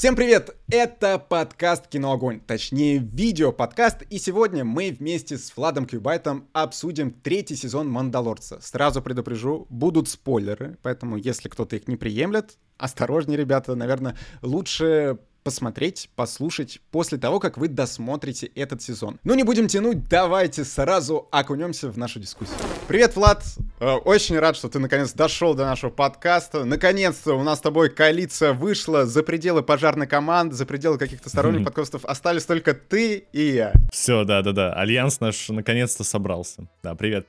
Всем 0.00 0.16
привет! 0.16 0.56
Это 0.70 1.18
подкаст 1.18 1.86
«Киноогонь», 1.86 2.40
точнее 2.40 2.96
видео-подкаст, 2.96 4.00
и 4.08 4.16
сегодня 4.16 4.64
мы 4.64 4.96
вместе 4.98 5.36
с 5.36 5.54
Владом 5.54 5.84
Кьюбайтом 5.84 6.48
обсудим 6.54 7.10
третий 7.10 7.54
сезон 7.54 7.86
«Мандалорца». 7.90 8.60
Сразу 8.62 9.02
предупрежу, 9.02 9.66
будут 9.68 10.08
спойлеры, 10.08 10.78
поэтому 10.80 11.18
если 11.18 11.50
кто-то 11.50 11.76
их 11.76 11.86
не 11.86 11.96
приемлет, 11.96 12.56
осторожнее, 12.78 13.36
ребята, 13.36 13.74
наверное, 13.74 14.16
лучше 14.40 15.18
посмотреть, 15.50 16.08
послушать 16.14 16.80
после 16.92 17.18
того, 17.18 17.40
как 17.40 17.58
вы 17.58 17.66
досмотрите 17.66 18.46
этот 18.54 18.82
сезон. 18.82 19.18
Ну, 19.24 19.34
не 19.34 19.42
будем 19.42 19.66
тянуть, 19.66 20.08
давайте 20.08 20.64
сразу 20.64 21.26
окунемся 21.32 21.90
в 21.90 21.98
нашу 21.98 22.20
дискуссию. 22.20 22.56
Привет, 22.86 23.16
Влад! 23.16 23.42
Э, 23.80 23.94
очень 23.94 24.38
рад, 24.38 24.54
что 24.54 24.68
ты 24.68 24.78
наконец 24.78 25.12
дошел 25.12 25.54
до 25.54 25.64
нашего 25.64 25.90
подкаста. 25.90 26.64
Наконец-то 26.64 27.34
у 27.34 27.42
нас 27.42 27.58
с 27.58 27.62
тобой 27.62 27.90
коалиция 27.90 28.52
вышла 28.52 29.06
за 29.06 29.24
пределы 29.24 29.64
пожарной 29.64 30.06
команды, 30.06 30.54
за 30.54 30.66
пределы 30.66 30.98
каких-то 30.98 31.28
сторонних 31.28 31.64
подкастов. 31.64 32.04
Остались 32.04 32.44
только 32.44 32.72
ты 32.72 33.26
и 33.32 33.50
я. 33.50 33.72
Все, 33.90 34.22
да-да-да. 34.22 34.72
Альянс 34.74 35.18
наш 35.18 35.48
наконец-то 35.48 36.04
собрался. 36.04 36.68
Да, 36.84 36.94
привет 36.94 37.26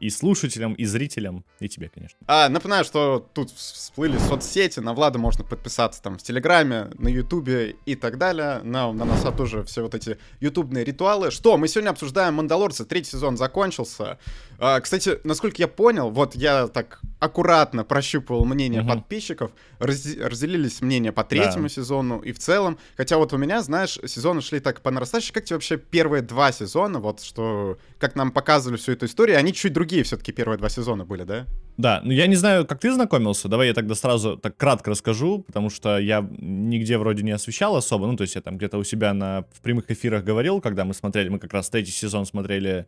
и 0.00 0.10
слушателям, 0.10 0.74
и 0.74 0.84
зрителям, 0.84 1.44
и 1.60 1.68
тебе, 1.68 1.88
конечно. 1.88 2.18
А, 2.26 2.48
напоминаю, 2.48 2.84
что 2.84 3.26
тут 3.32 3.50
всплыли 3.50 4.18
соцсети, 4.18 4.80
на 4.80 4.92
Влада 4.94 5.18
можно 5.18 5.44
подписаться 5.44 6.02
там 6.02 6.18
в 6.18 6.22
Телеграме, 6.22 6.90
на 6.98 7.08
Ютубе 7.08 7.76
и 7.86 7.94
так 7.94 8.18
далее. 8.18 8.60
На, 8.62 8.92
на 8.92 9.04
нас 9.04 9.24
тоже 9.36 9.62
все 9.64 9.82
вот 9.82 9.94
эти 9.94 10.18
ютубные 10.40 10.84
ритуалы. 10.84 11.30
Что, 11.30 11.56
мы 11.56 11.68
сегодня 11.68 11.90
обсуждаем 11.90 12.34
«Мандалорца», 12.34 12.84
третий 12.84 13.12
сезон 13.12 13.36
закончился. 13.36 14.18
А, 14.58 14.80
кстати, 14.80 15.18
насколько 15.24 15.56
я 15.58 15.68
понял, 15.68 16.10
вот 16.10 16.34
я 16.34 16.68
так 16.68 17.00
аккуратно 17.24 17.84
прощупывал 17.84 18.44
мнение 18.44 18.82
угу. 18.82 18.90
подписчиков, 18.90 19.50
раз, 19.78 20.06
разделились 20.16 20.80
мнения 20.80 21.12
по 21.12 21.24
третьему 21.24 21.64
да. 21.64 21.68
сезону 21.68 22.20
и 22.20 22.32
в 22.32 22.38
целом. 22.38 22.78
Хотя 22.96 23.16
вот 23.16 23.32
у 23.32 23.36
меня, 23.36 23.62
знаешь, 23.62 23.98
сезоны 24.04 24.40
шли 24.40 24.60
так 24.60 24.80
по 24.82 24.90
нарастающей. 24.90 25.32
Как 25.32 25.44
тебе 25.44 25.56
вообще 25.56 25.76
первые 25.76 26.22
два 26.22 26.52
сезона, 26.52 27.00
вот 27.00 27.20
что, 27.20 27.78
как 27.98 28.14
нам 28.14 28.30
показывали 28.30 28.78
всю 28.78 28.92
эту 28.92 29.06
историю, 29.06 29.38
они 29.38 29.52
чуть 29.52 29.72
другие 29.72 30.02
все-таки 30.02 30.32
первые 30.32 30.58
два 30.58 30.68
сезона 30.68 31.04
были, 31.04 31.24
да? 31.24 31.46
Да, 31.76 32.00
ну 32.04 32.12
я 32.12 32.26
не 32.26 32.36
знаю, 32.36 32.66
как 32.66 32.78
ты 32.80 32.92
знакомился, 32.92 33.48
давай 33.48 33.68
я 33.68 33.74
тогда 33.74 33.94
сразу 33.94 34.36
так 34.36 34.56
кратко 34.56 34.90
расскажу, 34.90 35.42
потому 35.42 35.70
что 35.70 35.98
я 35.98 36.26
нигде 36.38 36.98
вроде 36.98 37.22
не 37.24 37.32
освещал 37.32 37.74
особо, 37.74 38.06
ну 38.06 38.16
то 38.16 38.22
есть 38.22 38.36
я 38.36 38.42
там 38.42 38.58
где-то 38.58 38.78
у 38.78 38.84
себя 38.84 39.12
на, 39.12 39.44
в 39.52 39.60
прямых 39.60 39.90
эфирах 39.90 40.22
говорил, 40.22 40.60
когда 40.60 40.84
мы 40.84 40.94
смотрели, 40.94 41.28
мы 41.28 41.38
как 41.40 41.52
раз 41.52 41.68
третий 41.70 41.90
сезон 41.90 42.26
смотрели 42.26 42.86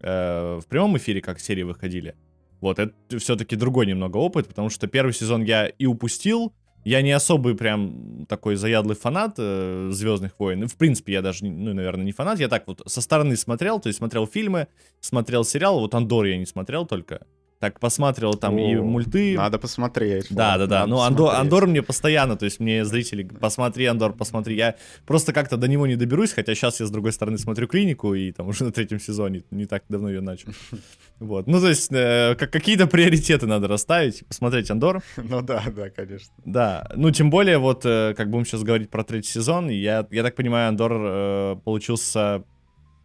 э, 0.00 0.60
в 0.62 0.66
прямом 0.66 0.96
эфире, 0.96 1.20
как 1.20 1.40
серии 1.40 1.62
выходили. 1.62 2.14
Вот, 2.62 2.78
это 2.78 2.94
все-таки 3.18 3.56
другой 3.56 3.86
немного 3.86 4.16
опыт, 4.16 4.48
потому 4.48 4.70
что 4.70 4.86
первый 4.86 5.12
сезон 5.12 5.42
я 5.42 5.66
и 5.66 5.84
упустил, 5.84 6.54
я 6.84 7.02
не 7.02 7.12
особый 7.12 7.56
прям 7.56 8.24
такой 8.28 8.56
заядлый 8.56 8.96
фанат 8.96 9.34
э, 9.38 9.90
Звездных 9.92 10.32
войн. 10.38 10.66
В 10.66 10.76
принципе, 10.76 11.12
я 11.12 11.22
даже, 11.22 11.44
ну, 11.44 11.74
наверное, 11.74 12.04
не 12.04 12.12
фанат. 12.12 12.40
Я 12.40 12.48
так 12.48 12.66
вот 12.66 12.82
со 12.86 13.00
стороны 13.00 13.36
смотрел, 13.36 13.78
то 13.78 13.88
есть 13.88 13.98
смотрел 13.98 14.26
фильмы, 14.26 14.66
смотрел 15.00 15.44
сериал. 15.44 15.78
Вот 15.78 15.94
Андор 15.94 16.24
я 16.24 16.36
не 16.36 16.46
смотрел 16.46 16.86
только 16.86 17.26
так 17.62 17.78
посмотрел 17.78 18.34
там 18.34 18.56
О, 18.56 18.60
и 18.60 18.74
мульты. 18.74 19.36
Надо 19.36 19.56
посмотреть. 19.56 20.26
Да, 20.30 20.58
да, 20.58 20.66
да. 20.66 20.84
Ну, 20.84 20.98
Андор, 20.98 21.32
Андор 21.32 21.68
мне 21.68 21.80
постоянно, 21.80 22.36
то 22.36 22.44
есть 22.44 22.58
мне 22.58 22.84
зрители, 22.84 23.22
посмотри, 23.22 23.86
Андор, 23.86 24.14
посмотри. 24.14 24.56
Я 24.56 24.74
просто 25.06 25.32
как-то 25.32 25.56
до 25.56 25.68
него 25.68 25.86
не 25.86 25.94
доберусь, 25.94 26.32
хотя 26.32 26.56
сейчас 26.56 26.80
я 26.80 26.86
с 26.86 26.90
другой 26.90 27.12
стороны 27.12 27.38
смотрю 27.38 27.68
клинику, 27.68 28.14
и 28.14 28.32
там 28.32 28.48
уже 28.48 28.64
на 28.64 28.72
третьем 28.72 28.98
сезоне, 28.98 29.44
не 29.52 29.66
так 29.66 29.84
давно 29.88 30.08
ее 30.08 30.20
начал. 30.20 30.48
Вот. 31.20 31.46
Ну, 31.46 31.60
то 31.60 31.68
есть, 31.68 31.92
э, 31.92 32.34
какие-то 32.34 32.88
приоритеты 32.88 33.46
надо 33.46 33.68
расставить, 33.68 34.26
посмотреть 34.26 34.68
Андор. 34.72 35.00
Ну 35.16 35.40
да, 35.40 35.62
да, 35.68 35.88
конечно. 35.88 36.34
Да. 36.44 36.90
Ну, 36.96 37.12
тем 37.12 37.30
более, 37.30 37.58
вот, 37.58 37.86
э, 37.86 38.12
как 38.16 38.28
будем 38.28 38.44
сейчас 38.44 38.64
говорить 38.64 38.90
про 38.90 39.04
третий 39.04 39.30
сезон, 39.30 39.68
я, 39.68 40.04
я 40.10 40.22
так 40.24 40.34
понимаю, 40.34 40.70
Андор 40.70 40.92
э, 40.92 41.56
получился, 41.64 42.42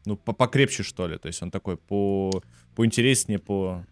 ну, 0.05 0.17
покрепче, 0.17 0.81
что 0.81 1.07
ли. 1.07 1.19
То 1.19 1.27
есть 1.27 1.43
он 1.43 1.51
такой 1.51 1.77
по 1.77 2.31
поинтереснее, 2.75 3.39
по 3.39 3.85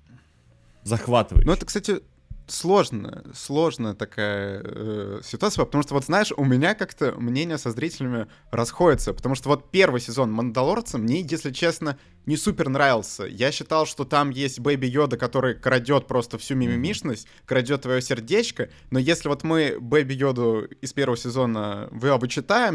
захватывающий. 0.86 1.48
Ну, 1.48 1.54
это, 1.54 1.66
кстати, 1.66 2.02
сложная, 2.48 3.24
сложная 3.34 3.94
такая 3.94 4.62
э, 4.64 5.22
ситуация, 5.24 5.66
потому 5.66 5.84
что 5.84 5.96
вот 5.96 6.06
знаешь, 6.06 6.32
у 6.36 6.46
меня 6.46 6.76
как-то 6.76 7.14
мнение 7.18 7.58
со 7.58 7.72
зрителями 7.72 8.28
расходится, 8.52 9.14
потому 9.14 9.36
что 9.36 9.50
вот 9.50 9.72
первый 9.72 10.00
сезон 10.00 10.32
Мандалорца 10.32 10.98
мне, 10.98 11.22
если 11.22 11.52
честно, 11.52 11.98
не 12.26 12.38
супер 12.38 12.70
нравился. 12.70 13.26
Я 13.26 13.52
считал, 13.52 13.86
что 13.86 14.04
там 14.04 14.30
есть 14.30 14.60
Бэби 14.60 14.88
Йода, 14.88 15.18
который 15.18 15.56
крадет 15.56 16.08
просто 16.08 16.38
всю 16.38 16.56
мимимишность, 16.56 17.28
крадет 17.46 17.82
твое 17.82 18.02
сердечко, 18.02 18.70
но 18.92 19.00
если 19.00 19.28
вот 19.28 19.44
мы 19.44 19.78
Бэби 19.80 20.14
Йоду 20.14 20.66
из 20.82 20.94
первого 20.94 21.18
сезона 21.18 21.88
вы 21.92 22.16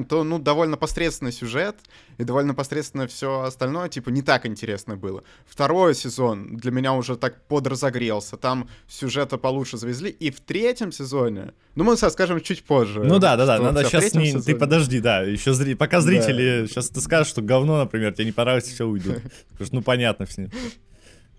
то, 0.09 0.25
ну, 0.25 0.39
довольно 0.39 0.77
посредственный 0.77 1.33
сюжет, 1.33 1.77
и 2.21 2.25
довольно 2.25 2.55
посредственно 2.55 3.07
все 3.07 3.41
остальное, 3.41 3.89
типа, 3.89 4.11
не 4.11 4.21
так 4.21 4.45
интересно 4.45 4.97
было. 4.97 5.25
Второй 5.47 5.95
сезон 5.95 6.57
для 6.57 6.71
меня 6.71 6.93
уже 6.93 7.17
так 7.17 7.47
подразогрелся, 7.47 8.37
там 8.37 8.69
сюжета 8.89 9.39
получше 9.39 9.79
завезли, 9.79 10.11
и 10.11 10.31
в 10.31 10.41
третьем 10.41 10.93
сезоне, 10.93 11.55
ну, 11.77 11.85
мы 11.85 11.97
скажем 11.97 12.41
чуть 12.43 12.63
позже. 12.63 13.03
Ну 13.03 13.19
да, 13.19 13.37
да, 13.37 13.47
да, 13.47 13.59
надо 13.59 13.85
сейчас 13.85 14.13
не... 14.13 14.27
Сезоне... 14.27 14.45
Ты 14.45 14.55
подожди, 14.55 15.01
да, 15.01 15.23
еще 15.23 15.55
зри... 15.55 15.75
пока 15.75 16.03
зрители, 16.03 16.63
да. 16.63 16.67
сейчас 16.67 16.91
ты 16.91 17.01
скажешь, 17.01 17.29
что 17.29 17.41
говно, 17.41 17.79
например, 17.79 18.13
тебе 18.13 18.27
не 18.27 18.33
понравится, 18.33 18.71
все 18.71 18.85
уйдут. 18.85 19.23
Потому 19.53 19.67
что, 19.67 19.75
ну, 19.77 19.83
понятно 19.83 20.27
все. 20.27 20.51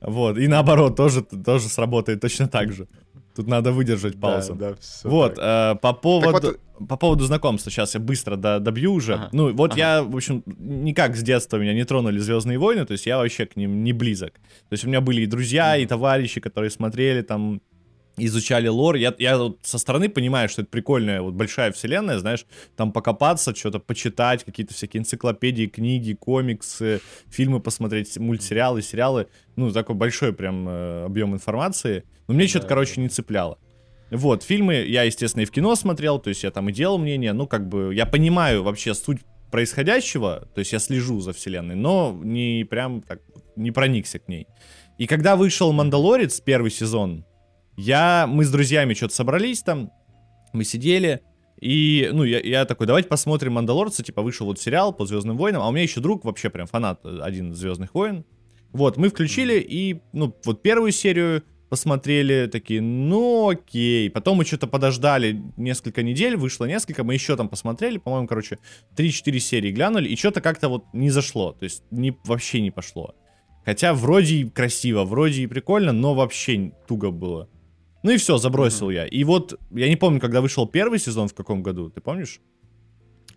Вот, 0.02 0.40
и 0.40 0.48
наоборот, 0.48 0.96
тоже, 0.96 1.22
тоже 1.22 1.70
сработает 1.70 2.22
точно 2.22 2.48
так 2.48 2.74
же. 2.74 2.88
Тут 3.36 3.48
надо 3.48 3.72
выдержать 3.72 4.20
паузу. 4.20 4.56
Да, 4.56 4.72
да, 4.72 4.76
все 4.80 5.10
вот, 5.10 5.38
э, 5.38 5.76
по 5.82 5.94
поводу... 5.94 6.48
Вот... 6.48 6.60
По 6.90 6.98
поводу 6.98 7.26
знакомства, 7.26 7.72
сейчас 7.72 7.94
я 7.94 8.00
быстро 8.00 8.38
до, 8.38 8.60
добью 8.60 8.94
уже. 8.94 9.14
Ага. 9.14 9.30
Ну, 9.34 9.54
вот 9.54 9.74
ага. 9.74 9.80
я, 9.80 10.04
в 10.04 10.16
общем, 10.16 10.44
никак 10.48 11.16
с 11.16 11.22
детства 11.22 11.58
меня 11.58 11.76
не 11.76 11.84
тронули 11.84 12.18
Звездные 12.18 12.58
войны, 12.58 12.88
то 12.88 12.94
есть 12.94 13.06
я 13.06 13.20
вообще 13.20 13.46
к 13.46 13.56
ним 13.56 13.84
не 13.84 13.94
близок. 13.94 14.34
То 14.34 14.74
есть 14.74 14.84
у 14.86 14.88
меня 14.88 15.00
были 15.00 15.22
и 15.22 15.26
друзья, 15.28 15.78
и 15.78 15.86
товарищи, 15.86 16.42
которые 16.42 16.72
смотрели 16.72 17.22
там 17.22 17.62
изучали 18.26 18.68
лор. 18.68 18.96
Я, 18.96 19.14
я 19.18 19.38
вот 19.38 19.60
со 19.64 19.78
стороны 19.78 20.10
понимаю, 20.10 20.50
что 20.50 20.62
это 20.62 20.72
прикольная, 20.72 21.22
вот 21.22 21.34
большая 21.34 21.72
вселенная, 21.72 22.20
знаешь, 22.20 22.46
там 22.76 22.92
покопаться, 22.92 23.56
что-то 23.56 23.80
почитать, 23.80 24.44
какие-то 24.44 24.74
всякие 24.74 25.02
энциклопедии, 25.02 25.68
книги, 25.68 26.14
комиксы, 26.14 27.02
фильмы 27.30 27.60
посмотреть, 27.60 28.18
мультсериалы, 28.18 28.82
сериалы. 28.82 29.28
Ну, 29.56 29.72
такой 29.72 29.96
большой 29.96 30.34
прям 30.34 30.68
э, 30.68 31.06
объем 31.06 31.34
информации. 31.34 32.04
Но 32.28 32.34
мне 32.34 32.46
да, 32.46 32.50
что-то, 32.50 32.68
короче, 32.68 33.02
не 33.02 33.10
цепляло. 33.10 33.58
Вот, 34.12 34.44
фильмы 34.44 34.76
я, 34.88 35.04
естественно, 35.04 35.44
и 35.44 35.46
в 35.46 35.52
кино 35.52 35.74
смотрел, 35.76 36.20
то 36.20 36.30
есть 36.30 36.44
я 36.44 36.52
там 36.52 36.68
и 36.68 36.74
делал 36.74 36.98
мнение, 36.98 37.32
ну, 37.32 37.48
как 37.48 37.70
бы, 37.70 37.96
я 37.96 38.06
понимаю 38.06 38.62
вообще 38.62 38.94
суть 38.94 39.22
происходящего, 39.52 40.50
то 40.54 40.60
есть 40.60 40.74
я 40.74 40.80
слежу 40.80 41.22
за 41.22 41.32
вселенной, 41.32 41.76
но 41.76 42.20
не 42.22 42.66
прям 42.70 43.02
так, 43.02 43.22
не 43.56 43.72
проникся 43.72 44.20
к 44.20 44.28
ней. 44.28 44.48
И 44.98 45.08
когда 45.08 45.36
вышел 45.36 45.72
«Мандалорец», 45.72 46.42
первый 46.42 46.72
сезон, 46.72 47.26
я, 47.82 48.28
мы 48.28 48.46
с 48.46 48.52
друзьями 48.52 48.94
что-то 48.94 49.16
собрались 49.16 49.62
там, 49.62 49.92
мы 50.54 50.64
сидели, 50.64 51.22
и, 51.60 52.10
ну, 52.12 52.24
я, 52.24 52.40
я 52.40 52.66
такой, 52.66 52.88
давайте 52.88 53.08
посмотрим 53.08 53.54
«Мандалорца», 53.54 54.04
типа, 54.04 54.22
вышел 54.22 54.48
вот 54.48 54.60
сериал 54.60 54.94
по 54.94 55.06
«Звездным 55.06 55.38
войнам», 55.38 55.62
а 55.62 55.68
у 55.68 55.72
меня 55.72 55.84
еще 55.84 56.02
друг 56.02 56.26
вообще 56.26 56.50
прям 56.50 56.68
фанат 56.68 57.06
один 57.06 57.54
«Звездных 57.54 57.94
войн». 57.94 58.26
Вот, 58.72 58.98
мы 58.98 59.10
включили, 59.10 59.60
и, 59.60 60.02
ну, 60.14 60.36
вот 60.46 60.62
первую 60.62 60.92
серию 60.92 61.44
посмотрели, 61.70 62.48
такие, 62.52 62.82
ну, 62.82 63.50
окей. 63.50 64.10
Потом 64.10 64.38
мы 64.38 64.46
что-то 64.46 64.68
подождали 64.68 65.42
несколько 65.56 66.04
недель, 66.04 66.36
вышло 66.36 66.66
несколько, 66.66 67.04
мы 67.04 67.14
еще 67.14 67.38
там 67.38 67.48
посмотрели, 67.48 67.98
по-моему, 67.98 68.28
короче, 68.28 68.58
3-4 68.98 69.40
серии 69.40 69.72
глянули, 69.72 70.10
и 70.10 70.16
что-то 70.16 70.42
как-то 70.42 70.68
вот 70.68 70.86
не 70.94 71.10
зашло, 71.10 71.54
то 71.54 71.64
есть 71.64 71.84
не, 71.92 72.18
вообще 72.26 72.62
не 72.62 72.72
пошло. 72.72 73.16
Хотя 73.66 73.94
вроде 73.94 74.38
и 74.38 74.50
красиво, 74.50 75.04
вроде 75.04 75.44
и 75.44 75.48
прикольно, 75.48 75.92
но 75.92 76.14
вообще 76.14 76.74
туго 76.88 77.12
было. 77.12 77.48
Ну 78.04 78.12
и 78.12 78.18
все, 78.18 78.38
забросил 78.38 78.90
mm-hmm. 78.90 78.96
я. 78.96 79.06
И 79.06 79.24
вот, 79.24 79.60
я 79.72 79.88
не 79.90 79.96
помню, 79.96 80.20
когда 80.20 80.42
вышел 80.42 80.66
первый 80.68 81.00
сезон, 81.00 81.28
в 81.28 81.34
каком 81.34 81.62
году, 81.62 81.90
ты 81.90 82.02
помнишь? 82.02 82.40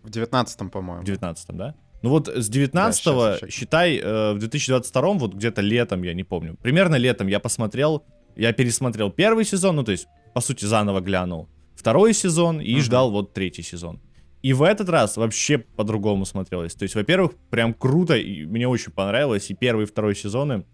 В 0.03 0.09
девятнадцатом, 0.09 0.69
по-моему. 0.69 1.01
В 1.01 1.05
девятнадцатом, 1.05 1.57
да? 1.57 1.75
Ну 2.01 2.09
вот 2.09 2.27
с 2.27 2.49
19 2.49 3.05
да, 3.05 3.39
считай, 3.49 3.97
э, 3.97 4.33
в 4.33 4.37
2022 4.37 5.13
вот 5.13 5.33
где-то 5.33 5.61
летом, 5.61 6.03
я 6.03 6.13
не 6.13 6.23
помню, 6.23 6.55
примерно 6.61 6.95
летом 6.97 7.25
я 7.27 7.39
посмотрел, 7.39 8.05
я 8.35 8.53
пересмотрел 8.53 9.09
первый 9.09 9.43
сезон, 9.43 9.77
ну 9.77 9.83
то 9.83 9.91
есть, 9.91 10.05
по 10.35 10.41
сути, 10.41 10.65
заново 10.65 10.99
глянул 10.99 11.49
второй 11.75 12.13
сезон 12.13 12.61
и 12.61 12.73
угу. 12.73 12.81
ждал 12.81 13.11
вот 13.11 13.33
третий 13.33 13.61
сезон. 13.61 14.01
И 14.41 14.53
в 14.53 14.63
этот 14.63 14.89
раз 14.89 15.17
вообще 15.17 15.57
по-другому 15.57 16.25
смотрелось. 16.25 16.73
То 16.75 16.83
есть, 16.83 16.95
во-первых, 16.95 17.33
прям 17.49 17.73
круто, 17.73 18.15
и 18.15 18.45
мне 18.45 18.67
очень 18.67 18.91
понравилось, 18.91 19.49
и 19.49 19.55
первый, 19.55 19.83
и 19.83 19.87
второй 19.87 20.15
сезоны 20.15 20.65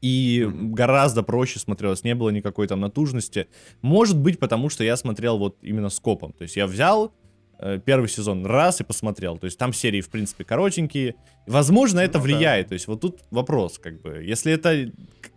и 0.00 0.48
гораздо 0.50 1.22
проще 1.22 1.58
смотрелось, 1.58 2.04
не 2.04 2.14
было 2.14 2.30
никакой 2.30 2.66
там 2.66 2.80
натужности. 2.80 3.48
Может 3.82 4.18
быть, 4.18 4.38
потому 4.38 4.68
что 4.68 4.84
я 4.84 4.96
смотрел 4.96 5.38
вот 5.38 5.58
именно 5.62 5.90
скопом. 5.90 6.32
То 6.32 6.42
есть 6.42 6.56
я 6.56 6.66
взял 6.66 7.12
э, 7.58 7.78
первый 7.84 8.08
сезон 8.08 8.46
раз 8.46 8.80
и 8.80 8.84
посмотрел. 8.84 9.36
То 9.38 9.44
есть 9.44 9.58
там 9.58 9.72
серии, 9.72 10.00
в 10.00 10.08
принципе, 10.08 10.44
коротенькие. 10.44 11.16
Возможно, 11.46 12.00
это 12.00 12.18
ну, 12.18 12.24
влияет. 12.24 12.66
Да. 12.66 12.68
То 12.70 12.74
есть 12.74 12.86
вот 12.86 13.00
тут 13.00 13.20
вопрос, 13.30 13.78
как 13.78 14.00
бы. 14.00 14.22
Если 14.24 14.52
это, 14.52 14.90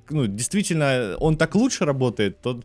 ну, 0.10 0.28
действительно, 0.28 1.16
он 1.20 1.36
так 1.38 1.56
лучше 1.56 1.84
работает, 1.84 2.42
то 2.42 2.62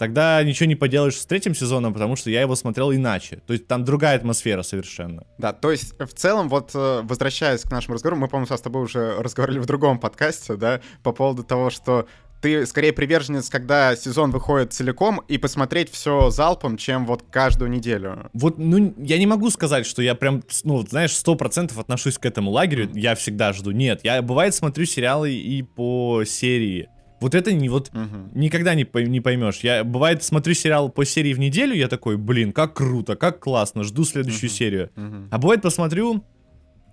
тогда 0.00 0.42
ничего 0.42 0.66
не 0.66 0.76
поделаешь 0.76 1.20
с 1.20 1.26
третьим 1.26 1.54
сезоном, 1.54 1.92
потому 1.92 2.16
что 2.16 2.30
я 2.30 2.40
его 2.40 2.56
смотрел 2.56 2.90
иначе. 2.90 3.42
То 3.46 3.52
есть 3.52 3.66
там 3.66 3.84
другая 3.84 4.16
атмосфера 4.16 4.62
совершенно. 4.62 5.24
Да, 5.36 5.52
то 5.52 5.70
есть 5.70 5.92
в 5.98 6.14
целом, 6.14 6.48
вот 6.48 6.70
э, 6.72 7.02
возвращаясь 7.04 7.60
к 7.60 7.70
нашему 7.70 7.96
разговору, 7.96 8.16
мы, 8.18 8.26
по-моему, 8.26 8.56
с 8.56 8.60
тобой 8.62 8.82
уже 8.84 9.16
разговаривали 9.18 9.58
в 9.58 9.66
другом 9.66 9.98
подкасте, 9.98 10.56
да, 10.56 10.80
по 11.02 11.12
поводу 11.12 11.44
того, 11.44 11.68
что 11.68 12.08
ты 12.40 12.64
скорее 12.64 12.94
приверженец, 12.94 13.50
когда 13.50 13.94
сезон 13.94 14.30
выходит 14.30 14.72
целиком, 14.72 15.20
и 15.28 15.36
посмотреть 15.36 15.92
все 15.92 16.30
залпом, 16.30 16.78
чем 16.78 17.04
вот 17.04 17.22
каждую 17.30 17.70
неделю. 17.70 18.30
Вот, 18.32 18.56
ну, 18.56 18.94
я 18.96 19.18
не 19.18 19.26
могу 19.26 19.50
сказать, 19.50 19.84
что 19.84 20.00
я 20.00 20.14
прям, 20.14 20.42
ну, 20.64 20.80
знаешь, 20.86 21.14
сто 21.14 21.34
процентов 21.34 21.78
отношусь 21.78 22.16
к 22.16 22.24
этому 22.24 22.50
лагерю, 22.52 22.90
я 22.94 23.14
всегда 23.16 23.52
жду. 23.52 23.70
Нет, 23.72 24.00
я, 24.02 24.22
бывает, 24.22 24.54
смотрю 24.54 24.86
сериалы 24.86 25.34
и 25.34 25.62
по 25.62 26.24
серии. 26.24 26.88
Вот 27.20 27.34
это 27.34 27.52
не 27.52 27.68
вот 27.68 27.90
угу. 27.90 28.30
никогда 28.34 28.74
не, 28.74 28.86
не 29.06 29.20
поймешь. 29.20 29.60
Я 29.60 29.84
бывает 29.84 30.22
смотрю 30.22 30.54
сериал 30.54 30.88
по 30.88 31.04
серии 31.04 31.34
в 31.34 31.38
неделю, 31.38 31.74
я 31.74 31.88
такой, 31.88 32.16
блин, 32.16 32.52
как 32.52 32.74
круто, 32.74 33.14
как 33.14 33.40
классно, 33.40 33.84
жду 33.84 34.04
следующую 34.04 34.50
угу. 34.50 34.56
серию. 34.56 34.90
Угу. 34.96 35.28
А 35.30 35.38
бывает 35.38 35.62
посмотрю, 35.62 36.24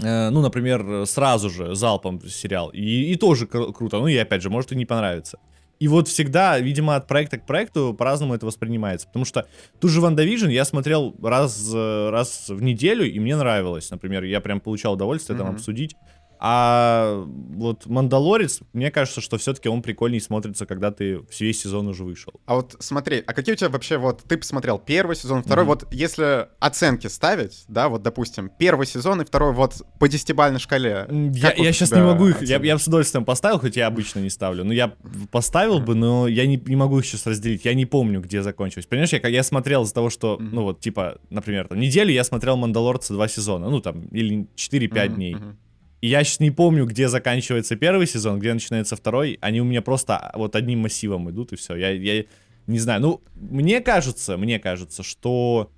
э, 0.03 0.29
ну, 0.29 0.41
например, 0.41 1.05
сразу 1.05 1.49
же 1.49 1.75
залпом 1.75 2.21
сериал 2.27 2.69
и, 2.69 3.11
и 3.11 3.15
тоже 3.15 3.45
кру- 3.45 3.71
круто. 3.73 3.99
Ну 3.99 4.07
и 4.07 4.17
опять 4.17 4.41
же, 4.41 4.49
может 4.49 4.71
и 4.71 4.75
не 4.75 4.85
понравится. 4.85 5.39
И 5.79 5.87
вот 5.87 6.07
всегда, 6.07 6.59
видимо, 6.59 6.95
от 6.95 7.07
проекта 7.07 7.37
к 7.37 7.45
проекту 7.45 7.93
по-разному 7.93 8.33
это 8.33 8.45
воспринимается. 8.45 9.07
Потому 9.07 9.25
что 9.25 9.47
ту 9.79 9.87
же 9.87 10.01
WandaVision 10.01 10.47
я 10.47 10.65
смотрел 10.65 11.15
раз, 11.21 11.71
э, 11.73 12.09
раз 12.09 12.49
в 12.49 12.61
неделю, 12.61 13.09
и 13.09 13.19
мне 13.19 13.35
нравилось. 13.35 13.91
Например, 13.91 14.23
я 14.23 14.41
прям 14.41 14.59
получал 14.59 14.93
удовольствие 14.93 15.37
mm-hmm. 15.37 15.43
там 15.43 15.55
обсудить. 15.55 15.95
А 16.39 17.25
вот 17.25 17.85
Мандалорец, 17.85 18.59
мне 18.73 18.91
кажется, 18.91 19.21
что 19.21 19.37
все-таки 19.37 19.69
он 19.69 19.81
прикольнее 19.81 20.21
смотрится, 20.21 20.65
когда 20.65 20.91
ты 20.91 21.21
весь 21.39 21.61
сезон 21.61 21.87
уже 21.87 22.03
вышел. 22.03 22.33
А 22.45 22.55
вот 22.55 22.75
смотри, 22.79 23.23
а 23.25 23.33
какие 23.33 23.53
у 23.53 23.55
тебя 23.55 23.69
вообще 23.69 23.97
вот 23.97 24.23
ты 24.23 24.37
посмотрел 24.37 24.77
первый 24.77 25.15
сезон, 25.15 25.43
второй, 25.43 25.65
mm-hmm. 25.65 25.67
вот 25.67 25.87
если 25.91 26.47
оценки 26.59 27.07
ставить, 27.07 27.65
да, 27.67 27.89
вот 27.89 28.03
допустим, 28.03 28.51
первый 28.57 28.85
сезон 28.85 29.21
и 29.21 29.25
второй 29.25 29.53
вот 29.53 29.81
по 29.99 30.07
десятибальной 30.07 30.59
шкале. 30.59 31.07
Я, 31.09 31.53
вот 31.55 31.65
я 31.65 31.73
сейчас 31.73 31.91
не 31.91 32.01
могу 32.01 32.27
их, 32.27 32.41
я, 32.41 32.57
я 32.57 32.77
с 32.77 32.87
удовольствием 32.87 33.25
поставил, 33.25 33.59
хоть 33.59 33.75
я 33.75 33.87
обычно 33.87 34.19
не 34.19 34.29
ставлю, 34.29 34.63
но 34.63 34.73
я 34.73 34.93
поставил 35.31 35.79
mm-hmm. 35.79 35.85
бы, 35.85 35.95
но 35.95 36.27
я 36.27 36.45
не, 36.45 36.57
не 36.57 36.75
могу 36.75 36.99
их 36.99 37.05
сейчас 37.05 37.25
разделить, 37.25 37.65
я 37.65 37.73
не 37.73 37.85
помню, 37.85 38.21
где 38.21 38.43
закончилось. 38.43 38.85
Понимаешь, 38.85 39.13
я, 39.13 39.27
я 39.27 39.43
смотрел 39.43 39.83
из-за 39.83 39.93
того, 39.93 40.09
что, 40.09 40.35
mm-hmm. 40.35 40.49
ну 40.51 40.63
вот, 40.63 40.79
типа, 40.79 41.17
например, 41.29 41.67
там, 41.67 41.79
неделю 41.79 42.11
я 42.11 42.23
смотрел 42.23 42.57
Мандалорца 42.57 43.13
два 43.13 43.27
сезона, 43.27 43.69
ну 43.69 43.79
там, 43.79 44.01
или 44.07 44.47
4-5 44.55 44.89
mm-hmm. 44.89 45.07
дней. 45.15 45.33
Mm-hmm. 45.33 45.55
Я 46.01 46.23
сейчас 46.23 46.39
не 46.39 46.51
помню, 46.51 46.85
где 46.85 47.07
заканчивается 47.07 47.75
первый 47.75 48.05
сезон, 48.05 48.39
где 48.39 48.53
начинается 48.53 48.95
второй. 48.95 49.37
Они 49.41 49.61
у 49.61 49.65
меня 49.65 49.81
просто 49.81 50.31
вот 50.35 50.55
одним 50.55 50.79
массивом 50.79 51.29
идут, 51.29 51.53
и 51.53 51.55
все. 51.55 51.75
Я, 51.75 51.91
я 51.91 52.25
не 52.67 52.79
знаю. 52.79 53.01
Ну, 53.01 53.21
мне 53.35 53.81
кажется, 53.81 54.37
мне 54.37 54.59
кажется, 54.59 55.01
что 55.01 55.71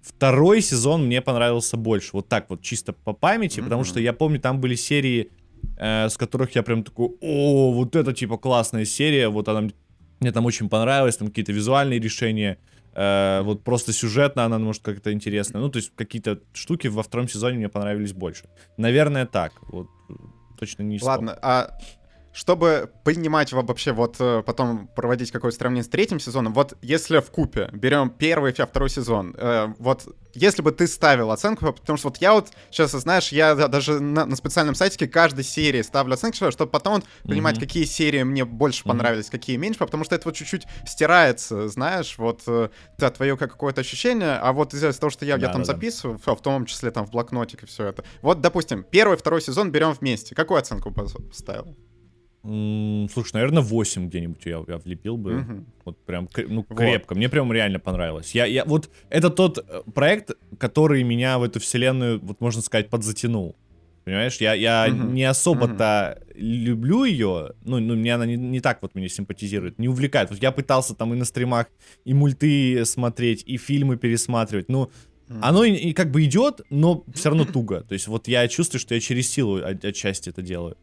второй 0.00 0.62
сезон 0.62 1.06
мне 1.06 1.20
понравился 1.20 1.76
больше. 1.76 2.10
Вот 2.12 2.28
так 2.28 2.48
вот, 2.48 2.62
чисто 2.62 2.92
по 2.92 3.12
памяти, 3.12 3.58
mm-hmm. 3.58 3.64
потому 3.64 3.84
что 3.84 4.00
я 4.00 4.12
помню, 4.12 4.40
там 4.40 4.60
были 4.60 4.74
серии, 4.74 5.30
э, 5.76 6.08
с 6.08 6.16
которых 6.16 6.54
я 6.54 6.62
прям 6.62 6.82
такой, 6.84 7.10
о, 7.20 7.72
вот 7.72 7.94
это 7.96 8.12
типа 8.14 8.38
классная 8.38 8.84
серия, 8.84 9.28
вот 9.28 9.48
она 9.48 9.68
мне 10.20 10.32
там 10.32 10.46
очень 10.46 10.68
понравилась, 10.68 11.16
там 11.16 11.28
какие-то 11.28 11.52
визуальные 11.52 12.00
решения. 12.00 12.58
Э, 12.96 13.42
вот 13.42 13.62
просто 13.62 13.92
сюжетно 13.92 14.44
она 14.44 14.58
может 14.58 14.82
как-то 14.82 15.12
интересная. 15.12 15.60
Ну, 15.60 15.68
то 15.68 15.76
есть 15.76 15.92
какие-то 15.94 16.40
штуки 16.54 16.88
во 16.88 17.02
втором 17.02 17.28
сезоне 17.28 17.58
мне 17.58 17.68
понравились 17.68 18.14
больше. 18.14 18.44
Наверное, 18.78 19.26
так. 19.26 19.52
Вот 19.68 19.88
точно 20.58 20.82
не 20.82 20.98
Ладно, 21.02 21.38
а 21.42 21.78
чтобы 22.36 22.90
понимать 23.02 23.54
вообще, 23.54 23.92
вот 23.92 24.16
э, 24.18 24.42
потом 24.44 24.88
проводить 24.88 25.30
какое-то 25.30 25.56
сравнение 25.56 25.82
с 25.82 25.88
третьим 25.88 26.20
сезоном, 26.20 26.52
вот 26.52 26.76
если 26.82 27.20
в 27.20 27.30
купе 27.30 27.70
берем 27.72 28.10
первый 28.10 28.52
и 28.52 28.54
второй 28.54 28.90
сезон, 28.90 29.34
э, 29.38 29.72
вот 29.78 30.14
если 30.34 30.60
бы 30.60 30.70
ты 30.70 30.86
ставил 30.86 31.30
оценку, 31.30 31.72
потому 31.72 31.96
что 31.96 32.08
вот 32.08 32.18
я 32.18 32.34
вот 32.34 32.50
сейчас, 32.70 32.90
знаешь, 32.92 33.32
я 33.32 33.54
даже 33.54 34.00
на, 34.00 34.26
на 34.26 34.36
специальном 34.36 34.74
сайтике 34.74 35.08
каждой 35.08 35.44
серии 35.44 35.80
ставлю 35.80 36.12
оценку, 36.12 36.36
чтобы 36.50 36.70
потом 36.70 36.96
вот 36.96 37.04
понимать, 37.22 37.56
mm-hmm. 37.56 37.60
какие 37.60 37.84
серии 37.84 38.22
мне 38.22 38.44
больше 38.44 38.82
mm-hmm. 38.82 38.88
понравились, 38.88 39.30
какие 39.30 39.56
меньше, 39.56 39.78
потому 39.78 40.04
что 40.04 40.14
это 40.14 40.28
вот 40.28 40.34
чуть-чуть 40.34 40.66
стирается, 40.86 41.68
знаешь, 41.68 42.18
вот 42.18 42.42
э, 42.48 42.68
да, 42.98 43.10
твое 43.10 43.38
какое-то 43.38 43.80
ощущение, 43.80 44.34
а 44.34 44.52
вот 44.52 44.74
из-за 44.74 44.92
того, 44.92 45.08
что 45.08 45.24
я, 45.24 45.38
да, 45.38 45.46
я 45.46 45.52
там 45.54 45.62
да, 45.62 45.72
записываю, 45.72 46.20
да. 46.26 46.34
в 46.34 46.42
том 46.42 46.66
числе 46.66 46.90
там 46.90 47.06
в 47.06 47.12
блокнотик 47.12 47.62
и 47.62 47.66
все 47.66 47.86
это. 47.86 48.04
Вот, 48.20 48.42
допустим, 48.42 48.84
первый, 48.84 49.16
второй 49.16 49.40
сезон 49.40 49.70
берем 49.70 49.92
вместе. 49.92 50.34
Какую 50.34 50.58
оценку 50.58 50.92
поставил? 50.92 51.74
Слушай, 53.12 53.34
наверное, 53.34 53.62
8 53.62 54.08
где-нибудь 54.08 54.44
я, 54.44 54.62
я 54.68 54.78
влепил 54.78 55.16
бы. 55.16 55.40
Угу. 55.40 55.64
Вот 55.84 55.98
прям, 56.04 56.28
ну, 56.48 56.62
крепко. 56.62 57.14
Вот. 57.14 57.16
Мне 57.16 57.28
прям 57.28 57.52
реально 57.52 57.80
понравилось. 57.80 58.34
Я, 58.34 58.46
я, 58.46 58.64
вот 58.64 58.88
это 59.10 59.30
тот 59.30 59.58
э, 59.58 59.82
проект, 59.92 60.30
который 60.58 61.02
меня 61.02 61.38
в 61.38 61.42
эту 61.42 61.58
вселенную, 61.58 62.20
вот 62.20 62.40
можно 62.40 62.62
сказать, 62.62 62.88
подзатянул. 62.88 63.56
Понимаешь, 64.04 64.36
я, 64.36 64.54
я 64.54 64.86
угу. 64.88 65.10
не 65.10 65.24
особо-то 65.24 66.20
угу. 66.20 66.34
люблю 66.36 67.02
ее, 67.02 67.54
ну, 67.64 67.80
ну, 67.80 67.96
мне 67.96 68.14
она 68.14 68.26
не, 68.26 68.36
не 68.36 68.60
так 68.60 68.80
вот 68.80 68.94
меня 68.94 69.08
симпатизирует, 69.08 69.80
не 69.80 69.88
увлекает. 69.88 70.30
Вот 70.30 70.40
я 70.40 70.52
пытался 70.52 70.94
там 70.94 71.12
и 71.12 71.16
на 71.16 71.24
стримах, 71.24 71.66
и 72.04 72.14
мульты 72.14 72.84
смотреть, 72.84 73.42
и 73.44 73.56
фильмы 73.56 73.96
пересматривать, 73.96 74.68
ну, 74.68 74.90
mm 75.28 75.38
Оно 75.42 75.64
и, 75.64 75.72
и 75.72 75.92
как 75.92 76.12
бы 76.12 76.24
идет, 76.24 76.60
но 76.70 77.04
все 77.12 77.30
равно 77.30 77.44
туго. 77.44 77.80
То 77.80 77.94
есть 77.94 78.06
вот 78.06 78.28
я 78.28 78.46
чувствую, 78.46 78.80
что 78.80 78.94
я 78.94 79.00
через 79.00 79.28
силу 79.28 79.56
от, 79.56 79.84
отчасти 79.84 80.28
это 80.28 80.40
делаю. 80.40 80.76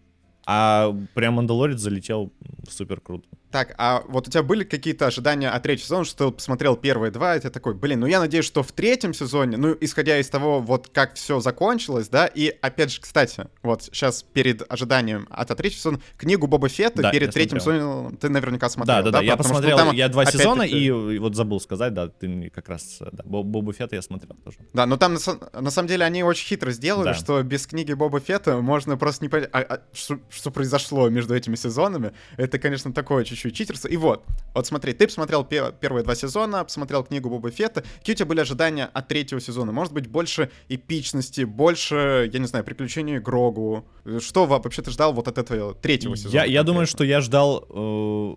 А 0.45 0.95
прям 1.13 1.35
Мандалорец 1.35 1.79
залетел 1.79 2.31
супер 2.69 2.99
круто. 2.99 3.27
Так, 3.53 3.75
а 3.77 4.03
вот 4.07 4.27
у 4.27 4.31
тебя 4.31 4.41
были 4.41 4.63
какие-то 4.63 5.05
ожидания 5.05 5.47
от 5.47 5.61
третьего 5.61 5.85
сезона, 5.85 6.05
что 6.05 6.31
ты 6.31 6.37
посмотрел 6.37 6.75
первые 6.75 7.11
два, 7.11 7.35
и 7.35 7.39
ты 7.39 7.51
такой, 7.51 7.75
блин, 7.75 7.99
ну 7.99 8.07
я 8.07 8.19
надеюсь, 8.19 8.45
что 8.45 8.63
в 8.63 8.71
третьем 8.71 9.13
сезоне, 9.13 9.57
ну 9.57 9.77
исходя 9.79 10.17
из 10.17 10.27
того, 10.27 10.59
вот 10.59 10.89
как 10.91 11.13
все 11.13 11.39
закончилось, 11.39 12.09
да, 12.09 12.25
и 12.25 12.47
опять 12.61 12.91
же, 12.91 12.99
кстати, 12.99 13.45
вот 13.61 13.83
сейчас 13.83 14.23
перед 14.23 14.63
ожиданием 14.71 15.27
от, 15.29 15.49
третьего 15.49 15.79
сезона 15.79 15.99
книгу 16.17 16.47
Боба 16.47 16.67
Фетта 16.67 17.03
да, 17.03 17.11
перед 17.11 17.31
третьим 17.31 17.59
сезоном 17.59 18.17
ты 18.17 18.29
наверняка 18.29 18.69
смотрел, 18.69 18.95
да? 18.95 19.01
Да, 19.03 19.11
да, 19.11 19.19
да, 19.19 19.23
я 19.23 19.37
посмотрел, 19.37 19.77
там, 19.77 19.93
я 19.93 20.09
два 20.09 20.25
сезона, 20.25 20.63
и, 20.63 20.85
и 20.85 21.19
вот 21.19 21.35
забыл 21.35 21.59
сказать, 21.61 21.93
да, 21.93 22.07
ты 22.07 22.49
как 22.49 22.69
раз, 22.69 23.03
да, 23.11 23.23
Боба 23.23 23.71
Фетта 23.71 23.97
я 23.97 24.01
смотрел 24.01 24.35
тоже. 24.43 24.57
Да, 24.73 24.87
но 24.87 24.97
там 24.97 25.13
на, 25.13 25.61
на 25.61 25.69
самом 25.69 25.89
деле 25.89 26.05
они 26.05 26.23
очень 26.23 26.47
хитро 26.47 26.71
сделали, 26.71 27.09
да. 27.09 27.13
что 27.13 27.43
без 27.43 27.67
книги 27.67 27.93
Боба 27.93 28.19
Фетта 28.19 28.61
можно 28.61 28.97
просто 28.97 29.23
не 29.23 29.29
понять, 29.29 29.49
а, 29.53 29.59
а, 29.59 29.81
что, 29.93 30.17
что 30.31 30.49
произошло 30.49 31.07
между 31.09 31.35
этими 31.35 31.53
сезонами, 31.53 32.13
это, 32.37 32.57
конечно, 32.57 32.91
такое 32.91 33.23
чуть-чуть 33.25 33.42
читерство, 33.51 33.87
и 33.87 33.97
вот, 33.97 34.23
вот 34.53 34.67
смотри, 34.67 34.93
ты 34.93 35.07
посмотрел 35.07 35.43
первые 35.43 36.03
два 36.03 36.15
сезона, 36.15 36.63
посмотрел 36.63 37.03
книгу 37.03 37.29
Боба 37.29 37.51
Фетта. 37.51 37.83
Какие 37.99 38.13
у 38.15 38.17
тебя 38.17 38.25
были 38.27 38.39
ожидания 38.41 38.85
от 38.85 39.07
третьего 39.07 39.41
сезона? 39.41 39.71
Может 39.71 39.93
быть, 39.93 40.07
больше 40.07 40.51
эпичности, 40.69 41.43
больше, 41.43 42.29
я 42.31 42.39
не 42.39 42.47
знаю, 42.47 42.63
приключений 42.63 43.19
Грогу? 43.19 43.85
Что 44.19 44.45
вообще 44.45 44.81
ты 44.81 44.91
ждал 44.91 45.13
вот 45.13 45.27
от 45.27 45.37
этого 45.37 45.73
третьего 45.73 46.15
сезона? 46.15 46.33
Я, 46.33 46.45
я 46.45 46.63
думаю, 46.63 46.87
что 46.87 47.03
я 47.03 47.21
ждал 47.21 47.65
э, 47.69 48.35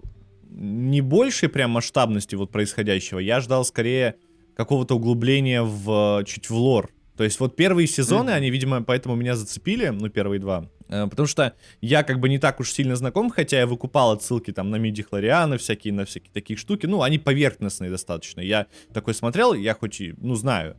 не 0.50 1.00
большей 1.00 1.48
прям 1.48 1.72
масштабности 1.72 2.34
вот 2.34 2.50
происходящего. 2.50 3.18
Я 3.18 3.40
ждал 3.40 3.64
скорее 3.64 4.16
какого-то 4.56 4.96
углубления 4.96 5.62
в 5.62 6.24
чуть 6.24 6.48
в 6.48 6.54
лор. 6.54 6.90
То 7.16 7.24
есть 7.24 7.40
вот 7.40 7.56
первые 7.56 7.86
сезоны, 7.86 8.30
mm-hmm. 8.30 8.34
они, 8.34 8.50
видимо, 8.50 8.82
поэтому 8.82 9.14
меня 9.14 9.36
зацепили, 9.36 9.88
ну, 9.88 10.08
первые 10.08 10.38
два. 10.38 10.68
Э, 10.88 11.06
потому 11.06 11.26
что 11.26 11.54
я 11.80 12.02
как 12.02 12.20
бы 12.20 12.28
не 12.28 12.38
так 12.38 12.60
уж 12.60 12.70
сильно 12.70 12.96
знаком, 12.96 13.30
хотя 13.30 13.58
я 13.60 13.66
выкупал 13.66 14.12
отсылки 14.12 14.52
там 14.52 14.70
на 14.70 14.76
миди-хлорианы, 14.76 15.58
всякие, 15.58 15.92
на 15.92 16.04
всякие 16.04 16.30
такие 16.32 16.56
штуки. 16.56 16.86
Ну, 16.86 17.02
они 17.02 17.18
поверхностные 17.18 17.90
достаточно. 17.90 18.40
Я 18.40 18.66
такой 18.92 19.14
смотрел, 19.14 19.54
я 19.54 19.74
хоть 19.74 20.00
и, 20.00 20.14
ну, 20.18 20.34
знаю. 20.34 20.76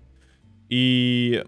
И 0.69 1.43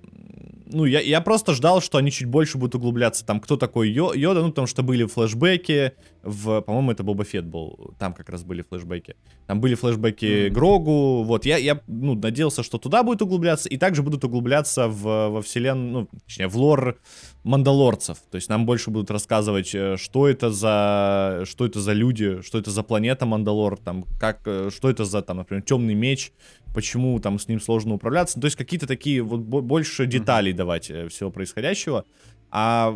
ну, 0.69 0.85
я, 0.85 1.01
я 1.01 1.19
просто 1.21 1.53
ждал, 1.53 1.81
что 1.81 1.97
они 1.97 2.11
чуть 2.11 2.27
больше 2.27 2.57
будут 2.57 2.75
углубляться. 2.75 3.25
Там, 3.25 3.39
кто 3.39 3.57
такой 3.57 3.89
Йо, 3.89 4.13
Йода, 4.13 4.41
ну, 4.41 4.49
потому 4.49 4.67
что 4.67 4.83
были 4.83 5.05
флешбеки, 5.05 5.93
в, 6.21 6.61
по-моему, 6.61 6.91
это 6.91 7.03
Боба 7.03 7.23
Фет 7.23 7.45
был, 7.45 7.93
там 7.97 8.13
как 8.13 8.29
раз 8.29 8.43
были 8.43 8.61
флешбеки. 8.61 9.15
Там 9.47 9.61
были 9.61 9.75
флешбеки 9.75 10.25
mm-hmm. 10.25 10.49
Грогу, 10.49 11.23
вот, 11.23 11.45
я, 11.45 11.57
я, 11.57 11.81
ну, 11.87 12.13
надеялся, 12.13 12.61
что 12.61 12.77
туда 12.77 13.03
будет 13.03 13.21
углубляться, 13.21 13.67
и 13.67 13.77
также 13.77 14.03
будут 14.03 14.23
углубляться 14.23 14.87
в, 14.87 15.29
во 15.29 15.41
вселенную, 15.41 15.91
ну, 15.91 16.19
точнее, 16.25 16.47
в 16.47 16.57
лор 16.57 16.99
мандалорцев. 17.43 18.17
То 18.29 18.35
есть 18.35 18.49
нам 18.49 18.65
больше 18.65 18.91
будут 18.91 19.09
рассказывать, 19.11 19.73
э, 19.73 19.97
что 19.97 20.27
это 20.27 20.51
за, 20.51 21.43
что 21.45 21.65
это 21.65 21.79
за 21.79 21.93
люди, 21.93 22.41
что 22.41 22.59
это 22.59 22.69
за 22.69 22.83
планета 22.83 23.25
Мандалор, 23.25 23.77
там, 23.77 24.05
как, 24.19 24.41
э, 24.45 24.69
что 24.75 24.89
это 24.89 25.05
за, 25.05 25.21
там, 25.21 25.37
например, 25.37 25.63
темный 25.63 25.95
меч, 25.95 26.31
почему 26.73 27.19
там 27.19 27.39
с 27.39 27.47
ним 27.47 27.59
сложно 27.59 27.95
управляться. 27.95 28.37
Ну, 28.37 28.41
то 28.41 28.45
есть 28.45 28.57
какие-то 28.57 28.87
такие 28.87 29.21
вот 29.21 29.39
больше 29.41 30.05
деталей 30.05 30.51
mm-hmm. 30.51 30.55
Давать 30.59 30.91
э, 30.91 31.07
всего 31.07 31.31
происходящего. 31.31 32.05
А, 32.51 32.91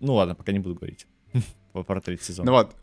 ну 0.00 0.14
ладно, 0.14 0.34
пока 0.34 0.52
не 0.52 0.58
буду 0.58 0.74
говорить 0.74 1.06
про 1.72 2.00
третий 2.00 2.24
сезон. 2.24 2.46
Ну 2.46 2.52
вот, 2.52 2.76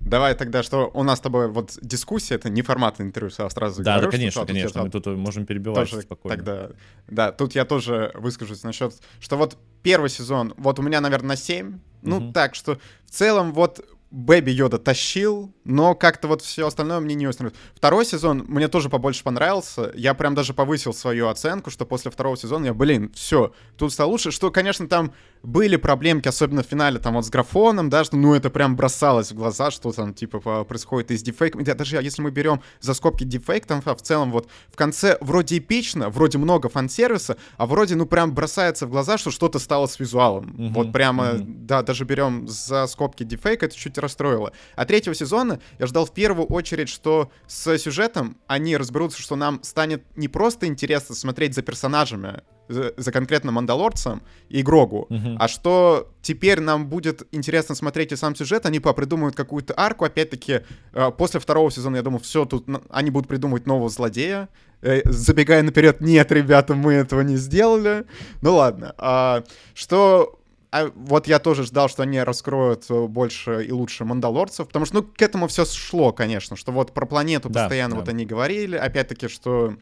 Давай 0.00 0.34
тогда, 0.34 0.62
что 0.62 0.90
у 0.94 1.02
нас 1.02 1.18
с 1.18 1.20
тобой 1.20 1.48
вот 1.48 1.76
дискуссия, 1.82 2.36
это 2.36 2.48
не 2.48 2.62
формат 2.62 3.00
интервью, 3.00 3.32
а 3.38 3.50
сразу 3.50 3.82
Да, 3.82 3.94
говорю, 3.94 4.10
да, 4.10 4.16
конечно, 4.16 4.42
что, 4.42 4.46
конечно, 4.46 4.82
мы 4.84 4.90
тут 4.90 5.06
можем 5.06 5.44
перебивать 5.44 5.90
тоже, 5.90 6.02
спокойно. 6.02 6.36
Тогда, 6.36 6.70
да, 7.08 7.32
тут 7.32 7.54
я 7.54 7.64
тоже 7.64 8.12
выскажусь 8.14 8.62
насчет, 8.62 8.94
что 9.20 9.36
вот 9.36 9.58
первый 9.82 10.08
сезон, 10.08 10.54
вот 10.56 10.78
у 10.78 10.82
меня, 10.82 11.00
наверное, 11.00 11.30
на 11.30 11.36
7, 11.36 11.80
ну 12.02 12.16
угу. 12.18 12.32
так, 12.32 12.54
что 12.54 12.78
в 13.06 13.10
целом 13.10 13.52
вот 13.52 13.84
Бэби 14.10 14.50
Йода 14.50 14.78
тащил, 14.78 15.52
но 15.64 15.94
как-то 15.94 16.28
вот 16.28 16.40
все 16.40 16.66
остальное 16.66 16.98
мне 17.00 17.14
не 17.14 17.26
устраивает. 17.26 17.58
Второй 17.74 18.06
сезон 18.06 18.44
мне 18.48 18.68
тоже 18.68 18.88
побольше 18.88 19.22
понравился. 19.22 19.92
Я 19.94 20.14
прям 20.14 20.34
даже 20.34 20.54
повысил 20.54 20.94
свою 20.94 21.28
оценку, 21.28 21.70
что 21.70 21.84
после 21.84 22.10
второго 22.10 22.36
сезона 22.36 22.66
я, 22.66 22.74
блин, 22.74 23.12
все, 23.14 23.52
тут 23.76 23.92
стало 23.92 24.10
лучше. 24.10 24.30
Что, 24.30 24.50
конечно, 24.50 24.88
там 24.88 25.12
были 25.42 25.76
проблемки, 25.76 26.26
особенно 26.26 26.62
в 26.62 26.66
финале, 26.66 26.98
там 26.98 27.14
вот 27.14 27.26
с 27.26 27.30
графоном, 27.30 27.90
да, 27.90 28.02
что, 28.02 28.16
ну, 28.16 28.34
это 28.34 28.48
прям 28.48 28.76
бросалось 28.76 29.30
в 29.30 29.34
глаза, 29.34 29.70
что 29.70 29.92
там, 29.92 30.14
типа, 30.14 30.64
происходит 30.64 31.10
из 31.10 31.22
дефейка. 31.22 31.62
Даже 31.74 31.96
если 32.02 32.22
мы 32.22 32.30
берем 32.30 32.62
за 32.80 32.94
скобки 32.94 33.24
дефейк, 33.24 33.66
там 33.66 33.82
в 33.82 34.02
целом 34.02 34.32
вот 34.32 34.48
в 34.72 34.76
конце 34.76 35.18
вроде 35.20 35.58
эпично, 35.58 36.08
вроде 36.08 36.38
много 36.38 36.70
фан-сервиса, 36.70 37.36
а 37.58 37.66
вроде, 37.66 37.94
ну, 37.94 38.06
прям 38.06 38.34
бросается 38.34 38.86
в 38.86 38.90
глаза, 38.90 39.18
что 39.18 39.30
что-то 39.30 39.58
стало 39.58 39.86
с 39.86 40.00
визуалом. 40.00 40.56
Mm-hmm. 40.56 40.72
Вот 40.72 40.92
прямо, 40.92 41.24
mm-hmm. 41.24 41.44
да, 41.66 41.82
даже 41.82 42.04
берем 42.04 42.48
за 42.48 42.86
скобки 42.86 43.22
дефейк, 43.22 43.62
это 43.62 43.76
чуть 43.76 43.97
расстроило. 44.00 44.52
А 44.76 44.84
третьего 44.84 45.14
сезона 45.14 45.60
я 45.78 45.86
ждал 45.86 46.06
в 46.06 46.12
первую 46.12 46.46
очередь, 46.46 46.88
что 46.88 47.30
с 47.46 47.78
сюжетом 47.78 48.36
они 48.46 48.76
разберутся, 48.76 49.20
что 49.20 49.36
нам 49.36 49.62
станет 49.62 50.02
не 50.16 50.28
просто 50.28 50.66
интересно 50.66 51.14
смотреть 51.14 51.54
за 51.54 51.62
персонажами, 51.62 52.42
за, 52.68 52.92
за 52.96 53.12
конкретно 53.12 53.50
Мандалорцем 53.50 54.22
и 54.48 54.62
Грогу, 54.62 55.06
uh-huh. 55.10 55.36
а 55.38 55.48
что 55.48 56.10
теперь 56.22 56.60
нам 56.60 56.88
будет 56.88 57.26
интересно 57.32 57.74
смотреть 57.74 58.12
и 58.12 58.16
сам 58.16 58.36
сюжет, 58.36 58.66
они 58.66 58.80
попридумают 58.80 59.34
какую-то 59.34 59.74
арку, 59.76 60.04
опять-таки, 60.04 60.60
э, 60.92 61.10
после 61.16 61.40
второго 61.40 61.70
сезона, 61.70 61.96
я 61.96 62.02
думаю, 62.02 62.20
все, 62.20 62.44
тут 62.44 62.66
они 62.90 63.10
будут 63.10 63.28
придумывать 63.28 63.66
нового 63.66 63.88
злодея, 63.88 64.48
э, 64.82 65.00
забегая 65.04 65.62
наперед, 65.62 66.00
нет, 66.00 66.30
ребята, 66.30 66.74
мы 66.74 66.94
этого 66.94 67.22
не 67.22 67.36
сделали, 67.36 68.04
ну 68.42 68.56
ладно, 68.56 68.94
а, 68.98 69.44
что 69.74 70.37
а 70.70 70.90
вот 70.94 71.26
я 71.26 71.38
тоже 71.38 71.64
ждал, 71.64 71.88
что 71.88 72.02
они 72.02 72.20
раскроют 72.20 72.86
э, 72.90 73.06
больше 73.06 73.64
и 73.64 73.72
лучше 73.72 74.04
мандалорцев, 74.04 74.66
потому 74.66 74.84
что, 74.84 74.96
ну, 74.96 75.02
к 75.02 75.22
этому 75.22 75.48
все 75.48 75.64
шло, 75.64 76.12
конечно, 76.12 76.56
что 76.56 76.72
вот 76.72 76.92
про 76.92 77.06
планету 77.06 77.48
да, 77.48 77.62
постоянно 77.62 77.94
да. 77.94 78.00
вот 78.00 78.08
они 78.08 78.26
говорили, 78.26 78.76
опять-таки, 78.76 79.28
что 79.28 79.76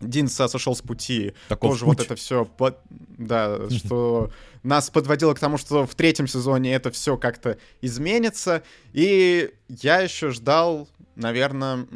Динса 0.00 0.48
сошел 0.48 0.74
с 0.74 0.82
пути. 0.82 1.34
Таков 1.48 1.72
тоже 1.72 1.84
путь. 1.84 1.98
вот 1.98 2.06
это 2.06 2.16
все, 2.16 2.48
да, 3.18 3.70
что 3.70 4.30
нас 4.62 4.90
подводило 4.90 5.34
к 5.34 5.38
тому, 5.38 5.58
что 5.58 5.86
в 5.86 5.94
третьем 5.94 6.26
сезоне 6.26 6.74
это 6.74 6.90
все 6.90 7.16
как-то 7.16 7.58
изменится. 7.80 8.62
И 8.92 9.52
я 9.68 10.00
еще 10.00 10.30
ждал, 10.30 10.88
наверное, 11.16 11.86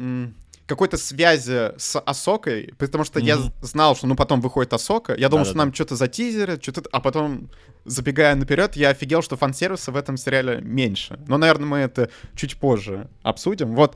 какой-то 0.65 0.97
связи 0.97 1.77
с 1.77 1.99
Асокой, 1.99 2.73
потому 2.77 3.03
что 3.03 3.19
mm-hmm. 3.19 3.23
я 3.23 3.37
знал, 3.61 3.95
что 3.95 4.07
ну 4.07 4.15
потом 4.15 4.41
выходит 4.41 4.73
Асока. 4.73 5.15
Я 5.15 5.29
думал, 5.29 5.43
да, 5.43 5.49
что 5.49 5.53
да, 5.53 5.65
нам 5.65 5.73
что-то 5.73 5.95
затизерят, 5.95 6.63
что-то, 6.63 6.83
а 6.91 6.99
потом, 6.99 7.49
забегая 7.85 8.35
наперед, 8.35 8.75
я 8.75 8.89
офигел, 8.89 9.21
что 9.21 9.37
фан-сервиса 9.37 9.91
в 9.91 9.95
этом 9.95 10.17
сериале 10.17 10.61
меньше. 10.61 11.19
Но, 11.27 11.37
наверное, 11.37 11.67
мы 11.67 11.77
это 11.79 12.09
чуть 12.35 12.57
позже 12.57 13.09
обсудим. 13.21 13.75
Вот 13.75 13.95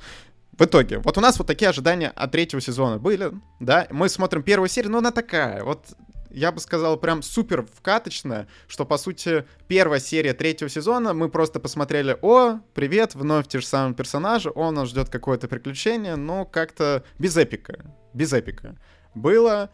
в 0.59 0.61
итоге, 0.65 0.99
вот 0.99 1.17
у 1.17 1.21
нас 1.21 1.39
вот 1.39 1.47
такие 1.47 1.69
ожидания 1.69 2.09
от 2.09 2.31
третьего 2.31 2.61
сезона 2.61 2.97
были, 2.97 3.31
да, 3.59 3.87
мы 3.89 4.09
смотрим 4.09 4.43
первую 4.43 4.67
серию, 4.67 4.91
но 4.91 4.97
она 4.99 5.11
такая, 5.11 5.63
вот 5.63 5.85
я 6.29 6.51
бы 6.51 6.59
сказал, 6.59 6.97
прям 6.97 7.21
супер 7.21 7.65
вкаточная, 7.65 8.47
что, 8.67 8.85
по 8.85 8.97
сути, 8.97 9.45
первая 9.67 9.99
серия 9.99 10.33
третьего 10.33 10.69
сезона, 10.69 11.13
мы 11.13 11.29
просто 11.29 11.59
посмотрели, 11.59 12.17
о, 12.21 12.59
привет, 12.73 13.15
вновь 13.15 13.47
те 13.47 13.59
же 13.59 13.65
самые 13.65 13.95
персонажи, 13.95 14.51
он 14.53 14.75
нас 14.75 14.89
ждет 14.89 15.09
какое-то 15.09 15.47
приключение, 15.47 16.15
но 16.15 16.45
как-то 16.45 17.03
без 17.17 17.35
эпика, 17.37 17.93
без 18.13 18.33
эпика 18.33 18.75
было. 19.15 19.69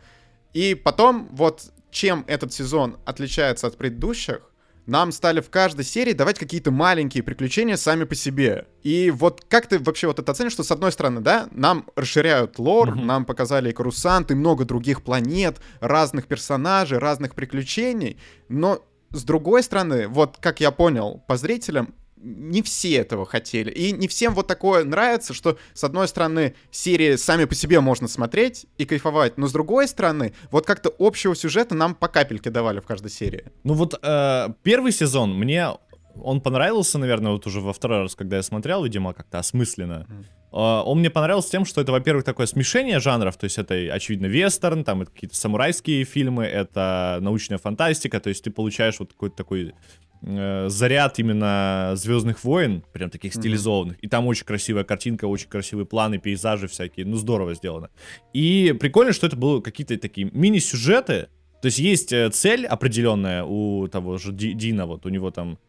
И 0.53 0.75
потом, 0.75 1.29
вот 1.31 1.71
чем 1.91 2.23
этот 2.27 2.53
сезон 2.53 2.97
отличается 3.05 3.67
от 3.67 3.77
предыдущих, 3.77 4.41
нам 4.85 5.11
стали 5.11 5.41
в 5.41 5.49
каждой 5.49 5.85
серии 5.85 6.13
давать 6.13 6.39
какие-то 6.39 6.71
маленькие 6.71 7.23
приключения 7.23 7.75
сами 7.75 8.03
по 8.03 8.15
себе. 8.15 8.67
И 8.83 9.11
вот 9.11 9.43
как 9.47 9.67
ты 9.67 9.79
вообще 9.79 10.07
вот 10.07 10.19
это 10.19 10.31
оценишь, 10.31 10.53
что 10.53 10.63
с 10.63 10.71
одной 10.71 10.91
стороны, 10.91 11.21
да, 11.21 11.47
нам 11.51 11.85
расширяют 11.95 12.59
лор, 12.59 12.89
mm-hmm. 12.89 13.03
нам 13.03 13.25
показали 13.25 13.69
и 13.69 13.73
Карусант, 13.73 14.31
и 14.31 14.35
много 14.35 14.65
других 14.65 15.03
планет, 15.03 15.59
разных 15.79 16.27
персонажей, 16.27 16.99
разных 16.99 17.35
приключений, 17.35 18.19
но 18.49 18.83
с 19.11 19.23
другой 19.23 19.63
стороны, 19.63 20.07
вот 20.07 20.37
как 20.39 20.59
я 20.59 20.71
понял 20.71 21.23
по 21.27 21.37
зрителям, 21.37 21.95
не 22.25 22.61
все 22.63 22.95
этого 22.95 23.25
хотели. 23.25 23.71
И 23.71 23.91
не 23.91 24.07
всем 24.07 24.33
вот 24.33 24.47
такое 24.47 24.83
нравится, 24.83 25.33
что, 25.33 25.57
с 25.73 25.83
одной 25.83 26.07
стороны, 26.07 26.55
серии 26.71 27.15
сами 27.15 27.45
по 27.45 27.55
себе 27.55 27.79
можно 27.79 28.07
смотреть 28.07 28.65
и 28.77 28.85
кайфовать, 28.85 29.37
но 29.37 29.47
с 29.47 29.51
другой 29.51 29.87
стороны, 29.87 30.33
вот 30.51 30.65
как-то 30.65 30.93
общего 30.97 31.35
сюжета 31.35 31.75
нам 31.75 31.93
по 31.93 32.07
капельке 32.07 32.49
давали 32.49 32.79
в 32.79 32.85
каждой 32.85 33.11
серии. 33.11 33.45
Ну 33.63 33.75
вот 33.75 33.99
э, 34.01 34.47
первый 34.63 34.91
сезон 34.91 35.37
мне 35.37 35.69
он 36.21 36.41
понравился, 36.41 36.97
наверное, 36.97 37.33
вот 37.33 37.45
уже 37.45 37.61
во 37.61 37.73
второй 37.73 38.03
раз, 38.03 38.15
когда 38.15 38.37
я 38.37 38.43
смотрел, 38.43 38.83
видимо, 38.83 39.13
как-то 39.13 39.39
осмысленно. 39.39 40.07
Mm. 40.09 40.25
Uh, 40.55 40.83
он 40.83 40.99
мне 40.99 41.09
понравился 41.09 41.51
тем, 41.51 41.65
что 41.65 41.81
это, 41.81 41.91
во-первых, 41.91 42.23
такое 42.23 42.45
смешение 42.45 43.01
жанров, 43.01 43.35
то 43.35 43.43
есть 43.43 43.57
это, 43.57 43.75
очевидно, 43.91 44.27
вестерн, 44.27 44.85
там 44.85 45.05
какие-то 45.05 45.35
самурайские 45.35 46.05
фильмы, 46.05 46.45
это 46.45 47.17
научная 47.19 47.57
фантастика, 47.57 48.21
то 48.21 48.29
есть 48.29 48.45
ты 48.45 48.51
получаешь 48.51 48.97
вот 48.99 49.11
какой-то 49.11 49.35
такой 49.35 49.73
э, 50.21 50.69
заряд 50.69 51.19
именно 51.19 51.91
Звездных 51.95 52.41
войн, 52.45 52.85
прям 52.93 53.09
таких 53.09 53.33
стилизованных. 53.33 53.97
Mm-hmm. 53.97 54.03
И 54.03 54.07
там 54.07 54.27
очень 54.27 54.45
красивая 54.45 54.85
картинка, 54.85 55.25
очень 55.25 55.49
красивые 55.49 55.85
планы, 55.85 56.19
пейзажи 56.19 56.69
всякие. 56.69 57.05
Ну, 57.05 57.17
здорово 57.17 57.53
сделано. 57.53 57.89
И 58.31 58.73
прикольно, 58.79 59.11
что 59.11 59.27
это 59.27 59.35
было 59.35 59.59
какие-то 59.59 59.97
такие 59.97 60.29
мини-сюжеты. 60.31 61.27
То 61.61 61.65
есть 61.65 61.79
есть 61.79 62.13
э, 62.13 62.29
цель 62.29 62.65
определенная 62.65 63.43
у 63.43 63.89
того 63.89 64.17
же 64.19 64.31
Дина, 64.31 64.85
вот 64.85 65.05
у 65.05 65.09
него 65.09 65.31
там 65.31 65.59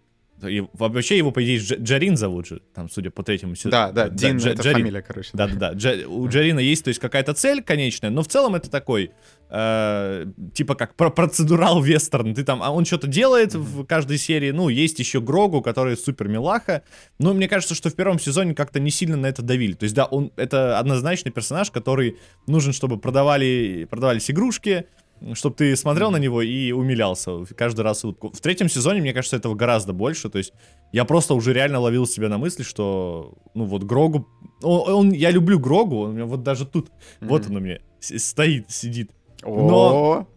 и 0.42 0.64
вообще 0.74 1.16
его, 1.16 1.30
по 1.30 1.42
идее, 1.42 1.58
Джарин 1.58 2.16
зовут 2.16 2.46
же, 2.46 2.60
там, 2.74 2.90
судя 2.90 3.10
по 3.10 3.22
третьему 3.22 3.54
сезону. 3.54 3.70
Да, 3.70 3.90
да, 3.90 4.08
Дин 4.08 4.36
Дж, 4.38 4.46
это 4.48 4.62
Джарин. 4.62 4.80
фамилия, 4.80 5.02
короче. 5.02 5.30
Да-да-да. 5.32 5.72
Джа, 5.72 6.06
у 6.06 6.28
Джарина 6.28 6.58
есть, 6.58 6.84
то 6.84 6.88
есть, 6.88 7.00
какая-то 7.00 7.32
цель 7.32 7.62
конечная, 7.62 8.10
но 8.10 8.22
в 8.22 8.28
целом 8.28 8.54
это 8.54 8.70
такой, 8.70 9.12
э, 9.48 10.26
типа 10.52 10.74
как 10.74 10.94
про 10.94 11.10
процедурал 11.10 11.80
вестерн. 11.80 12.34
Ты 12.34 12.44
там, 12.44 12.62
а 12.62 12.70
он 12.70 12.84
что-то 12.84 13.06
делает 13.06 13.54
mm-hmm. 13.54 13.82
в 13.82 13.86
каждой 13.86 14.18
серии. 14.18 14.50
Ну, 14.50 14.68
есть 14.68 14.98
еще 14.98 15.20
Грогу, 15.20 15.62
который 15.62 15.96
супер 15.96 16.28
милаха. 16.28 16.82
Но 17.18 17.32
мне 17.32 17.48
кажется, 17.48 17.74
что 17.74 17.88
в 17.88 17.94
первом 17.94 18.18
сезоне 18.18 18.54
как-то 18.54 18.78
не 18.78 18.90
сильно 18.90 19.16
на 19.16 19.26
это 19.26 19.42
давили. 19.42 19.72
То 19.72 19.84
есть, 19.84 19.94
да, 19.94 20.04
он 20.04 20.32
это 20.36 20.78
однозначный 20.78 21.32
персонаж, 21.32 21.70
который 21.70 22.18
нужен, 22.46 22.72
чтобы 22.72 22.98
продавали, 22.98 23.86
продавались 23.88 24.30
игрушки, 24.30 24.86
чтобы 25.34 25.56
ты 25.56 25.76
смотрел 25.76 26.10
на 26.10 26.18
него 26.18 26.42
и 26.42 26.72
умилялся 26.72 27.44
каждый 27.56 27.80
раз 27.80 28.04
утку. 28.04 28.30
В 28.32 28.40
третьем 28.40 28.68
сезоне, 28.68 29.00
мне 29.00 29.12
кажется, 29.12 29.36
этого 29.36 29.54
гораздо 29.54 29.92
больше. 29.92 30.28
То 30.28 30.38
есть 30.38 30.52
я 30.92 31.04
просто 31.04 31.34
уже 31.34 31.52
реально 31.52 31.80
ловил 31.80 32.06
себя 32.06 32.28
на 32.28 32.38
мысли, 32.38 32.62
что, 32.62 33.34
ну 33.54 33.64
вот 33.64 33.82
Грогу... 33.84 34.28
Он, 34.62 34.92
он, 34.92 35.12
я 35.12 35.30
люблю 35.30 35.58
Грогу, 35.58 36.02
он 36.02 36.10
у 36.10 36.12
меня 36.12 36.26
вот 36.26 36.42
даже 36.42 36.66
тут, 36.66 36.88
mm-hmm. 36.88 37.28
вот 37.28 37.46
он 37.48 37.56
у 37.56 37.60
меня 37.60 37.78
стоит, 38.00 38.70
сидит. 38.70 39.10
Но... 39.42 40.28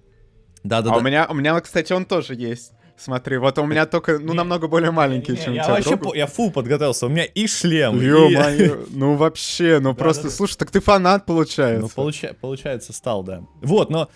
Да-да-да. 0.64 0.96
А 0.96 0.98
у 0.98 1.02
меня, 1.02 1.28
у 1.30 1.34
меня, 1.34 1.60
кстати, 1.62 1.94
он 1.94 2.06
тоже 2.06 2.36
есть. 2.36 2.74
Смотри, 3.00 3.38
вот 3.38 3.58
у 3.58 3.66
меня 3.66 3.86
только, 3.86 4.20
ну, 4.20 4.34
намного 4.34 4.68
более 4.68 4.92
маленький, 4.92 5.38
чем 5.38 5.54
я 5.54 5.62
у 5.62 5.66
тебя. 5.66 5.76
Вообще, 5.76 5.96
по, 5.96 6.14
я 6.14 6.28
фул 6.28 6.52
подготовился, 6.52 7.06
у 7.06 7.10
меня 7.10 7.24
и 7.24 7.48
шлем. 7.48 7.98
Ё-моё, 7.98 8.86
ну 8.90 9.16
вообще, 9.16 9.80
ну 9.80 9.96
просто, 9.96 10.30
слушай, 10.30 10.58
так 10.58 10.70
ты 10.70 10.82
фанат, 10.82 11.26
получается. 11.26 11.82
Ну, 11.82 11.88
получа, 11.88 12.36
получается, 12.42 12.92
стал, 12.92 13.24
да. 13.24 13.44
Вот, 13.62 13.90
но 13.90 14.10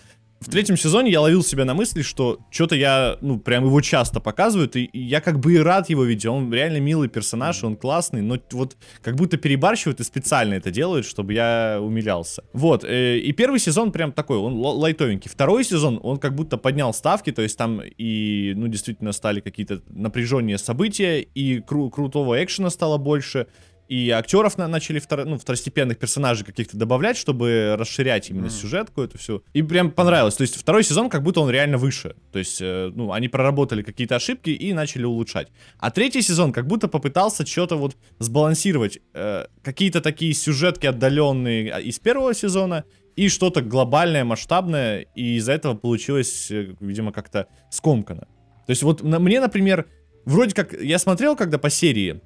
в 0.44 0.50
третьем 0.50 0.76
сезоне 0.76 1.10
я 1.10 1.22
ловил 1.22 1.42
себя 1.42 1.64
на 1.64 1.72
мысли, 1.72 2.02
что 2.02 2.38
что-то 2.50 2.76
я, 2.76 3.16
ну, 3.22 3.38
прям 3.38 3.64
его 3.64 3.80
часто 3.80 4.20
показывают, 4.20 4.76
и, 4.76 4.90
я 4.92 5.20
как 5.20 5.40
бы 5.40 5.54
и 5.54 5.58
рад 5.58 5.88
его 5.88 6.04
видеть. 6.04 6.26
Он 6.26 6.52
реально 6.52 6.80
милый 6.80 7.08
персонаж, 7.08 7.64
он 7.64 7.76
классный, 7.76 8.20
но 8.20 8.36
вот 8.52 8.76
как 9.02 9.16
будто 9.16 9.38
перебарщивают 9.38 10.00
и 10.00 10.04
специально 10.04 10.54
это 10.54 10.70
делают, 10.70 11.06
чтобы 11.06 11.32
я 11.32 11.78
умилялся. 11.80 12.44
Вот, 12.52 12.84
э, 12.84 13.18
и 13.18 13.32
первый 13.32 13.58
сезон 13.58 13.90
прям 13.90 14.12
такой, 14.12 14.36
он 14.36 14.54
лайтовенький. 14.54 15.30
Второй 15.30 15.64
сезон, 15.64 15.98
он 16.02 16.18
как 16.18 16.34
будто 16.34 16.58
поднял 16.58 16.92
ставки, 16.92 17.32
то 17.32 17.40
есть 17.40 17.56
там 17.56 17.80
и, 17.82 18.52
ну, 18.54 18.68
действительно 18.68 19.12
стали 19.12 19.40
какие-то 19.40 19.80
напряженные 19.88 20.58
события, 20.58 21.20
и 21.20 21.60
кру 21.60 21.88
крутого 21.88 22.42
экшена 22.42 22.68
стало 22.68 22.98
больше, 22.98 23.46
и 23.88 24.10
актеров 24.10 24.56
на 24.56 24.66
начали 24.66 24.98
втор, 24.98 25.24
ну, 25.24 25.38
второстепенных 25.38 25.98
персонажей 25.98 26.44
каких-то 26.44 26.76
добавлять, 26.76 27.16
чтобы 27.16 27.76
расширять 27.78 28.30
именно 28.30 28.46
mm. 28.46 28.50
сюжетку 28.50 29.02
эту 29.02 29.18
всю. 29.18 29.44
И 29.52 29.62
прям 29.62 29.90
понравилось. 29.90 30.36
То 30.36 30.42
есть 30.42 30.56
второй 30.56 30.84
сезон 30.84 31.10
как 31.10 31.22
будто 31.22 31.40
он 31.40 31.50
реально 31.50 31.76
выше. 31.76 32.16
То 32.32 32.38
есть, 32.38 32.60
э, 32.60 32.90
ну, 32.94 33.12
они 33.12 33.28
проработали 33.28 33.82
какие-то 33.82 34.16
ошибки 34.16 34.50
и 34.50 34.72
начали 34.72 35.04
улучшать. 35.04 35.48
А 35.78 35.90
третий 35.90 36.22
сезон 36.22 36.52
как 36.52 36.66
будто 36.66 36.88
попытался 36.88 37.46
что-то 37.46 37.76
вот 37.76 37.96
сбалансировать. 38.18 39.00
Э, 39.12 39.46
какие-то 39.62 40.00
такие 40.00 40.32
сюжетки 40.32 40.86
отдаленные 40.86 41.82
из 41.82 41.98
первого 41.98 42.34
сезона 42.34 42.84
и 43.16 43.28
что-то 43.28 43.60
глобальное, 43.60 44.24
масштабное. 44.24 45.06
И 45.14 45.36
из-за 45.36 45.52
этого 45.52 45.74
получилось, 45.74 46.50
э, 46.50 46.74
видимо, 46.80 47.12
как-то 47.12 47.48
скомкано. 47.70 48.26
То 48.66 48.70
есть 48.70 48.82
вот 48.82 49.02
на, 49.02 49.18
мне, 49.18 49.40
например, 49.40 49.86
вроде 50.24 50.54
как 50.54 50.72
я 50.72 50.98
смотрел 50.98 51.36
когда 51.36 51.58
по 51.58 51.68
серии, 51.68 52.22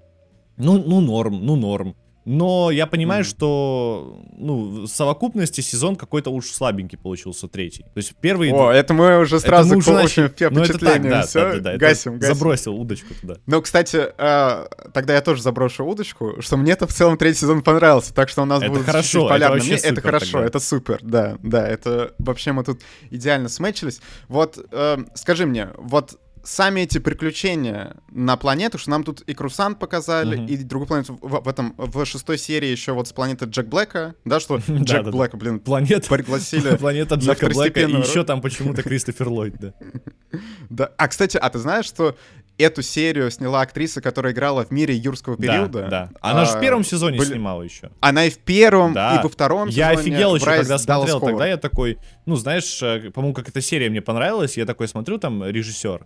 ну, 0.59 0.83
ну 0.85 1.01
норм, 1.01 1.45
ну 1.45 1.57
норм. 1.57 1.95
Но 2.29 2.71
я 2.71 2.87
понимаю, 2.87 3.25
mm-hmm. 3.25 3.27
что, 3.27 4.23
ну, 4.37 4.83
в 4.83 4.87
совокупности 4.87 5.63
сезон 5.63 5.97
какой-то 5.97 6.29
уж 6.29 6.51
слабенький 6.51 6.99
получился, 6.99 7.49
третий. 7.49 7.85
То 7.85 7.97
есть 7.97 8.15
первый... 8.21 8.53
О, 8.53 8.71
это 8.71 8.93
мы 8.93 9.19
уже 9.19 9.41
сразу 9.41 9.71
мы 9.71 9.79
уже 9.79 9.93
начали... 9.93 10.31
ну, 10.51 10.63
это 10.63 10.79
так, 10.79 11.03
да, 11.09 11.23
Все, 11.23 11.41
да, 11.41 11.53
да, 11.55 11.61
да, 11.61 11.77
гасим, 11.79 12.19
гасим. 12.19 12.35
Забросил 12.35 12.75
удочку 12.75 13.15
туда. 13.19 13.37
Ну, 13.47 13.63
кстати, 13.63 14.09
э, 14.19 14.67
тогда 14.93 15.15
я 15.15 15.23
тоже 15.23 15.41
заброшу 15.41 15.87
удочку, 15.87 16.35
что 16.41 16.59
мне-то 16.59 16.87
в 16.87 16.93
целом 16.93 17.17
третий 17.17 17.41
сезон 17.41 17.63
понравился, 17.63 18.13
так 18.13 18.29
что 18.29 18.43
у 18.43 18.45
нас 18.45 18.63
это 18.63 18.73
будет 18.73 18.85
хорошо, 18.85 19.31
чуть 19.31 19.41
это, 19.41 19.49
вообще 19.49 19.75
это 19.77 20.01
хорошо, 20.03 20.33
тогда. 20.33 20.47
это 20.49 20.61
супер, 20.61 20.99
да, 21.01 21.39
да, 21.43 21.67
это 21.67 22.13
вообще 22.19 22.53
мы 22.53 22.63
тут 22.63 22.83
идеально 23.09 23.49
смечились. 23.49 24.03
Вот, 24.29 24.59
э, 24.71 24.99
скажи 25.15 25.47
мне, 25.47 25.71
вот 25.79 26.19
сами 26.49 26.81
эти 26.81 26.99
приключения 26.99 27.97
на 28.11 28.37
планету, 28.37 28.79
что 28.79 28.91
нам 28.91 29.05
тут 29.05 29.21
и 29.21 29.35
Крусант 29.35 29.79
показали, 29.79 30.39
mm-hmm. 30.39 30.47
и 30.49 30.57
другую 30.57 30.89
планету 30.89 31.19
в, 31.21 31.43
в 31.45 31.49
этом 31.49 31.75
в 31.77 32.05
шестой 32.07 32.39
серии 32.39 32.69
еще 32.69 32.93
вот 32.93 33.07
с 33.07 33.13
планеты 33.13 33.45
Джек 33.45 33.67
Блэка, 33.67 34.15
да, 34.25 34.41
что 34.41 34.57
Джек 34.69 35.09
Блэка, 35.09 35.37
блин, 35.37 35.61
планета 35.65 36.09
пригласили. 36.09 36.77
Планета 36.77 37.17
Джека 37.17 37.49
Блэка, 37.49 37.81
и 37.81 37.93
еще 37.93 38.25
там 38.25 38.41
почему-то 38.41 38.83
Кристофер 38.83 39.29
Ллойд, 39.29 39.57
да. 39.59 39.75
Да, 40.71 40.91
а 40.97 41.09
кстати, 41.09 41.39
а 41.39 41.49
ты 41.49 41.59
знаешь, 41.59 41.87
что 41.87 42.15
эту 42.59 42.83
серию 42.83 43.31
сняла 43.31 43.63
актриса, 43.63 44.01
которая 44.01 44.33
играла 44.33 44.65
в 44.65 44.71
мире 44.71 44.95
юрского 44.95 45.37
периода. 45.37 45.83
Да, 45.83 45.89
да. 45.89 46.11
Она 46.21 46.43
а, 46.43 46.45
же 46.45 46.59
в 46.59 46.61
первом 46.61 46.85
сезоне 46.85 47.19
были... 47.19 47.29
снимала 47.29 47.63
еще. 47.63 47.91
Она 48.01 48.25
и 48.27 48.31
в 48.31 48.39
первом, 48.39 48.93
да. 48.93 49.17
и 49.17 49.23
во 49.23 49.29
втором 49.29 49.69
я 49.69 49.95
сезоне. 49.95 50.11
Я 50.11 50.17
офигел 50.17 50.35
еще, 50.35 50.45
когда 50.45 50.79
смотрел. 50.79 51.21
Тогда 51.21 51.47
я 51.47 51.57
такой, 51.57 51.99
ну, 52.27 52.37
знаешь, 52.37 52.83
э, 52.83 53.11
по-моему, 53.11 53.35
как 53.35 53.49
эта 53.49 53.61
серия 53.61 53.89
мне 53.89 54.03
понравилась, 54.03 54.57
я 54.57 54.67
такой 54.67 54.89
смотрю, 54.89 55.19
там 55.19 55.45
режиссер. 55.45 56.05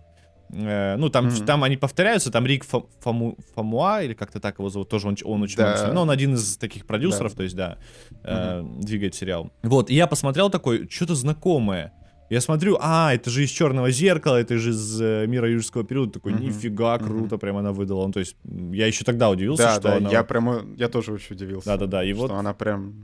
Э, 0.53 0.97
ну, 0.97 1.09
там, 1.09 1.29
mm-hmm. 1.29 1.47
там 1.47 1.65
они 1.65 1.77
повторяются, 1.77 2.31
там 2.31 2.47
Рик 2.47 2.65
Фому, 2.65 3.39
Фомуа, 3.55 4.03
или 4.03 4.13
как-то 4.13 4.39
так 4.39 4.59
его 4.59 4.69
зовут, 4.69 4.89
тоже 4.89 5.09
он, 5.09 5.17
он 5.25 5.43
очень 5.43 5.57
да. 5.57 5.75
много, 5.77 5.93
но 5.93 6.03
он 6.03 6.11
один 6.11 6.35
из 6.35 6.57
таких 6.57 6.87
продюсеров, 6.87 7.33
да. 7.33 7.37
то 7.37 7.43
есть, 7.43 7.57
да, 7.57 7.79
mm-hmm. 8.11 8.81
э, 8.81 8.83
двигает 8.83 9.15
сериал. 9.15 9.51
Вот, 9.63 9.91
и 9.91 9.95
я 9.95 10.07
посмотрел 10.07 10.51
такой, 10.51 10.89
что-то 10.91 11.15
знакомое. 11.15 11.93
Я 12.29 12.41
смотрю, 12.41 12.79
а, 12.81 13.13
это 13.15 13.29
же 13.29 13.45
из 13.45 13.51
черного 13.51 13.91
зеркала, 13.91 14.37
это 14.37 14.57
же 14.57 14.71
из 14.71 15.01
э, 15.01 15.27
мира 15.27 15.51
юрского 15.51 15.85
периода. 15.85 16.13
Такой, 16.13 16.33
mm-hmm. 16.33 16.41
нифига, 16.41 16.99
круто, 16.99 17.35
mm-hmm. 17.35 17.39
прям 17.39 17.57
она 17.59 17.73
выдала. 17.73 18.07
Ну, 18.07 18.13
то 18.13 18.21
есть, 18.21 18.37
я 18.73 18.87
еще 18.87 19.05
тогда 19.05 19.29
удивился, 19.29 19.65
да, 19.65 19.73
что 19.73 19.83
да, 19.83 19.97
она... 19.97 20.11
я 20.11 20.25
прямо, 20.25 20.63
я 20.77 20.89
тоже 20.89 21.13
очень 21.13 21.37
удивился. 21.37 21.67
Да-да-да, 21.67 22.05
и 22.05 22.13
что 22.13 22.23
вот... 22.23 22.31
она 22.31 22.55
прям 22.55 22.95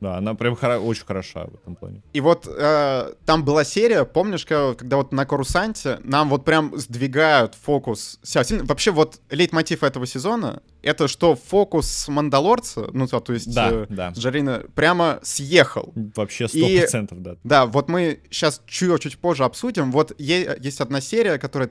да, 0.00 0.16
она 0.16 0.34
прям 0.34 0.54
хоро- 0.54 0.78
очень 0.78 1.04
хороша 1.04 1.44
в 1.46 1.54
этом 1.54 1.76
плане. 1.76 2.02
И 2.12 2.20
вот 2.20 2.46
э, 2.46 3.12
там 3.26 3.44
была 3.44 3.64
серия, 3.64 4.04
помнишь, 4.04 4.46
когда 4.46 4.96
вот 4.96 5.12
на 5.12 5.26
Корусанте 5.26 6.00
нам 6.04 6.28
вот 6.30 6.44
прям 6.44 6.76
сдвигают 6.78 7.54
фокус. 7.54 8.18
Вообще 8.62 8.90
вот 8.90 9.20
лейтмотив 9.30 9.82
этого 9.82 10.06
сезона— 10.06 10.62
это 10.82 11.08
что 11.08 11.36
фокус 11.36 12.08
Мандалорца, 12.08 12.88
ну 12.92 13.06
то, 13.06 13.20
то 13.20 13.32
есть 13.34 13.54
да, 13.54 13.70
э, 13.70 13.86
да. 13.88 14.12
Жарина, 14.16 14.64
прямо 14.74 15.20
съехал. 15.22 15.92
Вообще 16.16 16.48
сто 16.48 16.66
процентов, 16.66 17.22
да. 17.22 17.36
Да, 17.44 17.66
вот 17.66 17.88
мы 17.88 18.20
сейчас 18.30 18.62
чуть-чуть 18.66 19.18
позже 19.18 19.44
обсудим. 19.44 19.92
Вот 19.92 20.18
есть 20.18 20.80
одна 20.80 21.00
серия, 21.00 21.38
которая 21.38 21.70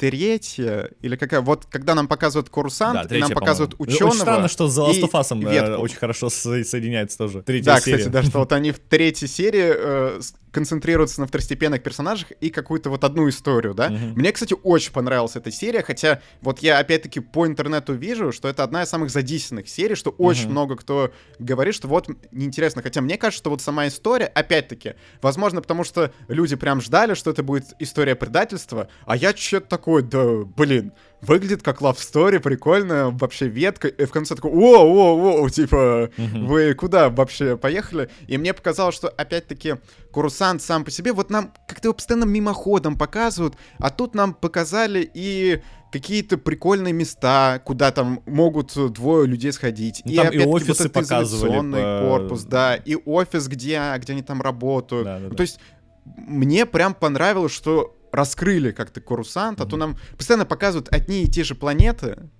третья, 0.00 0.90
или 1.02 1.14
какая, 1.14 1.42
вот 1.42 1.66
когда 1.66 1.94
нам 1.94 2.08
показывают 2.08 2.48
курсант, 2.48 2.94
да, 2.94 3.04
третья, 3.04 3.28
нам 3.28 3.34
показывают 3.34 3.74
ученого. 3.78 4.12
Очень 4.12 4.20
странно, 4.20 4.48
что 4.48 4.66
с 4.66 4.78
The 4.78 4.88
Last 4.88 5.02
of 5.02 5.10
Us 5.10 5.54
э, 5.54 5.76
очень 5.76 5.98
хорошо 5.98 6.30
соединяется 6.30 7.18
тоже. 7.18 7.42
Третья 7.42 7.66
да, 7.66 7.80
серия. 7.80 7.98
кстати, 7.98 8.12
да, 8.12 8.22
что 8.22 8.38
вот 8.38 8.52
они 8.52 8.72
в 8.72 8.78
третьей 8.78 9.28
серии 9.28 9.74
э, 9.76 10.20
концентрируются 10.52 11.20
на 11.20 11.26
второстепенных 11.26 11.82
персонажах 11.82 12.32
и 12.32 12.50
какую-то 12.50 12.90
вот 12.90 13.04
одну 13.04 13.28
историю, 13.28 13.74
да. 13.74 13.88
Mm-hmm. 13.88 14.12
Мне, 14.14 14.32
кстати, 14.32 14.54
очень 14.62 14.92
понравилась 14.92 15.36
эта 15.36 15.50
серия, 15.50 15.82
хотя 15.82 16.20
вот 16.40 16.60
я 16.60 16.78
опять-таки 16.78 17.20
по 17.20 17.46
интернету 17.46 17.92
вижу, 17.92 18.32
что 18.32 18.48
это 18.48 18.64
одна 18.64 18.82
из 18.82 18.88
самых 18.88 19.10
задисенных 19.10 19.68
серий, 19.68 19.94
что 19.94 20.10
mm-hmm. 20.10 20.14
очень 20.18 20.50
много 20.50 20.76
кто 20.76 21.12
говорит, 21.38 21.74
что 21.74 21.88
вот 21.88 22.08
неинтересно. 22.32 22.82
Хотя 22.82 23.00
мне 23.00 23.16
кажется, 23.18 23.38
что 23.38 23.50
вот 23.50 23.60
сама 23.60 23.86
история, 23.86 24.26
опять-таки, 24.26 24.94
возможно, 25.22 25.60
потому 25.60 25.84
что 25.84 26.12
люди 26.28 26.56
прям 26.56 26.80
ждали, 26.80 27.14
что 27.14 27.30
это 27.30 27.42
будет 27.42 27.66
история 27.78 28.14
предательства, 28.14 28.88
а 29.04 29.16
я 29.16 29.36
что-то 29.36 29.66
такое, 29.68 29.89
да, 29.98 30.44
блин, 30.56 30.92
выглядит 31.20 31.62
как 31.62 31.80
love 31.80 31.96
story, 31.96 32.40
прикольно, 32.40 33.10
вообще 33.10 33.48
ветка, 33.48 33.88
и 33.88 34.04
в 34.04 34.10
конце 34.10 34.34
такой, 34.34 34.50
о, 34.52 34.84
о, 34.84 35.42
о, 35.42 35.48
типа, 35.48 36.10
mm-hmm. 36.16 36.46
вы 36.46 36.74
куда 36.74 37.10
вообще 37.10 37.56
поехали? 37.56 38.08
И 38.26 38.38
мне 38.38 38.54
показалось, 38.54 38.94
что, 38.94 39.08
опять-таки, 39.08 39.76
Курсант 40.12 40.62
сам 40.62 40.84
по 40.84 40.90
себе, 40.90 41.12
вот 41.12 41.30
нам 41.30 41.52
как-то 41.68 41.88
его 41.88 41.94
постоянно 41.94 42.24
мимоходом 42.24 42.96
показывают, 42.96 43.54
а 43.78 43.90
тут 43.90 44.14
нам 44.14 44.34
показали 44.34 45.08
и 45.12 45.62
какие-то 45.92 46.38
прикольные 46.38 46.92
места, 46.92 47.60
куда 47.64 47.90
там 47.90 48.22
могут 48.26 48.72
двое 48.92 49.26
людей 49.26 49.52
сходить. 49.52 50.02
Ну, 50.04 50.12
и, 50.12 50.16
там 50.16 50.30
и 50.30 50.44
офисы 50.44 50.84
вот 50.84 50.92
показывали. 50.92 51.72
По... 51.72 52.08
корпус, 52.08 52.44
да, 52.44 52.76
и 52.76 52.96
офис, 53.04 53.48
где, 53.48 53.82
где 53.98 54.12
они 54.12 54.22
там 54.22 54.40
работают. 54.40 55.04
Да, 55.04 55.18
да, 55.18 55.28
да. 55.28 55.34
То 55.34 55.42
есть 55.42 55.58
мне 56.04 56.66
прям 56.66 56.94
понравилось, 56.94 57.52
что 57.52 57.96
раскрыли 58.12 58.72
как-то 58.72 59.00
Корусант, 59.00 59.60
а 59.60 59.66
то 59.66 59.76
нам 59.76 59.96
постоянно 60.16 60.46
показывают 60.46 60.88
одни 60.90 61.24
и 61.24 61.28
те 61.28 61.44
же 61.44 61.54
планеты, 61.54 62.30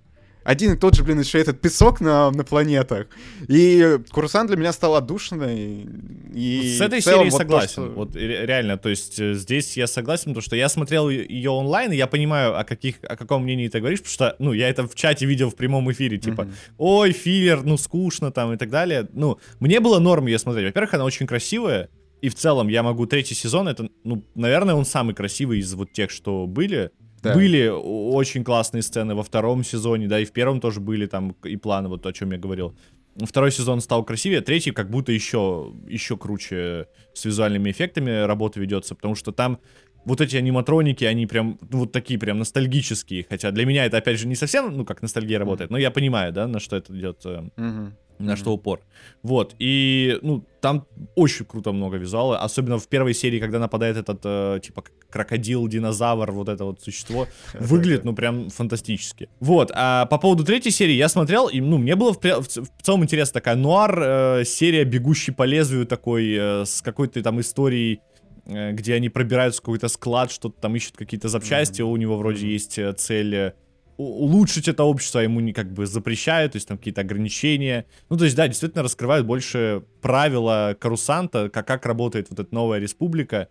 один 0.43 0.73
и 0.73 0.75
тот 0.75 0.95
же, 0.95 1.03
блин, 1.03 1.19
еще 1.19 1.39
этот 1.39 1.61
песок 1.61 2.01
на, 2.01 2.31
на 2.31 2.43
планетах. 2.43 3.07
И 3.47 3.99
Курсант 4.09 4.49
для 4.49 4.57
меня 4.57 4.73
стал 4.73 4.95
отдушиной. 4.95 5.87
И 6.33 6.75
С 6.77 6.81
этой 6.81 7.01
серией 7.01 7.29
вот 7.29 7.37
согласен. 7.37 7.67
То, 7.67 7.85
что... 7.85 7.91
Вот 7.91 8.15
реально, 8.15 8.77
то 8.77 8.89
есть 8.89 9.19
э, 9.19 9.35
здесь 9.35 9.77
я 9.77 9.85
согласен, 9.85 10.31
потому 10.31 10.41
что 10.41 10.55
я 10.55 10.67
смотрел 10.69 11.09
ее 11.09 11.51
онлайн, 11.51 11.91
и 11.91 11.95
я 11.95 12.07
понимаю, 12.07 12.59
о, 12.59 12.63
каких, 12.63 12.95
о 13.03 13.15
каком 13.15 13.43
мнении 13.43 13.67
ты 13.67 13.79
говоришь, 13.79 13.99
потому 13.99 14.13
что, 14.13 14.35
ну, 14.39 14.53
я 14.53 14.69
это 14.69 14.87
в 14.87 14.95
чате 14.95 15.25
видел 15.27 15.51
в 15.51 15.55
прямом 15.55 15.91
эфире, 15.91 16.17
типа, 16.17 16.41
mm-hmm. 16.41 16.73
ой, 16.79 17.11
филлер, 17.11 17.63
ну, 17.63 17.77
скучно 17.77 18.31
там 18.31 18.53
и 18.53 18.57
так 18.57 18.69
далее. 18.71 19.07
Ну, 19.13 19.37
мне 19.59 19.79
было 19.79 19.99
норм 19.99 20.25
ее 20.25 20.39
смотреть. 20.39 20.65
Во-первых, 20.67 20.95
она 20.95 21.03
очень 21.05 21.27
красивая, 21.27 21.89
и 22.21 22.29
в 22.29 22.35
целом 22.35 22.67
я 22.67 22.83
могу 22.83 23.05
третий 23.07 23.35
сезон, 23.35 23.67
это, 23.67 23.89
ну, 24.03 24.23
наверное, 24.35 24.75
он 24.75 24.85
самый 24.85 25.15
красивый 25.15 25.59
из 25.59 25.73
вот 25.73 25.91
тех, 25.91 26.11
что 26.11 26.45
были. 26.47 26.91
Да. 27.21 27.35
Были 27.35 27.67
очень 27.67 28.43
классные 28.43 28.81
сцены 28.81 29.13
во 29.13 29.21
втором 29.21 29.63
сезоне, 29.63 30.07
да, 30.07 30.19
и 30.19 30.25
в 30.25 30.31
первом 30.31 30.59
тоже 30.59 30.79
были 30.79 31.05
там 31.05 31.35
и 31.43 31.55
планы, 31.55 31.87
вот 31.87 32.05
о 32.05 32.13
чем 32.13 32.31
я 32.31 32.39
говорил. 32.39 32.75
Второй 33.15 33.51
сезон 33.51 33.81
стал 33.81 34.03
красивее, 34.03 34.41
третий 34.41 34.71
как 34.71 34.89
будто 34.89 35.11
еще, 35.11 35.71
еще 35.87 36.17
круче 36.17 36.87
с 37.13 37.25
визуальными 37.25 37.69
эффектами 37.69 38.25
работа 38.25 38.59
ведется, 38.59 38.95
потому 38.95 39.13
что 39.13 39.31
там 39.31 39.59
вот 40.03 40.19
эти 40.19 40.35
аниматроники, 40.35 41.03
они 41.03 41.27
прям, 41.27 41.59
ну, 41.69 41.79
вот 41.79 41.91
такие 41.91 42.19
прям 42.19 42.39
ностальгические, 42.39 43.25
хотя 43.29 43.51
для 43.51 43.65
меня 43.65 43.85
это, 43.85 43.97
опять 43.97 44.19
же, 44.19 44.27
не 44.27 44.35
совсем, 44.35 44.75
ну, 44.75 44.83
как 44.83 45.03
ностальгия 45.03 45.37
работает, 45.37 45.69
но 45.69 45.77
я 45.77 45.91
понимаю, 45.91 46.33
да, 46.33 46.47
на 46.47 46.59
что 46.59 46.75
это 46.75 46.97
идет, 46.97 47.23
mm-hmm 47.23 47.91
на 48.21 48.31
mm-hmm. 48.31 48.35
что 48.35 48.53
упор. 48.53 48.81
Вот, 49.23 49.55
и, 49.59 50.19
ну, 50.21 50.45
там 50.61 50.87
очень 51.15 51.45
круто 51.45 51.71
много 51.71 51.97
визуала, 51.97 52.39
особенно 52.39 52.77
в 52.77 52.87
первой 52.87 53.13
серии, 53.13 53.39
когда 53.39 53.59
нападает 53.59 53.97
этот, 53.97 54.21
э, 54.23 54.59
типа, 54.63 54.83
крокодил, 55.09 55.67
динозавр, 55.67 56.31
вот 56.31 56.49
это 56.49 56.65
вот 56.65 56.81
существо, 56.81 57.27
выглядит, 57.53 58.05
ну, 58.05 58.13
прям 58.13 58.49
фантастически. 58.49 59.29
Вот, 59.39 59.71
а 59.73 60.05
по 60.05 60.17
поводу 60.17 60.43
третьей 60.43 60.71
серии 60.71 60.93
я 60.93 61.09
смотрел, 61.09 61.47
и, 61.47 61.59
ну, 61.61 61.77
мне 61.77 61.95
было 61.95 62.13
в, 62.13 62.17
в, 62.17 62.47
в 62.47 62.81
целом 62.81 63.03
интересно 63.03 63.33
такая 63.33 63.55
нуар, 63.55 63.99
э, 64.01 64.43
серия 64.45 64.83
«Бегущий 64.83 65.31
по 65.31 65.43
лезвию» 65.43 65.85
такой, 65.85 66.33
э, 66.33 66.65
с 66.65 66.81
какой-то 66.81 67.21
там 67.21 67.39
историей, 67.41 68.01
э, 68.45 68.71
где 68.71 68.95
они 68.95 69.09
пробираются 69.09 69.61
в 69.61 69.65
какой-то 69.65 69.87
склад, 69.87 70.31
что-то 70.31 70.59
там 70.61 70.75
ищут 70.75 70.97
какие-то 70.97 71.27
запчасти, 71.27 71.81
mm-hmm. 71.81 71.91
у 71.91 71.97
него 71.97 72.17
вроде 72.17 72.45
mm-hmm. 72.45 72.51
есть 72.51 72.77
э, 72.77 72.93
цель 72.93 73.35
э, 73.35 73.53
улучшить 74.01 74.67
это 74.67 74.83
общество 74.83 75.19
ему 75.19 75.39
не 75.39 75.53
как 75.53 75.71
бы 75.71 75.85
запрещают, 75.85 76.53
то 76.53 76.57
есть 76.57 76.67
там 76.67 76.77
какие-то 76.77 77.01
ограничения. 77.01 77.85
Ну, 78.09 78.17
то 78.17 78.25
есть, 78.25 78.35
да, 78.35 78.47
действительно 78.47 78.83
раскрывают 78.83 79.25
больше 79.25 79.83
правила 80.01 80.75
Карусанта, 80.79 81.49
как, 81.49 81.67
как 81.67 81.85
работает 81.85 82.29
вот 82.29 82.39
эта 82.39 82.53
новая 82.53 82.79
республика. 82.79 83.47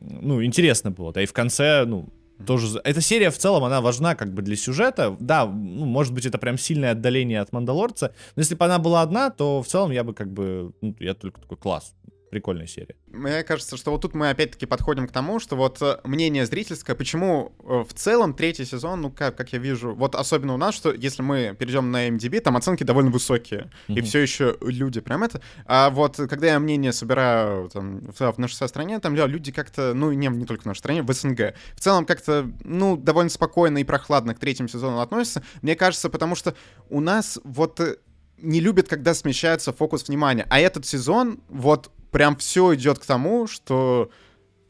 Ну, 0.00 0.42
интересно 0.42 0.90
было. 0.90 1.12
Да 1.12 1.22
и 1.22 1.26
в 1.26 1.32
конце, 1.32 1.84
ну, 1.84 2.08
тоже... 2.46 2.80
Эта 2.84 3.00
серия 3.00 3.30
в 3.30 3.38
целом, 3.38 3.64
она 3.64 3.80
важна 3.80 4.14
как 4.14 4.32
бы 4.32 4.42
для 4.42 4.56
сюжета. 4.56 5.16
Да, 5.20 5.46
ну, 5.46 5.84
может 5.84 6.12
быть, 6.12 6.26
это 6.26 6.38
прям 6.38 6.58
сильное 6.58 6.92
отдаление 6.92 7.40
от 7.40 7.52
Мандалорца. 7.52 8.12
Но 8.36 8.40
если 8.40 8.54
бы 8.54 8.64
она 8.64 8.78
была 8.78 9.02
одна, 9.02 9.30
то 9.30 9.62
в 9.62 9.66
целом 9.66 9.90
я 9.92 10.04
бы 10.04 10.14
как 10.14 10.32
бы... 10.32 10.72
Ну, 10.80 10.96
я 10.98 11.14
только 11.14 11.40
такой 11.40 11.58
класс 11.58 11.94
прикольная 12.34 12.66
серия. 12.66 12.96
Мне 13.12 13.44
кажется, 13.44 13.76
что 13.76 13.92
вот 13.92 14.02
тут 14.02 14.14
мы 14.14 14.28
опять-таки 14.28 14.66
подходим 14.66 15.06
к 15.06 15.12
тому, 15.12 15.38
что 15.38 15.54
вот 15.54 15.80
э, 15.80 16.00
мнение 16.02 16.46
зрительское, 16.46 16.96
почему 16.96 17.52
э, 17.60 17.84
в 17.88 17.94
целом 17.94 18.34
третий 18.34 18.64
сезон, 18.64 19.02
ну 19.02 19.10
как, 19.12 19.36
как 19.36 19.52
я 19.52 19.60
вижу, 19.60 19.94
вот 19.94 20.16
особенно 20.16 20.54
у 20.54 20.56
нас, 20.56 20.74
что 20.74 20.92
если 20.92 21.22
мы 21.22 21.54
перейдем 21.56 21.92
на 21.92 22.08
MDB, 22.08 22.40
там 22.40 22.56
оценки 22.56 22.82
довольно 22.82 23.12
высокие, 23.12 23.70
mm-hmm. 23.86 23.98
и 23.98 24.00
все 24.00 24.18
еще 24.18 24.56
люди 24.62 25.00
прям 25.00 25.22
это. 25.22 25.40
А 25.64 25.90
вот 25.90 26.16
когда 26.16 26.48
я 26.48 26.58
мнение 26.58 26.92
собираю 26.92 27.68
там, 27.68 28.00
в, 28.00 28.32
в 28.32 28.38
нашей 28.38 28.66
стране, 28.66 28.98
там 28.98 29.14
люди 29.14 29.52
как-то, 29.52 29.94
ну 29.94 30.10
не, 30.10 30.26
не 30.26 30.44
только 30.44 30.62
в 30.62 30.66
нашей 30.66 30.80
стране, 30.80 31.02
в 31.04 31.12
СНГ, 31.12 31.54
в 31.76 31.80
целом 31.80 32.04
как-то, 32.04 32.50
ну, 32.64 32.96
довольно 32.96 33.30
спокойно 33.30 33.78
и 33.78 33.84
прохладно 33.84 34.34
к 34.34 34.40
третьему 34.40 34.68
сезону 34.68 34.98
относятся. 34.98 35.44
Мне 35.62 35.76
кажется, 35.76 36.10
потому 36.10 36.34
что 36.34 36.56
у 36.90 37.00
нас 37.00 37.38
вот 37.44 37.78
э, 37.78 37.98
не 38.38 38.60
любят, 38.60 38.88
когда 38.88 39.14
смещается 39.14 39.72
фокус 39.72 40.08
внимания. 40.08 40.46
А 40.50 40.60
этот 40.60 40.86
сезон, 40.86 41.40
вот 41.48 41.90
прям 42.14 42.36
все 42.36 42.76
идет 42.76 43.00
к 43.00 43.04
тому, 43.04 43.48
что 43.48 44.08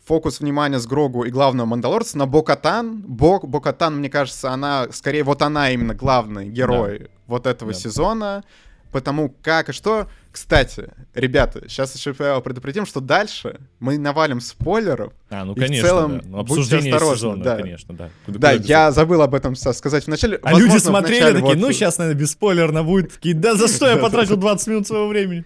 фокус 0.06 0.40
внимания 0.40 0.78
с 0.78 0.86
Грогу 0.86 1.24
и 1.24 1.30
главного 1.30 1.66
Мандалорца 1.66 2.16
на 2.16 2.24
Бокатан. 2.24 3.02
Бок, 3.02 3.46
Бокатан, 3.46 3.98
мне 3.98 4.08
кажется, 4.08 4.50
она, 4.50 4.86
скорее, 4.92 5.24
вот 5.24 5.42
она 5.42 5.70
именно 5.70 5.94
главный 5.94 6.48
герой 6.48 7.00
да. 7.00 7.06
вот 7.26 7.46
этого 7.46 7.72
да. 7.72 7.78
сезона. 7.78 8.44
потому 8.92 9.28
как 9.42 9.68
и 9.68 9.72
что. 9.72 10.08
Кстати, 10.32 10.90
ребята, 11.12 11.68
сейчас 11.68 11.94
еще 11.94 12.14
предупредим, 12.14 12.86
что 12.86 13.00
дальше 13.00 13.60
мы 13.78 13.98
навалим 13.98 14.40
спойлеров. 14.40 15.12
А, 15.28 15.44
ну 15.44 15.54
конечно, 15.54 15.76
в 15.76 15.86
целом, 15.86 16.18
да. 16.18 16.24
Ну, 16.24 16.38
обсуждение 16.38 16.94
осторожны, 16.94 17.16
сезона, 17.16 17.44
да. 17.44 17.56
конечно, 17.56 17.94
да. 17.94 18.10
Куда, 18.24 18.38
да, 18.38 18.56
куда 18.56 18.66
я 18.66 18.90
забыл 18.90 19.20
об 19.20 19.34
этом 19.34 19.54
сказать 19.54 20.06
вначале. 20.06 20.38
А 20.38 20.52
Возможно, 20.52 20.66
люди 20.66 20.82
смотрели 20.82 21.20
вначале, 21.20 21.40
такие, 21.40 21.54
вот... 21.56 21.66
ну 21.66 21.72
сейчас, 21.72 21.98
наверное, 21.98 22.20
бесспойлерно 22.20 22.82
будет. 22.84 23.12
Такие, 23.12 23.34
да 23.34 23.54
за 23.54 23.68
что 23.68 23.86
я 23.86 23.96
потратил 23.98 24.38
20 24.38 24.66
минут 24.68 24.86
своего 24.86 25.08
времени? 25.08 25.44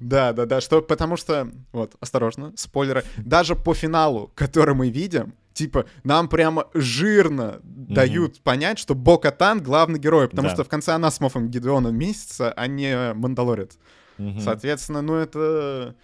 Да, 0.00 0.32
да, 0.32 0.46
да, 0.46 0.60
что, 0.60 0.82
потому 0.82 1.16
что, 1.16 1.50
вот, 1.72 1.94
осторожно, 2.00 2.52
спойлеры. 2.56 3.04
Даже 3.16 3.54
по 3.54 3.74
финалу, 3.74 4.30
который 4.34 4.74
мы 4.74 4.90
видим, 4.90 5.34
типа, 5.52 5.86
нам 6.04 6.28
прямо 6.28 6.68
жирно 6.74 7.60
mm-hmm. 7.62 7.94
дают 7.94 8.40
понять, 8.40 8.78
что 8.78 8.94
Бо-Катан 8.94 9.62
главный 9.62 9.98
герой, 9.98 10.28
потому 10.28 10.48
да. 10.48 10.54
что 10.54 10.64
в 10.64 10.68
конце 10.68 10.92
она 10.92 11.10
с 11.10 11.20
Мофом 11.20 11.48
Гидеона 11.48 11.88
месяца, 11.88 12.52
а 12.52 12.66
не 12.66 13.12
Мандалорец. 13.14 13.78
Mm-hmm. 14.18 14.40
Соответственно, 14.40 15.02
ну 15.02 15.14
это 15.14 15.94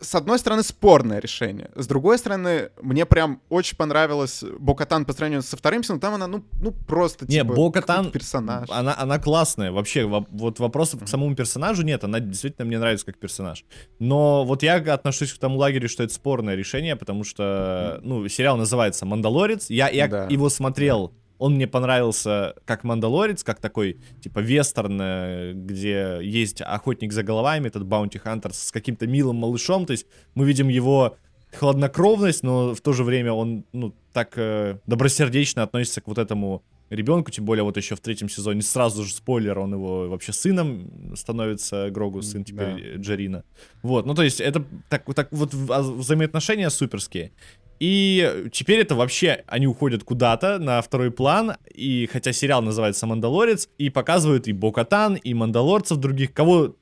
с 0.00 0.14
одной 0.14 0.38
стороны, 0.38 0.62
спорное 0.62 1.20
решение. 1.20 1.70
С 1.74 1.86
другой 1.86 2.18
стороны, 2.18 2.70
мне 2.80 3.04
прям 3.06 3.42
очень 3.48 3.76
понравилась 3.76 4.42
Бокатан 4.58 5.04
по 5.04 5.12
сравнению 5.12 5.42
со 5.42 5.56
вторым 5.56 5.82
сезоном. 5.82 6.00
Там 6.00 6.14
она, 6.14 6.26
ну, 6.26 6.44
ну 6.60 6.72
просто, 6.72 7.26
не, 7.26 7.40
типа, 7.40 7.54
Бокатан, 7.54 8.10
персонаж. 8.10 8.68
Она, 8.70 8.94
она 8.98 9.18
классная. 9.18 9.72
Вообще, 9.72 10.04
вот 10.06 10.58
вопросов 10.58 11.00
mm-hmm. 11.00 11.04
к 11.04 11.08
самому 11.08 11.34
персонажу 11.34 11.82
нет. 11.82 12.04
Она 12.04 12.20
действительно 12.20 12.66
мне 12.66 12.78
нравится 12.78 13.06
как 13.06 13.18
персонаж. 13.18 13.64
Но 13.98 14.44
вот 14.44 14.62
я 14.62 14.76
отношусь 14.76 15.32
к 15.32 15.38
тому 15.38 15.58
лагерю, 15.58 15.88
что 15.88 16.02
это 16.02 16.14
спорное 16.14 16.54
решение, 16.54 16.96
потому 16.96 17.24
что, 17.24 17.42
mm-hmm. 17.42 18.00
ну, 18.02 18.28
сериал 18.28 18.56
называется 18.56 19.04
«Мандалорец». 19.06 19.68
Я, 19.68 19.88
я 19.90 20.08
да. 20.08 20.26
его 20.26 20.48
смотрел 20.48 21.12
он 21.40 21.54
мне 21.54 21.66
понравился 21.66 22.54
как 22.66 22.84
Мандалорец, 22.84 23.42
как 23.42 23.60
такой, 23.60 23.98
типа, 24.22 24.40
вестерн, 24.40 25.00
э, 25.00 25.52
где 25.54 26.18
есть 26.22 26.60
охотник 26.60 27.12
за 27.12 27.22
головами, 27.22 27.66
этот 27.66 27.86
Баунти 27.86 28.18
Хантер 28.18 28.52
с 28.52 28.70
каким-то 28.70 29.06
милым 29.06 29.36
малышом, 29.36 29.86
то 29.86 29.92
есть 29.92 30.06
мы 30.34 30.46
видим 30.46 30.68
его 30.68 31.16
хладнокровность, 31.58 32.42
но 32.42 32.74
в 32.74 32.80
то 32.82 32.92
же 32.92 33.04
время 33.04 33.32
он, 33.32 33.64
ну, 33.72 33.94
так 34.12 34.34
э, 34.36 34.78
добросердечно 34.86 35.62
относится 35.62 36.02
к 36.02 36.08
вот 36.08 36.18
этому 36.18 36.62
ребенку, 36.90 37.30
тем 37.30 37.44
более 37.44 37.64
вот 37.64 37.76
еще 37.76 37.94
в 37.96 38.00
третьем 38.00 38.28
сезоне 38.28 38.62
сразу 38.62 39.04
же 39.04 39.14
спойлер, 39.14 39.58
он 39.58 39.72
его 39.72 40.08
вообще 40.08 40.32
сыном 40.32 41.14
становится, 41.16 41.88
Грогу, 41.90 42.20
сын 42.20 42.44
теперь 42.44 42.96
да. 42.96 43.00
Джарина. 43.00 43.44
Вот, 43.82 44.06
ну 44.06 44.14
то 44.14 44.22
есть 44.22 44.40
это 44.40 44.64
так, 44.88 45.04
так 45.14 45.28
вот 45.30 45.54
взаимоотношения 45.54 46.68
суперские. 46.68 47.32
И 47.80 48.50
теперь 48.52 48.80
это 48.80 48.94
вообще, 48.94 49.42
они 49.46 49.66
уходят 49.66 50.04
куда-то 50.04 50.58
на 50.58 50.82
второй 50.82 51.10
план, 51.10 51.56
и 51.74 52.08
хотя 52.12 52.30
сериал 52.32 52.60
называется 52.60 53.06
«Мандалорец», 53.06 53.70
и 53.78 53.88
показывают 53.88 54.48
и 54.48 54.52
Бокатан, 54.52 55.14
и 55.14 55.32
Мандалорцев 55.32 55.96
других, 55.96 56.34
кого, 56.34 56.76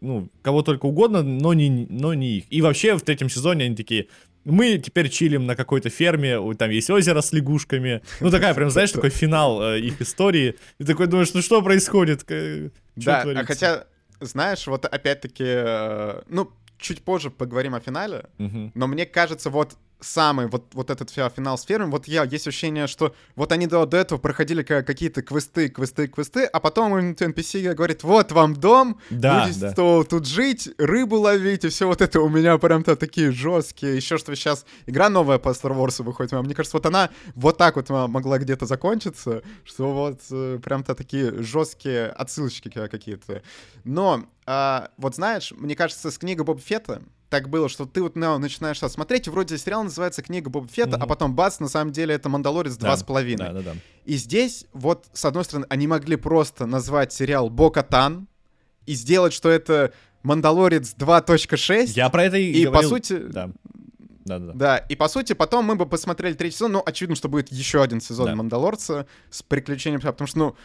ну, 0.00 0.30
кого 0.40 0.62
только 0.62 0.86
угодно, 0.86 1.22
но 1.22 1.52
не, 1.52 1.86
но 1.90 2.14
не 2.14 2.38
их. 2.38 2.44
И 2.48 2.62
вообще 2.62 2.96
в 2.96 3.02
третьем 3.02 3.28
сезоне 3.28 3.66
они 3.66 3.76
такие, 3.76 4.08
мы 4.46 4.78
теперь 4.78 5.10
чилим 5.10 5.44
на 5.44 5.54
какой-то 5.54 5.90
ферме, 5.90 6.40
там 6.54 6.70
есть 6.70 6.88
озеро 6.88 7.20
с 7.20 7.30
лягушками. 7.32 8.00
Ну, 8.20 8.30
такая 8.30 8.54
прям, 8.54 8.70
знаешь, 8.70 8.90
такой 8.90 9.10
финал 9.10 9.62
э, 9.62 9.80
их 9.80 10.00
истории. 10.00 10.54
И 10.78 10.84
такой 10.84 11.08
думаешь, 11.08 11.34
ну 11.34 11.42
что 11.42 11.60
происходит? 11.60 12.24
Да, 12.96 13.22
а 13.22 13.44
хотя, 13.44 13.84
знаешь, 14.20 14.66
вот 14.66 14.86
опять-таки, 14.86 15.44
э, 15.46 16.22
ну, 16.30 16.50
чуть 16.78 17.02
позже 17.02 17.30
поговорим 17.30 17.74
о 17.74 17.80
финале, 17.80 18.24
но 18.38 18.86
мне 18.86 19.04
кажется, 19.04 19.50
вот 19.50 19.76
самый 20.00 20.46
вот, 20.46 20.74
вот 20.74 20.90
этот 20.90 21.10
финал 21.10 21.58
с 21.58 21.62
фермой, 21.62 21.90
вот 21.90 22.06
я, 22.06 22.24
есть 22.24 22.46
ощущение, 22.46 22.86
что 22.86 23.14
вот 23.36 23.52
они 23.52 23.66
до, 23.66 23.84
до 23.86 23.96
этого 23.96 24.18
проходили 24.18 24.62
какие-то 24.62 25.22
квесты, 25.22 25.68
квесты, 25.68 26.08
квесты, 26.08 26.44
а 26.44 26.60
потом 26.60 26.96
NPC 26.96 27.74
говорит, 27.74 28.02
вот 28.02 28.32
вам 28.32 28.54
дом, 28.54 29.00
да, 29.10 29.44
будете 29.44 29.60
да. 29.60 29.72
То, 29.72 30.04
тут 30.08 30.26
жить, 30.26 30.70
рыбу 30.78 31.18
ловить, 31.18 31.64
и 31.64 31.68
все 31.68 31.86
вот 31.86 32.00
это 32.00 32.20
у 32.20 32.28
меня 32.28 32.58
прям-то 32.58 32.96
такие 32.96 33.32
жесткие, 33.32 33.96
еще 33.96 34.18
что 34.18 34.34
сейчас 34.34 34.64
игра 34.86 35.08
новая 35.08 35.38
по 35.38 35.50
Star 35.50 35.76
Wars 35.76 36.02
выходит, 36.02 36.32
мне 36.32 36.54
кажется, 36.54 36.76
вот 36.76 36.86
она 36.86 37.10
вот 37.34 37.58
так 37.58 37.76
вот 37.76 37.88
могла 37.88 38.38
где-то 38.38 38.66
закончиться, 38.66 39.42
что 39.64 39.92
вот 39.92 40.20
э, 40.30 40.58
прям-то 40.62 40.94
такие 40.94 41.42
жесткие 41.42 42.06
отсылочки 42.08 42.68
какие-то. 42.68 43.42
Но, 43.84 44.26
а, 44.46 44.90
вот 44.96 45.14
знаешь, 45.16 45.52
мне 45.56 45.74
кажется, 45.74 46.10
с 46.10 46.18
книгой 46.18 46.44
Боба 46.44 46.60
Фетта, 46.60 47.02
так 47.28 47.48
было, 47.48 47.68
что 47.68 47.86
ты 47.86 48.02
вот 48.02 48.16
ну, 48.16 48.38
начинаешь 48.38 48.78
смотреть, 48.78 49.28
вроде 49.28 49.58
сериал 49.58 49.84
называется 49.84 50.22
«Книга 50.22 50.48
Боба 50.50 50.68
Фетта», 50.68 50.96
mm-hmm. 50.96 51.02
а 51.02 51.06
потом 51.06 51.34
бац, 51.34 51.60
на 51.60 51.68
самом 51.68 51.92
деле 51.92 52.14
это 52.14 52.28
«Мандалорец» 52.28 52.76
два 52.76 52.96
с 52.96 53.02
половиной. 53.02 53.46
Да, 53.46 53.52
да, 53.52 53.60
да. 53.60 53.74
И 54.04 54.16
здесь 54.16 54.66
вот, 54.72 55.06
с 55.12 55.24
одной 55.24 55.44
стороны, 55.44 55.66
они 55.68 55.86
могли 55.86 56.16
просто 56.16 56.66
назвать 56.66 57.12
сериал 57.12 57.50
«Бокатан» 57.50 58.28
и 58.86 58.94
сделать, 58.94 59.32
что 59.32 59.50
это 59.50 59.92
«Мандалорец 60.22 60.94
2.6». 60.94 61.92
Я 61.94 62.08
про 62.08 62.24
это 62.24 62.38
и, 62.38 62.50
и 62.50 62.64
говорил. 62.64 62.90
по 62.90 62.96
сути... 62.96 63.18
Да. 63.18 63.50
Да, 64.24 64.38
да, 64.38 64.52
да. 64.52 64.76
и 64.76 64.94
по 64.94 65.08
сути, 65.08 65.32
потом 65.32 65.64
мы 65.64 65.74
бы 65.74 65.86
посмотрели 65.86 66.34
третий 66.34 66.56
сезон, 66.56 66.72
ну, 66.72 66.82
очевидно, 66.84 67.16
что 67.16 67.30
будет 67.30 67.50
еще 67.50 67.82
один 67.82 68.02
сезон 68.02 68.26
да. 68.26 68.36
Мандалорца 68.36 69.06
с 69.30 69.42
приключением, 69.42 70.02
потому 70.02 70.28
что, 70.28 70.38
ну, 70.38 70.56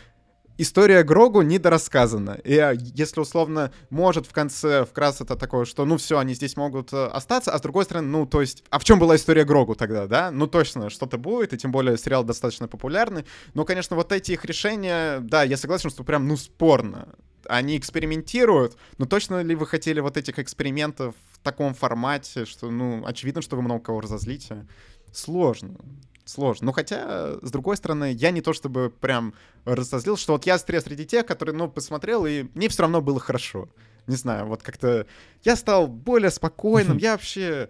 история 0.58 1.04
Грогу 1.04 1.42
недорассказана. 1.42 2.32
И 2.44 2.58
а, 2.58 2.72
если 2.74 3.20
условно 3.20 3.72
может 3.90 4.28
в 4.28 4.34
конце 4.34 4.86
вкратце 4.86 5.24
это 5.24 5.36
такое, 5.36 5.66
что 5.66 5.86
ну 5.86 5.98
все, 5.98 6.20
они 6.20 6.34
здесь 6.34 6.56
могут 6.56 6.94
э, 6.94 7.06
остаться, 7.06 7.52
а 7.52 7.58
с 7.58 7.62
другой 7.62 7.86
стороны, 7.86 8.08
ну 8.08 8.26
то 8.26 8.42
есть, 8.42 8.64
а 8.70 8.80
в 8.80 8.84
чем 8.84 9.00
была 9.00 9.16
история 9.16 9.46
Грогу 9.46 9.76
тогда, 9.76 10.08
да? 10.08 10.32
Ну 10.32 10.48
точно, 10.48 10.90
что-то 10.90 11.18
будет, 11.18 11.54
и 11.54 11.58
тем 11.58 11.72
более 11.72 11.98
сериал 11.98 12.24
достаточно 12.24 12.68
популярный. 12.68 13.26
Но, 13.54 13.66
конечно, 13.66 13.96
вот 13.96 14.12
эти 14.12 14.34
их 14.34 14.46
решения, 14.46 15.20
да, 15.20 15.44
я 15.44 15.58
согласен, 15.58 15.90
что 15.90 16.04
прям, 16.04 16.28
ну, 16.28 16.38
спорно. 16.38 17.10
Они 17.48 17.78
экспериментируют, 17.78 18.78
но 18.98 19.06
точно 19.06 19.42
ли 19.42 19.54
вы 19.54 19.68
хотели 19.68 20.00
вот 20.00 20.16
этих 20.16 20.40
экспериментов 20.40 21.14
в 21.34 21.40
таком 21.40 21.74
формате, 21.74 22.46
что, 22.46 22.72
ну, 22.72 23.06
очевидно, 23.06 23.42
что 23.42 23.58
вы 23.58 23.64
много 23.64 23.84
кого 23.84 24.00
разозлите? 24.00 24.66
Сложно 25.12 25.78
сложно. 26.26 26.68
Ну, 26.68 26.72
хотя, 26.72 27.38
с 27.42 27.52
другой 27.52 27.78
стороны, 27.78 28.12
я 28.14 28.32
не 28.32 28.42
то 28.42 28.54
чтобы 28.54 28.90
прям 28.90 29.34
разозлил, 29.66 30.18
что 30.18 30.34
вот 30.34 30.46
я 30.46 30.58
стресс 30.58 30.84
среди 30.84 31.06
тех, 31.06 31.26
которые, 31.26 31.56
ну, 31.56 31.70
посмотрел, 31.70 32.26
и 32.26 32.46
мне 32.54 32.70
все 32.70 32.84
равно 32.84 33.02
было 33.02 33.20
хорошо. 33.20 33.70
Не 34.08 34.16
знаю, 34.16 34.48
вот 34.48 34.64
как-то 34.64 35.06
я 35.44 35.56
стал 35.56 35.88
более 35.88 36.32
спокойным, 36.32 36.98
я 37.00 37.12
вообще... 37.14 37.70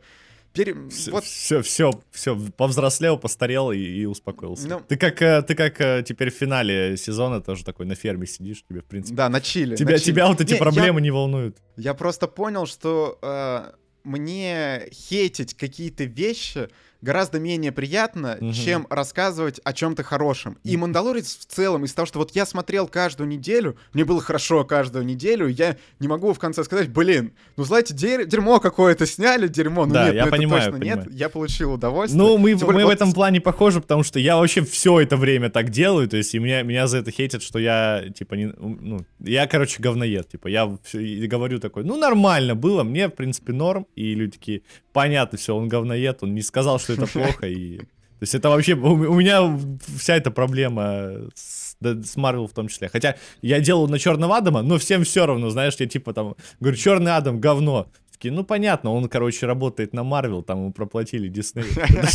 Пере... 0.54 0.76
Все, 0.89 1.10
вот... 1.10 1.24
все, 1.24 1.63
все, 1.63 1.92
все, 2.12 2.39
повзрослел, 2.56 3.18
постарел 3.18 3.72
и, 3.72 3.80
и 3.80 4.06
успокоился. 4.06 4.68
Ну, 4.68 4.82
ты 4.88 4.98
как, 4.98 5.20
э, 5.20 5.42
ты 5.42 5.56
как 5.56 5.82
э, 5.82 6.04
теперь 6.08 6.30
в 6.30 6.36
финале 6.36 6.96
сезона 6.96 7.42
тоже 7.42 7.66
такой 7.66 7.88
на 7.88 7.96
ферме 7.96 8.28
сидишь, 8.28 8.63
тебе 8.70 8.82
в 8.82 8.86
принципе. 8.86 9.16
Да, 9.16 9.30
на 9.30 9.42
чили. 9.42 9.76
Тебя, 9.76 9.94
на 9.94 9.98
чили. 9.98 10.12
тебя 10.12 10.28
вот 10.28 10.42
эти 10.42 10.54
не, 10.54 10.60
проблемы 10.60 11.00
я, 11.00 11.04
не 11.06 11.10
волнуют. 11.10 11.58
Я 11.76 11.96
просто 11.96 12.28
понял, 12.28 12.68
что 12.68 13.18
э, 13.24 13.72
мне 14.04 14.88
хейтить 14.92 15.56
какие-то 15.56 16.04
вещи 16.04 16.70
гораздо 17.04 17.39
менее 17.39 17.72
приятно, 17.72 18.38
угу. 18.39 18.54
чем 18.54 18.88
рассказывать 18.89 19.60
о 19.63 19.74
чем-то 19.74 20.04
хорошем. 20.04 20.58
И 20.63 20.78
Мандалорец 20.78 21.38
в 21.38 21.46
целом, 21.46 21.84
из 21.84 21.94
того, 21.94 22.06
что 22.06 22.20
вот 22.20 22.32
я 22.32 22.46
смотрел 22.46 22.88
каждую 22.88 23.28
неделю, 23.28 23.78
мне 23.94 24.06
было 24.06 24.22
хорошо 24.22 24.63
каждую 24.63 25.06
неделю, 25.06 25.48
я 25.48 25.76
не 26.00 26.08
могу 26.08 26.34
в 26.34 26.39
конце 26.39 26.63
сказать, 26.63 26.89
блин, 26.89 27.34
ну 27.58 27.66
знаете, 27.66 27.94
дер- 27.94 28.26
дерьмо 28.26 28.60
какое-то 28.60 29.06
сняли, 29.06 29.48
дерьмо. 29.48 29.86
Ну 29.86 29.94
да, 29.94 30.06
нет, 30.06 30.16
я 30.16 30.26
ну, 30.26 30.32
понимаю, 30.32 30.63
точно 30.63 30.80
понимаю. 30.80 31.06
нет, 31.10 31.13
я 31.13 31.30
получил 31.30 31.74
удовольствие. 31.74 32.24
Ну, 32.24 32.38
мы, 32.38 32.56
более, 32.56 32.74
мы 32.74 32.84
вот... 32.84 32.89
в 32.89 32.94
этом 32.94 33.12
плане 33.12 33.42
похожи, 33.42 33.82
потому 33.82 34.04
что 34.04 34.20
я 34.20 34.38
вообще 34.38 34.63
все 34.63 35.02
это 35.02 35.18
время 35.18 35.50
так 35.50 35.70
делаю, 35.70 36.08
то 36.08 36.16
есть 36.16 36.34
и 36.34 36.39
меня, 36.39 36.62
меня 36.63 36.88
за 36.88 37.00
это 37.00 37.12
хейтят, 37.12 37.44
что 37.44 37.60
я, 37.60 38.06
типа, 38.16 38.36
не, 38.36 38.54
ну, 38.58 39.06
я, 39.20 39.46
короче, 39.48 39.82
говноед, 39.82 40.30
типа, 40.30 40.48
я 40.48 40.78
все, 40.84 41.28
говорю 41.28 41.60
такой, 41.60 41.84
ну, 41.84 41.98
нормально 41.98 42.56
было, 42.56 42.84
мне, 42.84 43.10
в 43.10 43.12
принципе, 43.12 43.52
норм, 43.52 43.88
и 43.96 44.16
люди 44.16 44.38
такие, 44.38 44.62
понятно, 44.94 45.38
все, 45.38 45.54
он 45.54 45.68
говноед, 45.68 46.20
он 46.22 46.34
не 46.34 46.42
сказал, 46.42 46.80
что 46.80 46.92
это 46.93 47.08
плохо, 47.08 47.47
и... 47.47 47.77
То 47.77 48.25
есть 48.25 48.36
это 48.36 48.49
вообще... 48.49 48.73
У 48.75 49.15
меня 49.15 49.60
вся 49.97 50.15
эта 50.15 50.32
проблема 50.32 51.29
с, 51.36 51.75
с 51.82 52.15
Marvel 52.15 52.47
в 52.47 52.53
том 52.53 52.69
числе. 52.69 52.88
Хотя 52.88 53.17
я 53.41 53.60
делал 53.60 53.88
на 53.89 53.99
Черного 53.99 54.38
Адама, 54.38 54.62
но 54.62 54.77
всем 54.77 55.03
все 55.03 55.25
равно, 55.25 55.49
знаешь, 55.49 55.75
я 55.79 55.88
типа 55.88 56.13
там... 56.13 56.36
Говорю, 56.60 56.77
Черный 56.77 57.15
Адам, 57.15 57.41
говно. 57.41 57.88
Такие, 58.12 58.32
ну 58.34 58.45
понятно, 58.45 58.93
он, 58.93 59.10
короче, 59.10 59.45
работает 59.45 59.93
на 59.93 60.03
Марвел, 60.03 60.41
там 60.43 60.60
ему 60.60 60.71
проплатили 60.71 61.27
Дисней. 61.27 61.65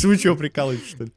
Вы 0.04 0.16
чего 0.16 0.34
прикалываетесь, 0.36 0.88
что 0.88 1.04
ли? 1.04 1.12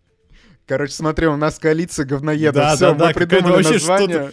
Короче, 0.67 0.93
смотри, 0.93 1.27
у 1.27 1.37
нас 1.37 1.59
коалиция 1.59 2.05
говноедов. 2.05 2.55
Да, 2.55 2.75
Все, 2.75 2.87
да, 2.87 2.93
мы 2.93 2.99
да, 2.99 3.13
придумали 3.13 3.63
название. 3.63 4.31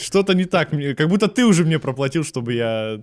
Что-то 0.00 0.34
не 0.34 0.44
так. 0.44 0.70
Как 0.70 1.08
будто 1.08 1.28
ты 1.28 1.44
уже 1.44 1.64
мне 1.64 1.78
проплатил, 1.78 2.24
чтобы 2.24 2.54
я 2.54 3.00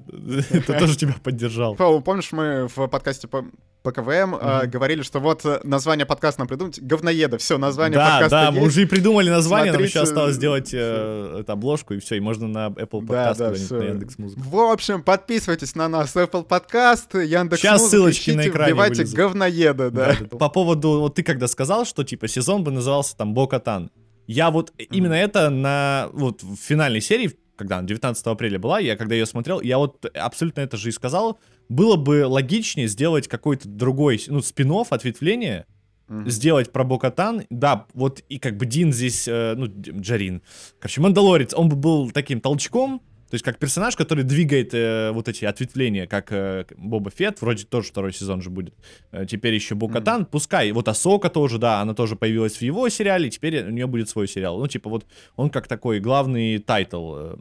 это 0.51 0.79
тоже 0.79 0.97
тебя 0.97 1.15
поддержал. 1.23 1.75
Помнишь, 1.75 2.31
мы 2.31 2.67
в 2.67 2.87
подкасте 2.87 3.27
по, 3.27 3.45
по 3.83 3.91
КВМ 3.91 4.35
mm-hmm. 4.35 4.67
говорили, 4.67 5.01
что 5.01 5.19
вот 5.19 5.45
э, 5.45 5.59
название 5.63 6.05
подкаста 6.05 6.41
нам 6.41 6.47
придумать 6.47 6.81
говноеда. 6.81 7.37
Все, 7.37 7.57
название 7.57 7.97
да, 7.97 8.11
подкаста 8.11 8.29
Да, 8.29 8.45
да, 8.45 8.51
мы 8.51 8.65
уже 8.65 8.83
и 8.83 8.85
придумали 8.85 9.29
название, 9.29 9.71
Смотрите... 9.73 9.93
нам 9.93 10.03
еще 10.03 10.09
осталось 10.11 10.35
сделать 10.35 10.69
э, 10.73 11.43
обложку, 11.47 11.93
и 11.93 11.99
все, 11.99 12.15
и 12.15 12.19
можно 12.19 12.47
на 12.47 12.67
Apple 12.67 13.01
Podcast 13.01 13.37
да, 13.37 13.51
да, 13.51 13.75
на 13.77 13.83
Яндекс 13.83 14.17
Музыку. 14.17 14.41
В 14.43 14.71
общем, 14.71 15.03
подписывайтесь 15.03 15.75
на 15.75 15.87
нас, 15.87 16.15
Apple 16.15 16.47
Podcast, 16.47 17.23
Яндекс 17.23 17.61
Сейчас 17.61 17.89
ссылочки 17.89 18.31
на 18.31 18.47
экране 18.47 18.71
Вбивайте 18.73 19.05
говноеда, 19.05 19.91
да. 19.91 20.17
да. 20.19 20.37
По 20.37 20.49
поводу, 20.49 20.99
вот 20.99 21.15
ты 21.15 21.23
когда 21.23 21.47
сказал, 21.47 21.85
что 21.85 22.03
типа 22.03 22.27
сезон 22.27 22.63
бы 22.63 22.71
назывался 22.71 23.15
там 23.15 23.33
Бокатан, 23.33 23.91
я 24.27 24.51
вот 24.51 24.71
mm-hmm. 24.71 24.87
именно 24.91 25.13
это 25.13 25.49
на 25.49 26.09
вот 26.13 26.43
в 26.43 26.55
финальной 26.55 27.01
серии, 27.01 27.31
когда 27.55 27.77
она 27.77 27.87
19 27.87 28.25
апреля 28.27 28.59
была, 28.59 28.79
я 28.79 28.95
когда 28.95 29.15
ее 29.15 29.25
смотрел, 29.25 29.61
я 29.61 29.77
вот 29.77 30.05
абсолютно 30.15 30.61
это 30.61 30.77
же 30.77 30.89
и 30.89 30.91
сказал, 30.91 31.39
было 31.69 31.95
бы 31.95 32.25
логичнее 32.25 32.87
сделать 32.87 33.27
какой-то 33.27 33.67
другой, 33.67 34.21
ну, 34.27 34.41
спин 34.41 34.71
ответвление, 34.89 35.65
мм-hmm. 36.07 36.29
сделать 36.29 36.71
про 36.71 36.83
Бокатан. 36.83 37.43
Да, 37.49 37.85
вот 37.93 38.21
и 38.29 38.39
как 38.39 38.57
бы 38.57 38.65
Дин 38.65 38.91
здесь, 38.91 39.27
э, 39.27 39.53
ну, 39.55 39.67
Джарин, 39.67 40.41
короче, 40.79 41.01
Мандалорец, 41.01 41.53
он 41.53 41.69
бы 41.69 41.75
был 41.75 42.11
таким 42.11 42.41
толчком, 42.41 43.01
то 43.31 43.35
есть 43.35 43.45
как 43.45 43.59
персонаж, 43.59 43.95
который 43.95 44.25
двигает 44.25 44.73
э, 44.73 45.11
вот 45.13 45.29
эти 45.29 45.45
ответвления, 45.45 46.05
как 46.05 46.33
э, 46.33 46.65
Боба 46.75 47.11
Фетт, 47.11 47.39
вроде 47.39 47.63
тоже 47.63 47.87
второй 47.87 48.11
сезон 48.11 48.41
же 48.41 48.49
будет. 48.49 48.75
Э, 49.13 49.25
теперь 49.25 49.53
еще 49.53 49.73
Бокатан, 49.73 50.23
mm. 50.23 50.27
пускай. 50.29 50.69
Вот 50.73 50.89
Асока 50.89 51.29
тоже, 51.29 51.57
да, 51.57 51.79
она 51.79 51.93
тоже 51.93 52.17
появилась 52.17 52.57
в 52.57 52.61
его 52.61 52.89
сериале, 52.89 53.29
теперь 53.29 53.63
у 53.63 53.69
нее 53.69 53.87
будет 53.87 54.09
свой 54.09 54.27
сериал. 54.27 54.59
Ну, 54.59 54.67
типа 54.67 54.89
вот 54.89 55.05
он 55.37 55.49
как 55.49 55.69
такой 55.69 56.01
главный 56.01 56.57
title 56.57 57.15
э, 57.15 57.35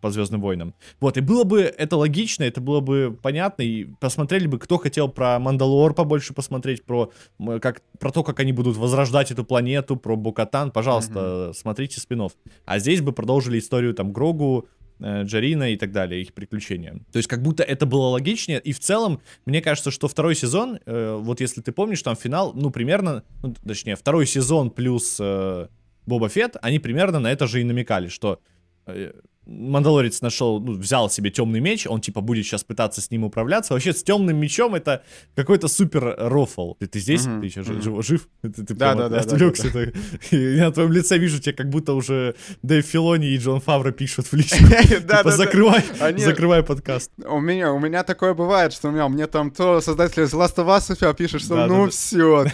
по 0.00 0.10
Звездным 0.10 0.40
войнам. 0.40 0.72
Вот, 1.00 1.18
и 1.18 1.20
было 1.20 1.44
бы 1.44 1.60
это 1.60 1.98
логично, 1.98 2.44
это 2.44 2.62
было 2.62 2.80
бы 2.80 3.18
понятно, 3.22 3.60
и 3.60 3.84
посмотрели 4.00 4.46
бы, 4.46 4.58
кто 4.58 4.78
хотел 4.78 5.08
про 5.08 5.38
Мандалор 5.38 5.92
побольше 5.92 6.32
посмотреть, 6.32 6.82
про, 6.82 7.12
как, 7.60 7.82
про 7.98 8.10
то, 8.10 8.24
как 8.24 8.40
они 8.40 8.52
будут 8.52 8.78
возрождать 8.78 9.30
эту 9.30 9.44
планету, 9.44 9.96
про 9.96 10.16
Букатан, 10.16 10.70
пожалуйста, 10.70 11.18
mm-hmm. 11.18 11.52
смотрите 11.52 12.00
спинов. 12.00 12.32
А 12.64 12.78
здесь 12.78 13.02
бы 13.02 13.12
продолжили 13.12 13.58
историю 13.58 13.92
там 13.92 14.14
Грогу, 14.14 14.66
Джарина 15.02 15.72
и 15.72 15.76
так 15.76 15.92
далее, 15.92 16.22
их 16.22 16.32
приключения. 16.32 17.00
То 17.12 17.18
есть 17.18 17.28
как 17.28 17.42
будто 17.42 17.62
это 17.62 17.86
было 17.86 18.08
логичнее, 18.08 18.60
и 18.60 18.72
в 18.72 18.78
целом, 18.78 19.20
мне 19.46 19.60
кажется, 19.60 19.90
что 19.90 20.08
второй 20.08 20.34
сезон, 20.34 20.78
э, 20.86 21.16
вот 21.20 21.40
если 21.40 21.60
ты 21.60 21.72
помнишь, 21.72 22.02
там 22.02 22.16
финал, 22.16 22.52
ну, 22.54 22.70
примерно, 22.70 23.24
ну, 23.42 23.54
точнее, 23.66 23.96
второй 23.96 24.26
сезон 24.26 24.70
плюс 24.70 25.18
э, 25.20 25.68
Боба 26.06 26.28
Фетт, 26.28 26.56
они 26.62 26.78
примерно 26.78 27.20
на 27.20 27.32
это 27.32 27.46
же 27.46 27.60
и 27.60 27.64
намекали, 27.64 28.08
что 28.08 28.40
э, 28.86 29.12
Мандалорец 29.46 30.22
нашел, 30.22 30.60
ну, 30.60 30.72
взял 30.72 31.10
себе 31.10 31.30
темный 31.30 31.60
меч, 31.60 31.86
он 31.86 32.00
типа 32.00 32.20
будет 32.20 32.46
сейчас 32.46 32.64
пытаться 32.64 33.00
с 33.00 33.10
ним 33.10 33.24
управляться. 33.24 33.74
Вообще 33.74 33.92
с 33.92 34.02
темным 34.02 34.36
мечом 34.36 34.74
это 34.74 35.02
какой-то 35.34 35.68
супер 35.68 36.14
рофл. 36.18 36.74
Ты, 36.74 36.86
ты 36.86 36.98
здесь? 36.98 37.26
Mm-hmm. 37.26 37.40
Ты 37.40 37.46
еще 37.46 37.60
mm-hmm. 37.60 38.02
жив? 38.02 38.28
Ты, 38.42 38.50
ты 38.50 38.74
да, 38.74 38.94
да, 38.94 39.08
да, 39.08 39.20
отвлекся. 39.20 39.70
Да, 39.72 39.86
да, 39.86 39.92
да. 40.30 40.36
Я 40.36 40.66
на 40.66 40.72
твоем 40.72 40.92
лице 40.92 41.18
вижу 41.18 41.40
тебя, 41.40 41.54
как 41.54 41.68
будто 41.68 41.92
уже 41.92 42.34
Дэйв 42.62 42.84
Филони 42.86 43.28
и 43.28 43.36
Джон 43.36 43.60
Фавро 43.60 43.92
пишут 43.92 44.26
в 44.26 44.32
личку. 44.34 44.56
Типа 44.88 45.30
закрывай, 45.30 45.82
закрывай 46.16 46.62
подкаст. 46.62 47.10
У 47.26 47.40
меня, 47.40 47.72
у 47.72 47.78
меня 47.78 48.02
такое 48.02 48.34
бывает, 48.34 48.72
что 48.72 48.88
у 48.88 48.92
меня, 48.92 49.08
мне 49.08 49.26
там 49.26 49.50
то 49.50 49.80
создатель 49.80 50.22
The 50.22 50.38
Last 50.38 50.56
of 50.56 50.66
Us 50.66 51.14
пишет, 51.14 51.42
что 51.42 51.66
ну 51.66 51.88
все, 51.88 52.46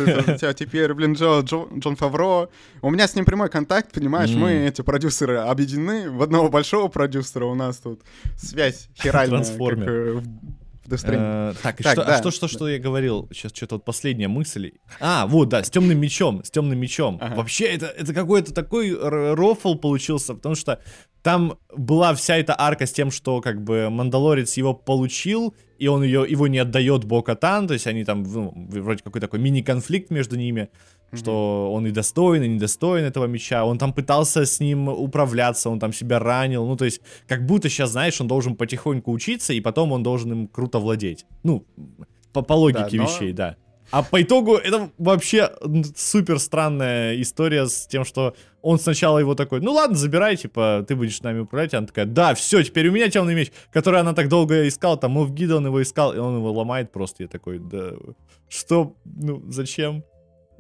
теперь, 0.55 0.92
блин, 0.94 1.12
Джон 1.12 1.96
Фавро. 1.96 2.48
У 2.83 2.90
меня 2.90 3.07
с 3.07 3.14
ним 3.14 3.24
прямой 3.24 3.48
контакт, 3.48 3.92
понимаешь, 3.92 4.31
мы 4.31 4.53
эти 4.53 4.83
продюсеры 4.83 5.37
объединены 5.37 6.11
в 6.11 6.22
одного 6.22 6.48
большого 6.48 6.80
второго 6.81 6.88
продюсера 6.88 7.45
у 7.45 7.55
нас 7.55 7.79
тут 7.79 8.03
связь 8.37 8.88
херальная. 8.95 9.43
Трансформер. 9.43 9.87
Как, 9.87 10.25
э, 10.25 10.27
Э, 10.93 11.55
так, 11.62 11.77
так 11.77 11.93
что, 11.93 12.05
да. 12.05 12.16
а 12.16 12.19
что, 12.19 12.31
что, 12.31 12.49
что 12.49 12.69
я 12.69 12.79
говорил? 12.79 13.29
Сейчас 13.33 13.53
что-то 13.55 13.77
вот 13.77 13.85
последняя 13.85 14.29
мысль. 14.29 14.73
А, 14.99 15.27
вот, 15.27 15.49
да, 15.49 15.62
с 15.62 15.71
темным 15.71 15.99
мечом, 16.01 16.43
с 16.45 16.51
темным 16.51 16.79
мечом. 16.79 17.19
Ага. 17.21 17.37
Вообще, 17.37 17.66
это, 17.66 17.87
это 17.87 18.12
какой-то 18.12 18.53
такой 18.53 18.93
рофл 18.93 19.77
получился, 19.77 20.35
потому 20.35 20.57
что 20.57 20.81
там 21.23 21.59
была 21.77 22.14
вся 22.14 22.37
эта 22.38 22.59
арка 22.59 22.87
с 22.87 22.93
тем, 22.93 23.11
что 23.11 23.40
как 23.40 23.62
бы 23.62 23.88
Мандалорец 23.90 24.57
его 24.57 24.75
получил, 24.75 25.55
и 25.79 25.87
он 25.87 26.03
ее, 26.03 26.27
его 26.29 26.49
не 26.49 26.59
отдает 26.59 27.05
Бокатан, 27.05 27.69
то 27.69 27.75
есть 27.75 27.87
они 27.87 28.05
там, 28.05 28.23
ну, 28.23 28.53
вроде 28.55 29.03
какой 29.03 29.21
такой 29.21 29.38
мини-конфликт 29.38 30.11
между 30.11 30.37
ними 30.37 30.71
что 31.12 31.73
он 31.73 31.87
и 31.87 31.90
достоин, 31.90 32.42
и 32.42 32.49
недостоин 32.49 33.05
этого 33.05 33.27
меча. 33.27 33.64
Он 33.64 33.79
там 33.79 33.92
пытался 33.92 34.44
с 34.44 34.61
ним 34.61 34.88
управляться, 34.88 35.70
он 35.70 35.79
там 35.79 35.92
себя 35.92 36.18
ранил. 36.18 36.66
Ну, 36.66 36.77
то 36.77 36.85
есть, 36.85 37.01
как 37.27 37.46
будто 37.46 37.68
сейчас, 37.68 37.90
знаешь, 37.90 38.20
он 38.20 38.29
должен 38.29 38.57
потихоньку 38.57 39.12
учиться, 39.12 39.53
и 39.53 39.61
потом 39.61 39.92
он 39.92 40.03
должен 40.03 40.33
им 40.33 40.49
круто 40.49 40.79
владеть. 40.79 41.27
Ну, 41.42 41.64
по, 42.33 42.42
по 42.42 42.53
логике 42.55 42.96
да, 42.96 42.96
но... 42.96 43.03
вещей, 43.05 43.33
да. 43.33 43.57
А 43.90 44.05
по 44.05 44.23
итогу 44.23 44.55
это 44.55 44.90
вообще 44.99 45.51
супер 45.96 46.38
странная 46.38 47.20
история 47.20 47.66
с 47.66 47.87
тем, 47.88 48.05
что 48.05 48.37
он 48.62 48.79
сначала 48.79 49.18
его 49.18 49.35
такой, 49.35 49.61
ну 49.61 49.73
ладно, 49.73 49.96
забирай, 49.96 50.37
типа, 50.37 50.85
ты 50.87 50.94
будешь 50.94 51.16
с 51.16 51.23
нами 51.23 51.40
управлять. 51.40 51.75
Она 51.75 51.88
такая, 51.88 52.07
да, 52.07 52.35
все, 52.35 52.62
теперь 52.62 52.88
у 52.88 52.92
меня 52.92 53.09
темный 53.09 53.35
меч, 53.35 53.51
который 53.73 53.99
она 53.99 54.12
так 54.12 54.29
долго 54.29 54.68
искала, 54.68 54.96
там, 54.96 55.12
Мов 55.12 55.33
Гидон 55.33 55.66
его 55.66 55.83
искал, 55.83 56.12
и 56.14 56.18
он 56.18 56.37
его 56.37 56.53
ломает 56.53 56.92
просто. 56.92 57.25
Я 57.25 57.29
такой, 57.29 57.59
да, 57.59 57.94
что, 58.49 58.94
ну, 59.05 59.42
зачем? 59.49 60.05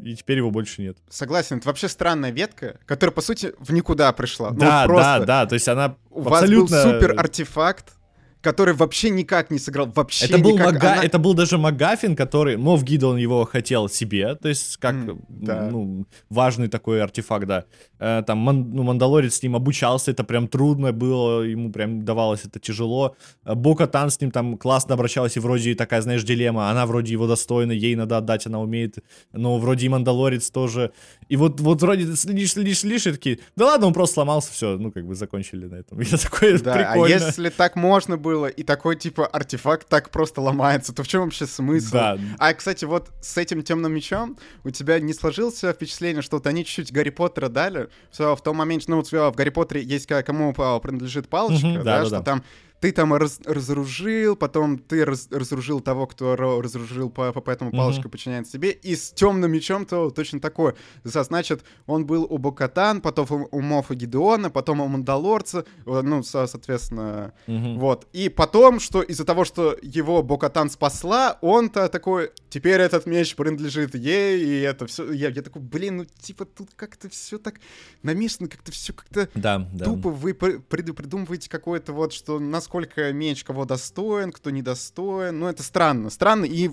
И 0.02 0.14
теперь 0.14 0.38
его 0.38 0.50
больше 0.50 0.82
нет. 0.82 0.98
Согласен, 1.08 1.58
это 1.58 1.68
вообще 1.68 1.88
странная 1.88 2.30
ветка, 2.30 2.78
которая, 2.86 3.14
по 3.14 3.20
сути, 3.20 3.52
в 3.58 3.72
никуда 3.72 4.12
пришла. 4.12 4.50
Ну, 4.50 4.58
да, 4.58 4.82
ну, 4.82 4.88
просто... 4.88 5.18
да, 5.20 5.26
да, 5.26 5.46
то 5.46 5.54
есть 5.54 5.68
она 5.68 5.96
У 6.10 6.26
абсолютно... 6.26 6.76
вас 6.76 6.84
был 6.86 6.92
супер 6.92 7.18
артефакт, 7.18 7.92
который 8.40 8.74
вообще 8.74 9.10
никак 9.10 9.50
не 9.50 9.58
сыграл, 9.58 9.90
вообще 9.94 10.26
это 10.26 10.38
был 10.38 10.52
никак. 10.52 10.72
Мага... 10.72 10.92
Она... 10.92 11.04
Это 11.04 11.18
был 11.18 11.34
даже 11.34 11.58
Магафин, 11.58 12.16
который, 12.16 12.56
Мов 12.56 12.82
Гидон 12.82 13.16
его 13.16 13.44
хотел 13.44 13.88
себе, 13.88 14.34
то 14.34 14.48
есть 14.48 14.76
как, 14.78 14.94
mm, 14.94 15.24
да. 15.28 15.68
ну, 15.70 16.06
важный 16.30 16.68
такой 16.68 17.02
артефакт, 17.02 17.46
да. 17.46 17.64
Э, 17.98 18.22
там, 18.26 18.38
ман... 18.38 18.70
ну, 18.70 18.82
Мандалорец 18.82 19.34
с 19.34 19.42
ним 19.42 19.56
обучался, 19.56 20.10
это 20.10 20.24
прям 20.24 20.48
трудно 20.48 20.92
было, 20.92 21.42
ему 21.42 21.70
прям 21.70 22.04
давалось 22.04 22.44
это 22.44 22.58
тяжело. 22.58 23.16
Э, 23.44 23.54
Бока 23.54 23.86
Тан 23.86 24.10
с 24.10 24.20
ним 24.20 24.30
там 24.30 24.56
классно 24.56 24.94
обращалась, 24.94 25.36
и 25.36 25.40
вроде 25.40 25.74
такая, 25.74 26.00
знаешь, 26.00 26.22
дилемма, 26.22 26.70
она 26.70 26.86
вроде 26.86 27.12
его 27.12 27.26
достойна, 27.26 27.72
ей 27.72 27.94
надо 27.94 28.16
отдать, 28.16 28.46
она 28.46 28.60
умеет, 28.60 28.98
но 29.32 29.58
вроде 29.58 29.86
и 29.86 29.88
Мандалорец 29.88 30.50
тоже. 30.50 30.92
И 31.28 31.36
вот, 31.36 31.60
вот 31.60 31.82
вроде 31.82 32.04
лишь, 32.04 32.56
лишь, 32.56 32.84
лишь, 32.84 33.06
и 33.06 33.12
такие, 33.12 33.38
да 33.56 33.66
ладно, 33.66 33.86
он 33.86 33.92
просто 33.92 34.14
сломался, 34.14 34.52
все, 34.52 34.78
ну, 34.78 34.90
как 34.90 35.06
бы 35.06 35.14
закончили 35.14 35.66
на 35.66 35.76
этом. 35.76 36.00
Я 36.00 36.16
такой, 36.16 36.58
да, 36.58 36.72
а 36.72 36.76
прикольно. 36.76 37.16
а 37.16 37.18
если 37.18 37.48
так 37.50 37.76
можно 37.76 38.16
было 38.16 38.29
было, 38.30 38.46
и 38.46 38.62
такой, 38.62 38.94
типа, 38.96 39.26
артефакт 39.26 39.88
так 39.88 40.10
просто 40.10 40.40
ломается, 40.40 40.94
то 40.94 41.02
в 41.02 41.08
чем 41.08 41.22
вообще 41.22 41.46
смысл? 41.46 41.92
Да. 41.92 42.18
А, 42.38 42.54
кстати, 42.54 42.84
вот 42.84 43.10
с 43.20 43.36
этим 43.36 43.62
темным 43.62 43.92
мечом 43.92 44.38
у 44.62 44.70
тебя 44.70 45.00
не 45.00 45.12
сложился 45.12 45.72
впечатление, 45.72 46.22
что 46.22 46.36
вот 46.36 46.46
они 46.46 46.64
чуть-чуть 46.64 46.92
Гарри 46.92 47.10
Поттера 47.10 47.48
дали, 47.48 47.88
все, 48.10 48.36
в 48.36 48.42
том 48.42 48.56
моменте, 48.56 48.86
ну, 48.88 48.96
вот 48.96 49.10
в 49.10 49.32
Гарри 49.36 49.50
Поттере 49.50 49.82
есть 49.82 50.06
кому 50.06 50.52
принадлежит 50.52 51.28
палочка, 51.28 51.66
mm-hmm, 51.66 51.82
да, 51.82 52.00
да, 52.00 52.06
что 52.06 52.16
да. 52.18 52.22
там 52.22 52.44
ты 52.80 52.92
там 52.92 53.12
раз, 53.14 53.40
разоружил, 53.44 54.36
потом 54.36 54.78
ты 54.78 55.04
раз, 55.04 55.28
разоружил 55.30 55.80
того, 55.80 56.06
кто 56.06 56.34
разоружил, 56.34 57.10
по, 57.10 57.32
по 57.32 57.40
поэтому 57.40 57.70
палочка 57.70 58.08
mm-hmm. 58.08 58.10
подчиняется 58.10 58.52
себе, 58.52 58.70
и 58.70 58.96
с 58.96 59.10
темным 59.10 59.52
мечом 59.52 59.84
то 59.84 60.10
точно 60.10 60.40
такое. 60.40 60.74
Значит, 61.04 61.62
он 61.86 62.06
был 62.06 62.26
у 62.28 62.38
Бокатан, 62.38 63.02
потом 63.02 63.48
у, 63.50 63.60
Мофа 63.60 63.94
Гидеона, 63.94 64.50
потом 64.50 64.80
у 64.80 64.88
Мандалорца, 64.88 65.66
ну, 65.84 66.22
со, 66.22 66.46
соответственно, 66.46 67.34
mm-hmm. 67.46 67.78
вот. 67.78 68.06
И 68.12 68.30
потом, 68.30 68.80
что 68.80 69.02
из-за 69.02 69.24
того, 69.24 69.44
что 69.44 69.76
его 69.82 70.22
Бокатан 70.22 70.70
спасла, 70.70 71.38
он-то 71.42 71.88
такой, 71.88 72.30
теперь 72.48 72.80
этот 72.80 73.04
меч 73.04 73.36
принадлежит 73.36 73.94
ей, 73.94 74.42
и 74.42 74.60
это 74.60 74.86
все. 74.86 75.12
Я, 75.12 75.28
я 75.28 75.42
такой, 75.42 75.60
блин, 75.60 75.98
ну, 75.98 76.04
типа, 76.04 76.46
тут 76.46 76.70
как-то 76.76 77.10
все 77.10 77.38
так 77.38 77.56
намешано, 78.02 78.48
как-то 78.48 78.72
все 78.72 78.94
как-то 78.94 79.28
да, 79.34 79.68
да. 79.72 79.84
тупо 79.84 80.08
вы 80.08 80.32
придумываете 80.32 81.50
какое-то 81.50 81.92
вот, 81.92 82.14
что 82.14 82.38
нас 82.38 82.69
насколько 82.70 83.12
меч 83.12 83.42
кого 83.42 83.64
достоин, 83.64 84.30
кто 84.30 84.50
недостоин. 84.50 85.40
Ну, 85.40 85.48
это 85.48 85.64
странно. 85.64 86.08
Странно. 86.08 86.44
И 86.44 86.70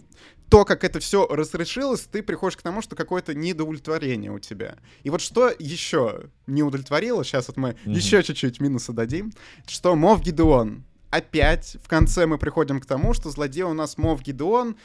то, 0.48 0.64
как 0.64 0.84
это 0.84 1.00
все 1.00 1.26
разрешилось, 1.26 2.02
ты 2.02 2.22
приходишь 2.22 2.56
к 2.56 2.62
тому, 2.62 2.84
что 2.84 2.96
какое-то 2.96 3.34
недоудовлетворение 3.34 4.32
у 4.32 4.38
тебя. 4.38 4.76
И 5.02 5.10
вот 5.10 5.22
что 5.22 5.52
еще 5.58 6.30
не 6.46 6.62
удовлетворило, 6.62 7.26
сейчас 7.26 7.48
вот 7.48 7.58
мы 7.58 7.70
mm-hmm. 7.70 7.92
еще 7.92 8.22
чуть-чуть 8.22 8.62
минуса 8.62 8.94
дадим, 8.94 9.34
что 9.68 9.96
Мов 9.96 10.22
Гидеон. 10.22 10.84
Опять 11.10 11.78
в 11.84 11.88
конце 11.88 12.28
мы 12.28 12.38
приходим 12.38 12.80
к 12.80 12.86
тому, 12.86 13.16
что 13.16 13.32
злодей 13.32 13.64
у 13.64 13.74
нас 13.74 13.98
Мов 13.98 14.22
Гидеон, 14.22 14.76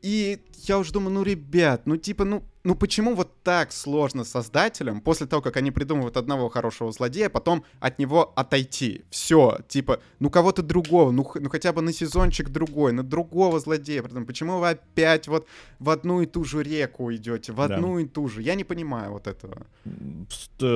и 0.00 0.38
я 0.68 0.78
уже 0.78 0.92
думаю, 0.92 1.14
ну, 1.14 1.22
ребят, 1.24 1.86
ну, 1.86 1.96
типа, 1.96 2.24
ну, 2.24 2.44
ну 2.64 2.76
почему 2.76 3.14
вот 3.14 3.42
так 3.42 3.72
сложно 3.72 4.24
создателям, 4.24 5.00
после 5.00 5.26
того, 5.26 5.42
как 5.42 5.56
они 5.56 5.70
придумывают 5.70 6.16
одного 6.16 6.48
хорошего 6.48 6.92
злодея, 6.92 7.28
потом 7.28 7.64
от 7.80 7.98
него 7.98 8.32
отойти? 8.36 9.04
Все, 9.10 9.58
типа, 9.68 10.00
ну 10.20 10.30
кого-то 10.30 10.62
другого, 10.62 11.10
ну, 11.10 11.28
ну 11.34 11.50
хотя 11.50 11.72
бы 11.72 11.82
на 11.82 11.92
сезончик 11.92 12.50
другой, 12.50 12.92
на 12.92 13.02
другого 13.02 13.58
злодея. 13.58 14.02
Почему 14.02 14.58
вы 14.58 14.70
опять 14.70 15.28
вот 15.28 15.46
в 15.80 15.90
одну 15.90 16.22
и 16.22 16.26
ту 16.26 16.44
же 16.44 16.62
реку 16.62 17.12
идете, 17.12 17.52
в 17.52 17.60
одну 17.60 17.96
да. 17.96 18.02
и 18.02 18.06
ту 18.06 18.28
же? 18.28 18.42
Я 18.42 18.54
не 18.54 18.64
понимаю 18.64 19.12
вот 19.12 19.26
этого. 19.26 19.66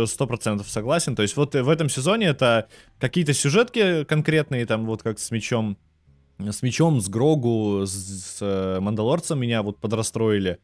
Сто 0.06 0.26
процентов 0.26 0.68
согласен. 0.68 1.14
То 1.14 1.22
есть 1.22 1.36
вот 1.36 1.54
в 1.54 1.68
этом 1.68 1.88
сезоне 1.88 2.26
это 2.26 2.68
какие-то 2.98 3.32
сюжетки 3.32 4.04
конкретные, 4.04 4.66
там 4.66 4.86
вот 4.86 5.02
как 5.02 5.18
с 5.20 5.30
мечом, 5.30 5.78
с 6.38 6.62
мечом, 6.62 7.00
с 7.00 7.08
Грогу, 7.08 7.86
с, 7.86 7.92
с 7.92 8.38
э, 8.40 8.80
Мандалорцем 8.80 9.40
меня 9.40 9.62
вот 9.62 9.78
подрастроили. 9.78 10.58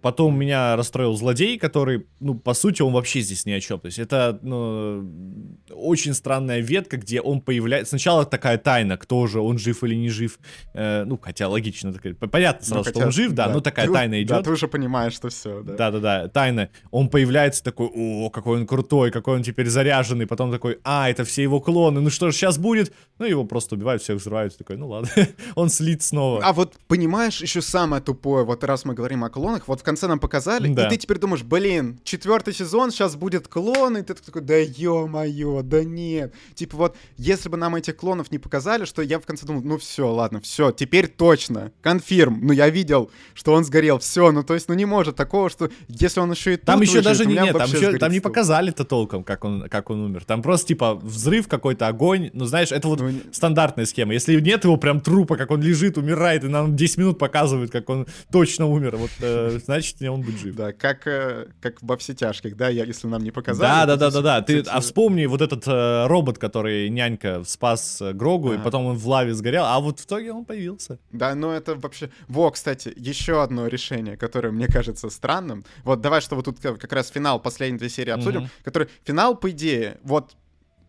Потом 0.00 0.38
меня 0.38 0.76
расстроил 0.76 1.14
злодей, 1.14 1.58
который, 1.58 2.06
ну, 2.20 2.34
по 2.34 2.54
сути, 2.54 2.82
он 2.82 2.92
вообще 2.92 3.20
здесь 3.20 3.46
ни 3.46 3.52
о 3.52 3.60
чем. 3.60 3.80
То 3.80 3.86
есть 3.86 3.98
это, 3.98 4.38
ну, 4.42 5.58
очень 5.70 6.14
странная 6.14 6.60
ветка, 6.60 6.96
где 6.96 7.20
он 7.20 7.40
появляется. 7.40 7.90
Сначала 7.90 8.24
такая 8.24 8.58
тайна, 8.58 8.96
кто 8.96 9.26
же, 9.26 9.40
он 9.40 9.58
жив 9.58 9.82
или 9.84 9.94
не 9.94 10.08
жив. 10.08 10.38
Э, 10.74 11.04
ну, 11.04 11.18
хотя 11.20 11.48
логично, 11.48 11.92
понятно 12.30 12.64
сразу, 12.64 12.78
ну, 12.80 12.84
хотя, 12.84 12.98
что 12.98 13.06
он 13.06 13.12
жив, 13.12 13.32
да, 13.32 13.46
да, 13.48 13.54
но 13.54 13.60
такая 13.60 13.86
ты, 13.86 13.92
тайна 13.92 14.22
идет. 14.22 14.36
Да, 14.36 14.42
ты 14.42 14.50
уже 14.50 14.68
понимаешь, 14.68 15.12
что 15.12 15.28
все, 15.28 15.62
да. 15.62 15.74
Да-да-да, 15.74 16.28
тайна. 16.28 16.70
Он 16.90 17.08
появляется 17.08 17.62
такой, 17.62 17.90
о, 17.94 18.30
какой 18.30 18.60
он 18.60 18.66
крутой, 18.66 19.10
какой 19.10 19.36
он 19.36 19.42
теперь 19.42 19.68
заряженный. 19.68 20.26
Потом 20.26 20.50
такой, 20.50 20.78
а, 20.84 21.10
это 21.10 21.24
все 21.24 21.42
его 21.42 21.60
клоны, 21.60 22.00
ну 22.00 22.10
что 22.10 22.30
же 22.30 22.36
сейчас 22.36 22.58
будет? 22.58 22.92
Ну, 23.18 23.26
его 23.26 23.44
просто 23.44 23.74
убивают, 23.74 24.02
всех 24.02 24.18
взрывают. 24.18 24.56
Такой, 24.56 24.76
ну 24.76 24.88
ладно, 24.88 25.10
он 25.54 25.68
слит 25.68 26.02
снова. 26.02 26.44
А 26.44 26.52
вот 26.52 26.74
понимаешь, 26.88 27.40
еще 27.40 27.60
самое 27.62 28.02
тупое, 28.02 28.44
вот 28.44 28.64
раз 28.64 28.84
мы 28.84 28.94
говорим 28.94 29.24
о 29.24 29.30
клонах, 29.30 29.68
вот 29.72 29.80
в 29.80 29.84
конце 29.84 30.06
нам 30.06 30.18
показали, 30.18 30.68
да. 30.68 30.86
и 30.86 30.90
ты 30.90 30.96
теперь 30.98 31.18
думаешь, 31.18 31.42
блин, 31.42 31.98
четвертый 32.04 32.52
сезон, 32.52 32.90
сейчас 32.90 33.16
будет 33.16 33.48
клон, 33.48 33.96
и 33.96 34.02
ты 34.02 34.12
такой, 34.12 34.42
да 34.42 34.56
ё-моё, 34.56 35.62
да 35.62 35.82
нет. 35.82 36.34
Типа 36.54 36.76
вот, 36.76 36.96
если 37.16 37.48
бы 37.48 37.56
нам 37.56 37.74
этих 37.74 37.96
клонов 37.96 38.30
не 38.30 38.38
показали, 38.38 38.84
что 38.84 39.00
я 39.00 39.18
в 39.18 39.24
конце 39.24 39.46
думал, 39.46 39.62
ну 39.62 39.78
все, 39.78 40.12
ладно, 40.12 40.42
все, 40.42 40.72
теперь 40.72 41.08
точно, 41.08 41.72
конфирм, 41.80 42.40
ну 42.42 42.52
я 42.52 42.68
видел, 42.68 43.10
что 43.32 43.54
он 43.54 43.64
сгорел, 43.64 43.98
все, 43.98 44.30
ну 44.30 44.42
то 44.42 44.52
есть, 44.52 44.68
ну 44.68 44.74
не 44.74 44.84
может 44.84 45.16
такого, 45.16 45.48
что 45.48 45.70
если 45.88 46.20
он 46.20 46.30
еще 46.30 46.54
и 46.54 46.56
Там 46.58 46.82
еще 46.82 46.98
выживет, 46.98 47.04
даже 47.04 47.26
не, 47.26 47.34
нет, 47.34 47.56
там, 47.56 47.70
еще, 47.70 47.96
там 47.96 48.12
не 48.12 48.20
показали-то 48.20 48.84
толком, 48.84 49.24
как 49.24 49.44
он, 49.44 49.68
как 49.70 49.88
он 49.88 50.00
умер. 50.00 50.24
Там 50.26 50.42
просто 50.42 50.68
типа 50.68 50.96
взрыв 50.96 51.48
какой-то, 51.48 51.88
огонь, 51.88 52.28
ну 52.34 52.44
знаешь, 52.44 52.72
это 52.72 52.88
вот 52.88 53.00
ну, 53.00 53.12
стандартная 53.32 53.86
схема. 53.86 54.12
Если 54.12 54.38
нет 54.38 54.64
его 54.64 54.76
прям 54.76 55.00
трупа, 55.00 55.36
как 55.36 55.50
он 55.50 55.62
лежит, 55.62 55.96
умирает, 55.96 56.44
и 56.44 56.48
нам 56.48 56.76
10 56.76 56.98
минут 56.98 57.18
показывают, 57.18 57.70
как 57.70 57.88
он 57.88 58.06
точно 58.30 58.66
умер, 58.66 58.96
вот 58.96 59.10
э, 59.20 59.51
значит 59.58 60.00
он 60.02 60.22
будет 60.22 60.40
жив. 60.40 60.54
Да, 60.54 60.72
как, 60.72 61.06
э, 61.06 61.48
как 61.60 61.76
во 61.82 61.96
все 61.96 62.14
тяжких, 62.14 62.56
да, 62.56 62.68
я, 62.68 62.84
если 62.84 63.06
нам 63.06 63.22
не 63.22 63.30
показали. 63.30 63.68
Да, 63.68 63.86
да, 63.86 63.96
да, 63.96 64.10
да, 64.10 64.20
да. 64.20 64.42
Ты, 64.42 64.60
а 64.60 64.80
вспомни 64.80 65.26
вот 65.26 65.40
этот 65.40 65.66
э, 65.66 66.06
робот, 66.06 66.38
который 66.38 66.88
нянька 66.88 67.42
спас 67.44 68.00
э, 68.00 68.12
Грогу, 68.12 68.52
а. 68.52 68.54
и 68.54 68.58
потом 68.58 68.86
он 68.86 68.96
в 68.96 69.08
лаве 69.08 69.34
сгорел, 69.34 69.64
а 69.64 69.78
вот 69.80 70.00
в 70.00 70.06
итоге 70.06 70.32
он 70.32 70.44
появился. 70.44 70.98
Да, 71.12 71.34
ну 71.34 71.50
это 71.50 71.74
вообще... 71.74 72.10
Во, 72.28 72.50
кстати, 72.50 72.92
еще 72.96 73.42
одно 73.42 73.66
решение, 73.66 74.16
которое 74.16 74.50
мне 74.50 74.66
кажется 74.66 75.10
странным. 75.10 75.64
Вот 75.84 76.00
давай, 76.00 76.20
что 76.20 76.36
вот 76.36 76.44
тут 76.44 76.60
как 76.60 76.92
раз 76.92 77.10
финал 77.10 77.40
последней 77.40 77.78
две 77.78 77.88
серии 77.88 78.10
обсудим, 78.10 78.42
mm-hmm. 78.42 78.64
который... 78.64 78.88
Финал, 79.04 79.36
по 79.36 79.50
идее, 79.50 79.98
вот 80.02 80.36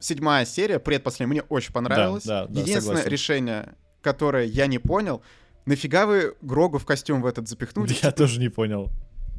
седьмая 0.03 0.45
серия, 0.45 0.79
предпоследняя, 0.79 1.27
мне 1.27 1.41
очень 1.49 1.73
понравилась. 1.73 2.23
Да, 2.23 2.41
да, 2.41 2.47
да, 2.47 2.59
Единственное 2.59 2.97
согласен. 2.97 3.09
решение, 3.09 3.75
которое 4.01 4.45
я 4.45 4.67
не 4.67 4.79
понял, 4.79 5.21
нафига 5.65 6.05
вы 6.05 6.35
Грогу 6.41 6.77
в 6.77 6.85
костюм 6.85 7.21
в 7.21 7.25
этот 7.25 7.47
запихнули? 7.47 7.95
Я 8.01 8.11
тоже 8.11 8.39
не 8.39 8.49
понял. 8.49 8.91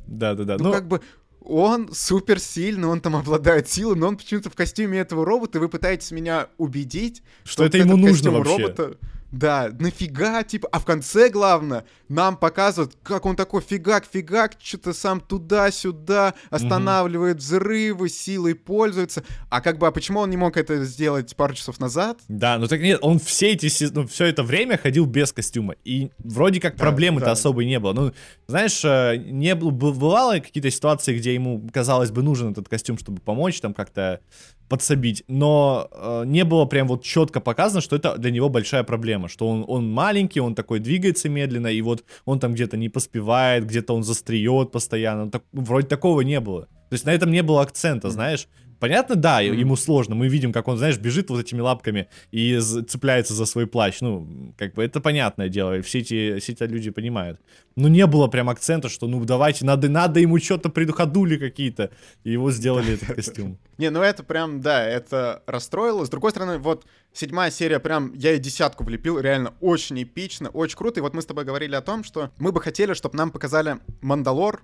Да-да-да. 0.06 0.56
Ну, 0.58 0.64
ну, 0.64 0.72
как 0.72 0.86
бы 0.86 1.00
он 1.40 1.90
супер 1.92 2.40
сильный, 2.40 2.88
он 2.88 3.00
там 3.00 3.16
обладает 3.16 3.68
силой, 3.68 3.96
но 3.96 4.08
он 4.08 4.16
почему-то 4.16 4.50
в 4.50 4.54
костюме 4.54 4.98
этого 4.98 5.24
робота, 5.24 5.58
и 5.58 5.60
вы 5.60 5.68
пытаетесь 5.68 6.10
меня 6.10 6.48
убедить, 6.56 7.22
что, 7.44 7.52
что 7.52 7.64
это 7.64 7.78
ему 7.78 7.96
нужно 7.96 8.30
вообще. 8.30 8.56
робота 8.56 8.96
да, 9.34 9.70
нафига, 9.78 10.42
типа, 10.44 10.68
а 10.70 10.78
в 10.78 10.84
конце, 10.84 11.28
главное, 11.28 11.84
нам 12.08 12.36
показывают, 12.36 12.96
как 13.02 13.26
он 13.26 13.34
такой 13.34 13.62
фигак-фигак, 13.62 14.52
что-то 14.62 14.92
сам 14.92 15.20
туда-сюда, 15.20 16.34
останавливает 16.50 17.38
взрывы, 17.38 18.08
силой 18.08 18.54
пользуется. 18.54 19.24
А 19.50 19.60
как 19.60 19.78
бы, 19.78 19.86
а 19.86 19.90
почему 19.90 20.20
он 20.20 20.30
не 20.30 20.36
мог 20.36 20.56
это 20.56 20.84
сделать 20.84 21.34
пару 21.34 21.54
часов 21.54 21.80
назад? 21.80 22.20
Да, 22.28 22.58
ну 22.58 22.68
так 22.68 22.80
нет, 22.80 23.00
он 23.02 23.18
все 23.18 23.52
эти, 23.52 23.70
ну, 23.92 24.06
все 24.06 24.26
это 24.26 24.42
время 24.42 24.78
ходил 24.78 25.06
без 25.06 25.32
костюма, 25.32 25.74
и 25.84 26.10
вроде 26.18 26.60
как 26.60 26.76
да, 26.76 26.84
проблемы-то 26.84 27.26
да. 27.26 27.32
особой 27.32 27.66
не 27.66 27.80
было. 27.80 27.92
Ну, 27.92 28.12
знаешь, 28.46 28.84
э, 28.84 29.16
не 29.16 29.54
было, 29.54 29.70
бывало 29.70 30.34
какие-то 30.34 30.70
ситуации, 30.70 31.16
где 31.16 31.34
ему, 31.34 31.68
казалось 31.72 32.10
бы, 32.10 32.22
нужен 32.22 32.52
этот 32.52 32.68
костюм, 32.68 32.98
чтобы 32.98 33.20
помочь, 33.20 33.60
там 33.60 33.74
как-то 33.74 34.20
подсобить, 34.68 35.24
но 35.28 35.88
э, 35.92 36.24
не 36.26 36.44
было 36.44 36.64
прям 36.64 36.88
вот 36.88 37.02
четко 37.02 37.40
показано, 37.40 37.80
что 37.80 37.96
это 37.96 38.16
для 38.16 38.30
него 38.30 38.48
большая 38.48 38.82
проблема, 38.82 39.28
что 39.28 39.48
он, 39.48 39.64
он 39.66 39.90
маленький, 39.90 40.40
он 40.40 40.54
такой 40.54 40.80
двигается 40.80 41.28
медленно, 41.28 41.68
и 41.68 41.80
вот 41.82 42.04
он 42.24 42.40
там 42.40 42.54
где-то 42.54 42.76
не 42.76 42.88
поспевает, 42.88 43.66
где-то 43.66 43.94
он 43.94 44.02
застреет 44.02 44.72
постоянно, 44.72 45.30
так, 45.30 45.42
вроде 45.52 45.86
такого 45.86 46.22
не 46.22 46.40
было. 46.40 46.62
То 46.62 46.94
есть 46.96 47.06
на 47.06 47.10
этом 47.10 47.30
не 47.30 47.42
было 47.42 47.62
акцента, 47.62 48.10
знаешь, 48.10 48.48
Понятно, 48.84 49.16
да, 49.16 49.42
mm-hmm. 49.42 49.56
ему 49.56 49.76
сложно. 49.76 50.14
Мы 50.14 50.28
видим, 50.28 50.52
как 50.52 50.68
он, 50.68 50.76
знаешь, 50.76 50.98
бежит 50.98 51.30
вот 51.30 51.40
этими 51.40 51.62
лапками 51.62 52.06
и 52.32 52.60
цепляется 52.60 53.32
за 53.32 53.46
свой 53.46 53.66
плащ. 53.66 54.02
Ну, 54.02 54.52
как 54.58 54.74
бы 54.74 54.84
это 54.84 55.00
понятное 55.00 55.48
дело, 55.48 55.80
все 55.80 56.00
эти, 56.00 56.38
все 56.38 56.52
эти 56.52 56.64
люди 56.64 56.90
понимают. 56.90 57.40
Но 57.76 57.88
не 57.88 58.06
было 58.06 58.26
прям 58.26 58.50
акцента, 58.50 58.90
что 58.90 59.06
ну 59.06 59.24
давайте, 59.24 59.64
надо, 59.64 59.88
надо 59.88 60.20
ему 60.20 60.38
что-то 60.38 60.68
предуходули 60.68 61.38
какие-то. 61.38 61.92
И 62.24 62.32
его 62.32 62.50
сделали 62.50 62.92
этот 62.92 63.14
костюм. 63.16 63.58
Не, 63.78 63.88
ну 63.88 64.02
это 64.02 64.22
прям, 64.22 64.60
да, 64.60 64.86
это 64.86 65.42
расстроило. 65.46 66.04
С 66.04 66.10
другой 66.10 66.32
стороны, 66.32 66.58
вот 66.58 66.84
седьмая 67.14 67.50
серия 67.50 67.80
прям, 67.80 68.12
я 68.12 68.32
и 68.32 68.38
десятку 68.38 68.84
влепил, 68.84 69.18
реально 69.18 69.54
очень 69.62 70.02
эпично, 70.02 70.50
очень 70.50 70.76
круто. 70.76 71.00
И 71.00 71.02
вот 71.02 71.14
мы 71.14 71.22
с 71.22 71.26
тобой 71.26 71.46
говорили 71.46 71.74
о 71.74 71.80
том, 71.80 72.04
что 72.04 72.32
мы 72.36 72.52
бы 72.52 72.60
хотели, 72.60 72.92
чтобы 72.92 73.16
нам 73.16 73.30
показали 73.30 73.78
Мандалор 74.02 74.60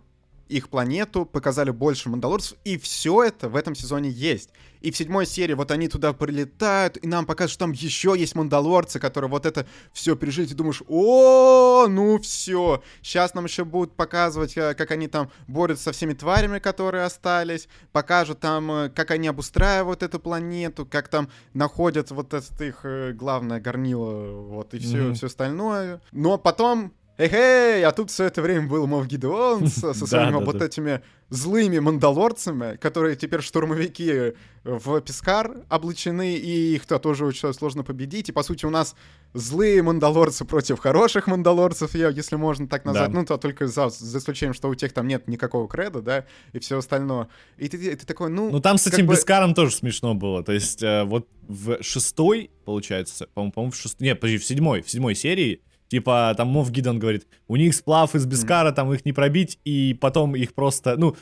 их 0.51 0.69
планету, 0.69 1.25
показали 1.25 1.71
больше 1.71 2.09
мандалорцев, 2.09 2.59
и 2.65 2.77
все 2.77 3.23
это 3.23 3.49
в 3.49 3.57
этом 3.57 3.75
сезоне 3.75 4.11
есть. 4.11 4.51
И 4.81 4.91
в 4.91 4.97
седьмой 4.97 5.27
серии 5.27 5.55
вот 5.55 5.71
они 5.71 5.89
туда 5.89 6.13
прилетают, 6.13 6.99
и 7.03 7.07
нам 7.07 7.27
показывают, 7.27 7.53
что 7.53 7.61
там 7.61 7.73
еще 7.73 8.15
есть 8.17 8.35
мандалорцы, 8.35 8.99
которые 8.99 9.31
вот 9.31 9.47
это 9.47 9.67
все 9.93 10.17
пережили, 10.17 10.47
и 10.47 10.55
думаешь, 10.55 10.83
о, 10.89 11.87
ну 11.89 12.19
все, 12.19 12.83
сейчас 13.03 13.35
нам 13.35 13.45
еще 13.45 13.65
будут 13.65 13.95
показывать, 13.95 14.57
э, 14.57 14.75
как 14.75 14.91
они 14.91 15.07
там 15.07 15.31
борются 15.47 15.85
со 15.85 15.93
всеми 15.93 16.15
тварями, 16.15 16.59
которые 16.59 17.05
остались, 17.05 17.69
покажут 17.93 18.41
там, 18.41 18.71
э, 18.73 18.89
как 18.89 19.11
они 19.11 19.29
обустраивают 19.29 20.03
эту 20.03 20.19
планету, 20.19 20.87
как 20.87 21.09
там 21.09 21.29
находят 21.53 22.11
вот 22.11 22.33
это 22.33 22.65
их 22.65 22.81
э, 22.85 23.13
главное 23.13 23.61
горнило, 23.61 24.33
вот, 24.41 24.75
и 24.75 24.79
все, 24.79 24.97
mm-hmm. 24.97 25.15
все 25.15 25.27
остальное. 25.27 26.01
Но 26.13 26.39
потом 26.39 26.93
эй, 27.29 27.85
а 27.85 27.93
тут 27.93 28.11
все 28.11 28.25
это 28.25 28.41
время 28.43 28.67
был 28.67 28.87
Мов 28.87 29.07
Гидеон 29.07 29.69
со, 29.69 29.93
со 29.93 30.07
своими 30.07 30.43
вот 30.45 30.63
этими 30.63 31.03
злыми 31.29 31.79
мандалорцами, 31.79 32.77
которые 32.77 33.15
теперь 33.17 33.41
штурмовики 33.41 34.35
в 34.65 35.01
Пискар 35.01 35.65
облачены, 35.71 36.35
и 36.35 36.75
их-то 36.75 36.99
тоже 36.99 37.25
очень 37.25 37.53
сложно 37.55 37.85
победить. 37.85 38.29
И, 38.29 38.33
по 38.33 38.43
сути, 38.43 38.67
у 38.67 38.71
нас 38.71 38.97
злые 39.33 39.83
мандалорцы 39.83 40.45
против 40.45 40.81
хороших 40.81 41.27
мандалорцев, 41.29 41.95
если 41.95 42.37
можно 42.37 42.67
так 42.67 42.85
назвать. 42.85 43.13
Да. 43.13 43.19
Ну, 43.19 43.25
то 43.25 43.37
только 43.39 43.69
за, 43.69 43.89
за 43.89 44.19
исключением, 44.19 44.55
что 44.55 44.69
у 44.69 44.75
тех 44.75 44.93
там 44.93 45.07
нет 45.07 45.29
никакого 45.29 45.69
креда, 45.69 46.03
да, 46.03 46.27
и 46.53 46.59
все 46.59 46.79
остальное. 46.79 47.29
И 47.59 47.69
ты, 47.69 47.97
ты 47.97 48.07
такой, 48.07 48.29
ну... 48.31 48.51
Ну, 48.51 48.61
там 48.61 48.77
с 48.77 48.87
этим 48.87 49.07
бы... 49.07 49.15
Бискаром 49.15 49.55
тоже 49.55 49.75
смешно 49.75 50.15
было. 50.15 50.43
То 50.43 50.53
есть, 50.53 50.83
э, 50.83 51.05
вот 51.05 51.29
в 51.49 51.83
шестой, 51.83 52.51
получается, 52.65 53.29
по-моему, 53.35 53.71
в 53.71 53.77
шестой... 53.77 54.09
Нет, 54.09 54.21
подожди, 54.21 54.39
в 54.39 54.45
седьмой, 54.45 54.83
в 54.83 54.91
седьмой 54.91 55.15
серии 55.15 55.63
Типа, 55.91 56.33
там 56.37 56.47
Мов 56.49 56.71
Гидон 56.71 57.01
говорит, 57.01 57.27
у 57.49 57.57
них 57.57 57.75
сплав 57.75 58.15
из 58.15 58.25
Бескара, 58.25 58.71
там 58.71 58.93
их 58.93 59.05
не 59.05 59.13
пробить, 59.13 59.59
и 59.65 59.99
потом 60.01 60.37
их 60.37 60.55
просто, 60.55 60.97
ну, 60.97 61.17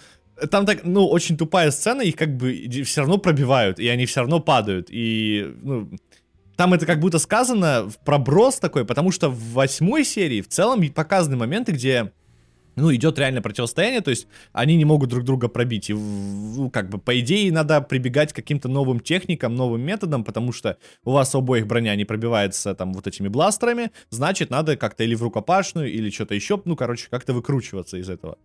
там 0.50 0.66
так, 0.66 0.84
ну, 0.84 1.06
очень 1.06 1.38
тупая 1.38 1.70
сцена, 1.70 2.02
их 2.02 2.16
как 2.16 2.36
бы 2.36 2.52
все 2.84 3.00
равно 3.00 3.16
пробивают, 3.16 3.80
и 3.80 3.88
они 3.88 4.04
все 4.04 4.20
равно 4.20 4.40
падают, 4.40 4.88
и, 4.90 5.54
ну, 5.62 5.88
там 6.56 6.74
это 6.74 6.84
как 6.84 7.00
будто 7.00 7.18
сказано 7.18 7.88
в 7.88 7.96
проброс 8.04 8.58
такой, 8.58 8.84
потому 8.84 9.10
что 9.10 9.30
в 9.30 9.52
восьмой 9.54 10.04
серии 10.04 10.42
в 10.42 10.48
целом 10.48 10.86
показаны 10.92 11.36
моменты, 11.36 11.72
где 11.72 12.12
ну, 12.78 12.94
идет 12.94 13.18
реально 13.18 13.42
противостояние, 13.42 14.00
то 14.00 14.10
есть 14.10 14.26
они 14.52 14.76
не 14.76 14.84
могут 14.84 15.10
друг 15.10 15.24
друга 15.24 15.48
пробить. 15.48 15.90
И, 15.90 15.94
ну, 15.94 16.70
как 16.70 16.88
бы, 16.88 16.98
по 16.98 17.18
идее, 17.18 17.52
надо 17.52 17.80
прибегать 17.80 18.32
к 18.32 18.36
каким-то 18.36 18.68
новым 18.68 19.00
техникам, 19.00 19.54
новым 19.56 19.82
методам, 19.82 20.24
потому 20.24 20.52
что 20.52 20.78
у 21.04 21.12
вас 21.12 21.34
обоих 21.34 21.66
броня 21.66 21.94
не 21.96 22.04
пробивается 22.04 22.74
там 22.74 22.92
вот 22.92 23.06
этими 23.06 23.28
бластерами, 23.28 23.90
значит, 24.10 24.50
надо 24.50 24.76
как-то 24.76 25.04
или 25.04 25.14
в 25.14 25.22
рукопашную, 25.22 25.92
или 25.92 26.10
что-то 26.10 26.34
еще, 26.34 26.60
ну, 26.64 26.76
короче, 26.76 27.08
как-то 27.10 27.32
выкручиваться 27.32 27.96
из 27.96 28.08
этого. 28.08 28.38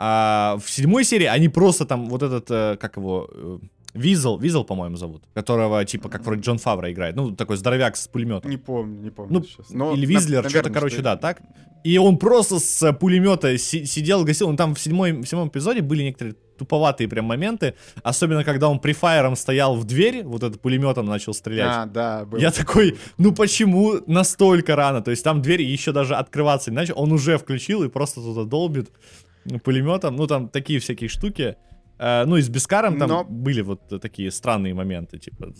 А 0.00 0.58
в 0.64 0.70
седьмой 0.70 1.04
серии 1.04 1.26
они 1.26 1.48
просто 1.48 1.84
там 1.84 2.08
вот 2.08 2.22
этот, 2.22 2.48
э, 2.50 2.76
как 2.80 2.96
его, 2.96 3.28
э, 3.32 3.58
Визел, 3.98 4.38
Визел, 4.38 4.64
по-моему, 4.64 4.96
зовут, 4.96 5.24
которого, 5.34 5.84
типа, 5.84 6.08
как 6.08 6.24
вроде 6.24 6.42
Джон 6.42 6.58
Фавра 6.58 6.92
играет. 6.92 7.16
Ну, 7.16 7.34
такой 7.34 7.56
здоровяк 7.56 7.96
с 7.96 8.08
пулеметом. 8.08 8.50
Не 8.50 8.56
помню, 8.56 9.00
не 9.02 9.10
помню 9.10 9.40
ну, 9.40 9.44
сейчас. 9.44 9.70
Но, 9.70 9.94
или 9.94 10.06
Визлер, 10.06 10.48
что-то, 10.48 10.70
короче, 10.70 10.96
что... 10.96 11.04
да, 11.04 11.16
так. 11.16 11.42
И 11.84 11.98
он 11.98 12.18
просто 12.18 12.58
с 12.58 12.92
пулемета 12.92 13.56
си- 13.58 13.84
сидел, 13.84 14.24
гасил. 14.24 14.48
Он 14.48 14.56
там 14.56 14.74
в, 14.74 14.80
седьмой, 14.80 15.12
в 15.12 15.24
седьмом 15.24 15.48
эпизоде 15.48 15.80
были 15.80 16.02
некоторые 16.02 16.34
туповатые 16.58 17.08
прям 17.08 17.24
моменты, 17.24 17.74
особенно 18.02 18.44
когда 18.44 18.68
он 18.68 18.80
прифайером 18.80 19.36
стоял 19.36 19.76
в 19.76 19.84
дверь, 19.84 20.24
вот 20.24 20.42
этот 20.42 20.60
пулеметом 20.60 21.06
начал 21.06 21.32
стрелять. 21.32 21.68
А, 21.68 21.86
да, 21.86 22.24
был. 22.24 22.38
Я 22.38 22.50
такой, 22.50 22.98
ну 23.16 23.32
почему 23.32 24.00
настолько 24.06 24.74
рано? 24.74 25.00
То 25.00 25.12
есть 25.12 25.22
там 25.22 25.40
дверь 25.40 25.62
еще 25.62 25.92
даже 25.92 26.16
открываться 26.16 26.70
не 26.70 26.76
начал, 26.76 26.94
он 26.96 27.12
уже 27.12 27.38
включил 27.38 27.84
и 27.84 27.88
просто 27.88 28.20
туда 28.20 28.44
долбит 28.44 28.90
пулеметом. 29.62 30.16
Ну 30.16 30.26
там 30.26 30.48
такие 30.48 30.80
всякие 30.80 31.08
штуки. 31.08 31.56
Э, 31.98 32.24
ну 32.24 32.36
и 32.36 32.42
с 32.42 32.48
Бескаром 32.48 32.98
там 32.98 33.08
но... 33.08 33.24
были 33.24 33.60
вот 33.60 34.00
такие 34.00 34.30
странные 34.30 34.74
моменты, 34.74 35.18
типа... 35.18 35.52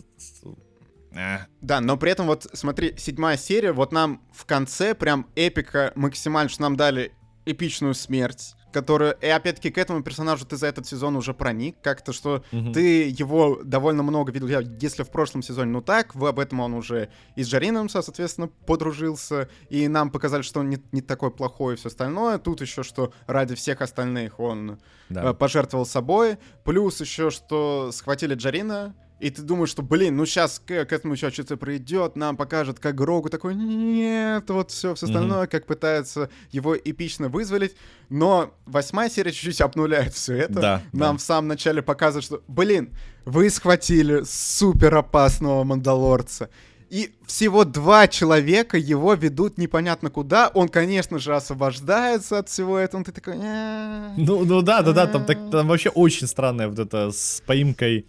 Э. 1.13 1.39
Да, 1.61 1.81
но 1.81 1.97
при 1.97 2.13
этом 2.13 2.27
вот 2.27 2.47
смотри, 2.53 2.95
седьмая 2.97 3.37
серия, 3.37 3.73
вот 3.73 3.93
нам 3.93 4.23
в 4.33 4.45
конце 4.45 4.95
прям 4.95 5.27
эпика 5.35 5.93
максимально, 5.95 6.49
что 6.49 6.63
нам 6.63 6.77
дали 6.77 7.13
эпичную 7.47 7.95
смерть 7.95 8.55
которая... 8.73 9.13
И 9.13 9.27
опять-таки 9.27 9.71
к 9.71 9.79
этому 9.79 10.03
персонажу 10.03 10.47
ты 10.47 10.57
за 10.57 10.67
этот 10.67 10.87
сезон 10.87 11.17
уже 11.17 11.35
проник, 11.35 11.77
как-то, 11.83 12.13
что 12.13 12.43
угу. 12.53 12.73
ты 12.73 13.09
его 13.09 13.61
довольно 13.65 14.03
много 14.03 14.33
видел. 14.33 14.49
Я, 14.49 14.61
если 14.81 15.03
в 15.03 15.11
прошлом 15.11 15.43
сезоне, 15.43 15.71
ну 15.71 15.81
так, 15.81 16.15
в 16.15 16.25
об 16.25 16.39
этом 16.39 16.61
он 16.61 16.75
уже 16.75 17.11
и 17.37 17.43
с 17.43 17.49
Джарином, 17.49 17.89
соответственно, 17.89 18.49
подружился, 18.67 19.49
и 19.69 19.89
нам 19.89 20.11
показали, 20.11 20.43
что 20.43 20.61
он 20.61 20.71
не, 20.71 20.79
не 20.93 21.01
такой 21.01 21.31
плохой 21.31 21.75
и 21.75 21.77
все 21.77 21.89
остальное. 21.89 22.39
Тут 22.39 22.61
еще, 22.61 22.83
что 22.83 23.13
ради 23.27 23.55
всех 23.55 23.81
остальных 23.81 24.41
он 24.41 24.79
да. 25.09 25.31
э, 25.31 25.35
пожертвовал 25.35 25.87
собой. 25.87 26.39
Плюс 26.65 27.01
еще, 27.01 27.31
что 27.31 27.91
схватили 27.93 28.35
Джарина, 28.35 28.95
и 29.21 29.31
ты 29.31 29.43
думаешь, 29.43 29.71
что, 29.71 29.83
блин, 29.83 30.17
ну 30.17 30.27
сейчас 30.27 30.61
к, 30.65 30.85
к 30.85 30.93
этому 30.93 31.15
еще 31.15 31.31
что-то 31.31 31.57
придет, 31.57 32.15
нам 32.15 32.37
покажет, 32.37 32.79
как 32.79 32.95
Грогу 32.95 33.29
такой, 33.29 33.55
нет, 33.55 34.49
вот 34.49 34.71
все, 34.71 34.95
все 34.95 35.07
остальное, 35.07 35.45
mm-hmm. 35.45 35.51
как 35.51 35.67
пытается 35.67 36.31
его 36.53 36.77
эпично 36.77 37.29
вызволить. 37.29 37.75
Но 38.11 38.55
восьмая 38.65 39.11
серия 39.11 39.33
чуть-чуть 39.33 39.61
обнуляет 39.61 40.15
все 40.15 40.37
это. 40.37 40.61
Да, 40.61 40.83
нам 40.93 41.17
да. 41.17 41.19
в 41.19 41.21
самом 41.21 41.49
начале 41.49 41.83
показывают, 41.83 42.25
что, 42.25 42.43
блин, 42.47 42.95
вы 43.25 43.51
схватили 43.51 44.23
супер 44.25 44.95
опасного 44.95 45.65
мандалорца. 45.65 46.49
И 46.91 47.13
всего 47.27 47.65
два 47.65 48.09
человека 48.09 48.79
его 48.79 49.13
ведут 49.13 49.59
непонятно 49.59 50.09
куда. 50.09 50.49
Он, 50.49 50.69
конечно 50.69 51.19
же, 51.19 51.37
освобождается 51.37 52.39
от 52.39 52.49
всего 52.49 52.79
этого. 52.79 53.05
Ты 53.05 53.13
такой... 53.13 53.37
Ну, 53.37 54.45
ну 54.45 54.63
да, 54.63 54.81
да, 54.81 54.93
да, 54.93 55.07
там, 55.07 55.27
так, 55.27 55.51
там 55.51 55.69
вообще 55.69 55.91
очень 55.91 56.27
странная 56.27 56.69
вот 56.69 56.79
эта 56.79 57.11
с 57.11 57.43
поимкой 57.45 58.07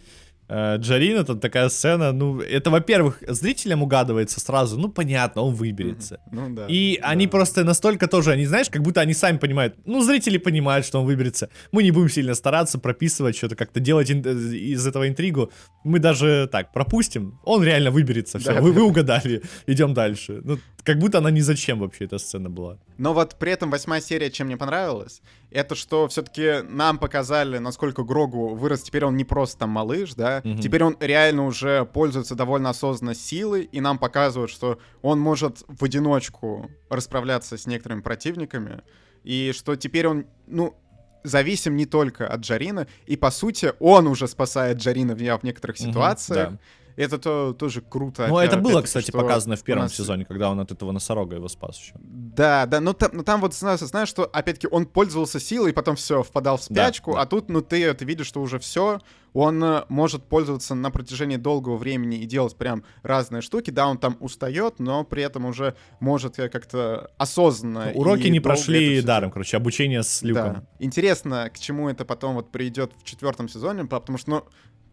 Джарина, 0.50 1.24
тут 1.24 1.40
такая 1.40 1.68
сцена, 1.68 2.12
ну, 2.12 2.40
это, 2.40 2.70
во-первых, 2.70 3.22
зрителям 3.28 3.82
угадывается 3.82 4.40
сразу, 4.40 4.78
ну, 4.78 4.88
понятно, 4.88 5.42
он 5.42 5.54
выберется. 5.54 6.20
Ну, 6.32 6.52
да. 6.52 6.66
И 6.66 6.98
да. 7.00 7.08
они 7.08 7.28
просто 7.28 7.62
настолько 7.62 8.08
тоже, 8.08 8.32
они, 8.32 8.46
знаешь, 8.46 8.68
как 8.68 8.82
будто 8.82 9.00
они 9.00 9.14
сами 9.14 9.38
понимают, 9.38 9.76
ну, 9.86 10.02
зрители 10.02 10.38
понимают, 10.38 10.84
что 10.84 11.00
он 11.00 11.06
выберется. 11.06 11.50
Мы 11.70 11.84
не 11.84 11.92
будем 11.92 12.08
сильно 12.08 12.34
стараться 12.34 12.78
прописывать 12.78 13.36
что-то, 13.36 13.54
как-то 13.54 13.78
делать 13.78 14.10
из 14.10 14.86
этого 14.86 15.08
интригу. 15.08 15.52
Мы 15.84 16.00
даже 16.00 16.48
так 16.50 16.72
пропустим, 16.72 17.38
он 17.44 17.62
реально 17.62 17.92
выберется, 17.92 18.38
все, 18.40 18.54
да, 18.54 18.60
вы, 18.60 18.72
вы 18.72 18.82
угадали, 18.82 19.42
идем 19.68 19.94
дальше. 19.94 20.40
Ну, 20.42 20.58
как 20.82 20.98
будто 20.98 21.18
она 21.18 21.30
ни 21.30 21.40
зачем 21.40 21.78
вообще 21.78 22.06
эта 22.06 22.18
сцена 22.18 22.50
была. 22.50 22.78
Но 22.98 23.14
вот 23.14 23.36
при 23.38 23.52
этом 23.52 23.70
восьмая 23.70 24.00
серия, 24.00 24.30
чем 24.30 24.48
мне 24.48 24.56
понравилась, 24.56 25.22
это 25.50 25.74
что 25.74 26.08
все-таки 26.08 26.62
нам 26.68 26.98
показали, 26.98 27.58
насколько 27.58 28.02
Грогу 28.04 28.54
вырос. 28.54 28.82
Теперь 28.82 29.04
он 29.04 29.16
не 29.16 29.24
просто 29.24 29.60
там 29.60 29.70
малыш, 29.70 30.14
да, 30.14 30.42
угу. 30.44 30.58
теперь 30.60 30.84
он 30.84 30.96
реально 31.00 31.46
уже 31.46 31.84
пользуется 31.84 32.34
довольно 32.34 32.70
осознанно 32.70 33.14
силой, 33.14 33.62
и 33.62 33.80
нам 33.80 33.98
показывают, 33.98 34.50
что 34.50 34.78
он 35.02 35.20
может 35.20 35.64
в 35.66 35.84
одиночку 35.84 36.70
расправляться 36.88 37.56
с 37.56 37.66
некоторыми 37.66 38.00
противниками, 38.00 38.82
и 39.24 39.52
что 39.54 39.76
теперь 39.76 40.06
он, 40.06 40.26
ну, 40.46 40.76
зависим 41.22 41.76
не 41.76 41.86
только 41.86 42.26
от 42.26 42.40
Джарина, 42.40 42.86
и 43.06 43.16
по 43.16 43.30
сути 43.30 43.72
он 43.78 44.06
уже 44.06 44.26
спасает 44.28 44.78
Джарина 44.78 45.14
в, 45.14 45.18
в 45.18 45.44
некоторых 45.44 45.76
ситуациях. 45.76 46.48
Угу, 46.48 46.56
да. 46.56 46.60
Это 47.00 47.18
то, 47.18 47.54
тоже 47.54 47.80
круто. 47.80 48.26
Ну, 48.28 48.38
это 48.38 48.58
было, 48.58 48.82
кстати, 48.82 49.10
показано 49.10 49.56
в 49.56 49.62
первом 49.62 49.84
нас... 49.84 49.94
сезоне, 49.94 50.26
когда 50.26 50.50
он 50.50 50.60
от 50.60 50.70
этого 50.70 50.92
носорога 50.92 51.36
его 51.36 51.48
спас 51.48 51.78
еще. 51.78 51.94
Да, 52.02 52.66
да, 52.66 52.80
но 52.80 52.92
там, 52.92 53.10
но 53.14 53.22
там 53.22 53.40
вот 53.40 53.54
знаешь, 53.54 53.80
знаешь, 53.80 54.08
что 54.08 54.24
опять-таки 54.24 54.68
он 54.70 54.84
пользовался 54.84 55.40
силой, 55.40 55.72
потом 55.72 55.96
все, 55.96 56.22
впадал 56.22 56.58
в 56.58 56.62
спячку, 56.62 57.14
да, 57.14 57.22
а 57.22 57.26
тут, 57.26 57.48
ну, 57.48 57.62
ты, 57.62 57.94
ты 57.94 58.04
видишь, 58.04 58.26
что 58.26 58.42
уже 58.42 58.58
все, 58.58 59.00
он 59.32 59.62
э, 59.62 59.84
может 59.88 60.24
пользоваться 60.24 60.74
на 60.74 60.90
протяжении 60.90 61.36
долгого 61.36 61.76
времени 61.76 62.18
и 62.18 62.26
делать 62.26 62.56
прям 62.56 62.84
разные 63.02 63.42
штуки. 63.42 63.70
Да, 63.70 63.86
он 63.86 63.98
там 63.98 64.16
устает, 64.20 64.78
но 64.78 65.04
при 65.04 65.22
этом 65.22 65.46
уже 65.46 65.76
может 66.00 66.38
э, 66.38 66.48
как-то 66.48 67.10
осознанно. 67.16 67.92
Уроки 67.94 68.26
не 68.26 68.40
прошли 68.40 69.00
даром, 69.02 69.30
короче, 69.30 69.56
обучение 69.56 70.02
с 70.02 70.22
Люком. 70.22 70.54
Да. 70.54 70.66
Интересно, 70.78 71.50
к 71.52 71.58
чему 71.58 71.88
это 71.88 72.04
потом 72.04 72.34
вот 72.34 72.50
придет 72.50 72.92
в 72.98 73.04
четвертом 73.04 73.48
сезоне, 73.48 73.84
потому 73.84 74.18
что, 74.18 74.30
ну, 74.30 74.44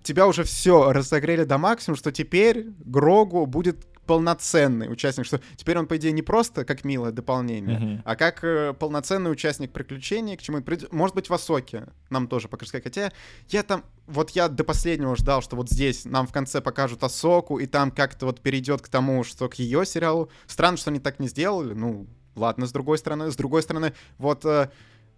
тебя 0.08 0.28
уже 0.28 0.44
все 0.44 0.92
разогрели 0.92 1.44
до 1.44 1.58
максимума, 1.58 1.98
что 1.98 2.12
теперь 2.12 2.68
Грогу 2.80 3.46
будет 3.46 3.86
полноценный 4.06 4.90
участник, 4.92 5.26
что 5.26 5.42
теперь 5.58 5.78
он, 5.78 5.86
по 5.86 5.98
идее, 5.98 6.14
не 6.14 6.22
просто 6.22 6.64
как 6.64 6.86
милое 6.86 7.12
дополнение, 7.12 7.78
uh-huh. 7.78 8.02
а 8.06 8.16
как 8.16 8.42
э, 8.42 8.74
полноценный 8.74 9.30
участник 9.30 9.74
приключений, 9.74 10.38
к 10.38 10.42
чему 10.42 10.62
придет. 10.62 10.94
Может 10.94 11.14
быть, 11.14 11.30
в 11.30 11.34
Асоке 11.34 11.88
нам 12.10 12.30
тоже 12.30 12.48
покажут. 12.48 12.82
Хотя 12.82 13.12
я 13.50 13.64
там, 13.64 13.84
вот 14.06 14.30
я 14.30 14.48
до 14.48 14.64
последнего 14.64 15.16
ждал, 15.18 15.42
что 15.42 15.58
вот 15.58 15.70
здесь 15.70 16.06
нам 16.06 16.26
в 16.26 16.32
конце 16.32 16.62
покажут 16.62 17.04
Асоку, 17.04 17.60
и 17.60 17.66
там 17.66 17.92
как-то 17.92 18.28
вот 18.28 18.40
перейдет 18.40 18.82
к 18.82 18.88
тому, 18.88 19.26
что 19.26 19.50
к 19.50 19.56
ее 19.56 19.86
сериалу. 19.86 20.32
Странно, 20.48 20.78
что 20.78 20.90
они 20.90 21.02
так 21.02 21.20
не 21.20 21.28
сделали. 21.28 21.74
Ну, 21.74 22.08
ладно, 22.36 22.66
с 22.66 22.72
другой 22.72 22.98
стороны. 22.98 23.30
С 23.30 23.36
другой 23.36 23.62
стороны, 23.62 23.94
вот 24.18 24.46
э, 24.46 24.70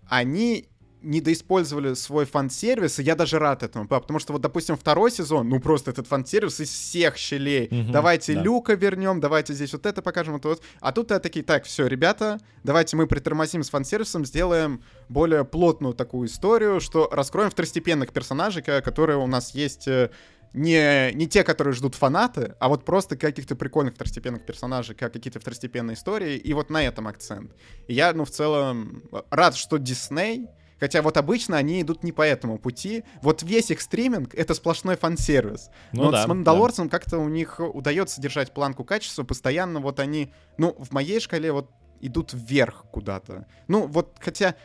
они 0.08 0.68
недоиспользовали 1.02 1.94
свой 1.94 2.26
фан-сервис, 2.26 3.00
и 3.00 3.04
я 3.04 3.16
даже 3.16 3.40
рад 3.40 3.64
этому, 3.64 3.88
потому 3.88 4.20
что 4.20 4.34
вот, 4.34 4.42
допустим, 4.42 4.76
второй 4.76 5.12
сезон, 5.12 5.50
ну 5.50 5.60
просто 5.60 5.92
этот 5.92 6.08
фан-сервис 6.08 6.60
из 6.60 6.70
всех 6.70 7.18
щелей. 7.18 7.68
Угу, 7.68 7.92
давайте 7.92 8.34
да. 8.34 8.42
Люка 8.42 8.74
вернем, 8.74 9.20
давайте 9.20 9.54
здесь 9.54 9.72
вот 9.74 9.86
это 9.86 10.02
покажем, 10.02 10.34
вот, 10.34 10.46
вот. 10.46 10.62
А 10.80 10.92
тут 10.92 11.12
я 11.12 11.20
такие, 11.20 11.44
так, 11.44 11.66
все, 11.66 11.88
ребята, 11.88 12.40
давайте 12.64 12.98
мы 12.98 13.08
притормозим 13.08 13.64
с 13.64 13.70
фан-сервисом, 13.70 14.26
сделаем 14.26 14.84
более 15.08 15.46
плотную 15.46 15.94
такую 15.94 16.28
историю, 16.28 16.80
что 16.82 17.10
раскроем 17.12 17.50
второстепенных 17.50 18.12
персонажей, 18.12 18.62
которые 18.62 19.18
у 19.18 19.28
нас 19.28 19.56
есть 19.56 19.88
э, 19.88 20.10
не, 20.54 21.12
не 21.14 21.28
те, 21.28 21.44
которые 21.44 21.74
ждут 21.74 21.96
фанаты, 21.96 22.56
а 22.60 22.70
вот 22.70 22.86
просто 22.86 23.16
каких-то 23.16 23.56
прикольных 23.56 23.96
второстепенных 23.96 24.46
персонажей, 24.46 24.96
как 24.96 25.14
какие-то 25.14 25.40
второстепенные 25.40 25.96
истории, 25.96 26.38
и 26.38 26.54
вот 26.54 26.70
на 26.70 26.84
этом 26.84 27.08
акцент. 27.08 27.52
И 27.88 27.94
я, 27.94 28.14
ну, 28.14 28.26
в 28.26 28.32
целом 28.32 29.04
рад, 29.30 29.56
что 29.56 29.78
Дисней 29.78 30.48
Хотя 30.80 31.02
вот 31.02 31.18
обычно 31.18 31.58
они 31.58 31.82
идут 31.82 32.04
не 32.04 32.12
по 32.12 32.22
этому 32.22 32.58
пути. 32.58 33.04
Вот 33.22 33.44
весь 33.44 33.72
их 33.72 33.82
стриминг— 33.82 34.34
это 34.36 34.54
сплошной 34.54 34.96
фан-сервис. 34.96 35.70
Ну, 35.92 36.04
Но 36.04 36.12
да, 36.12 36.24
с 36.24 36.28
Мандалорцем 36.28 36.88
да. 36.88 36.98
как-то 36.98 37.18
у 37.20 37.30
них 37.30 37.60
удается 37.60 38.22
держать 38.22 38.54
планку 38.54 38.84
качества. 38.84 39.24
Постоянно 39.24 39.80
вот 39.80 40.00
они, 40.00 40.32
ну, 40.58 40.76
в 40.78 40.92
моей 40.92 41.20
шкале 41.20 41.52
вот 41.52 41.70
идут 42.02 42.32
вверх 42.34 42.86
куда-то. 42.92 43.46
Ну, 43.68 43.88
вот 43.88 44.18
хотя... 44.20 44.56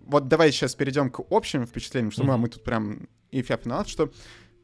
Вот 0.00 0.26
давай 0.26 0.52
сейчас 0.52 0.74
перейдем 0.74 1.10
к 1.10 1.20
общим 1.30 1.66
впечатлениям, 1.66 2.10
что 2.10 2.22
mm-hmm. 2.22 2.26
мы, 2.26 2.38
мы 2.38 2.48
тут 2.48 2.64
прям 2.64 3.08
и 3.30 3.42
фиап 3.42 3.64
что 3.86 4.10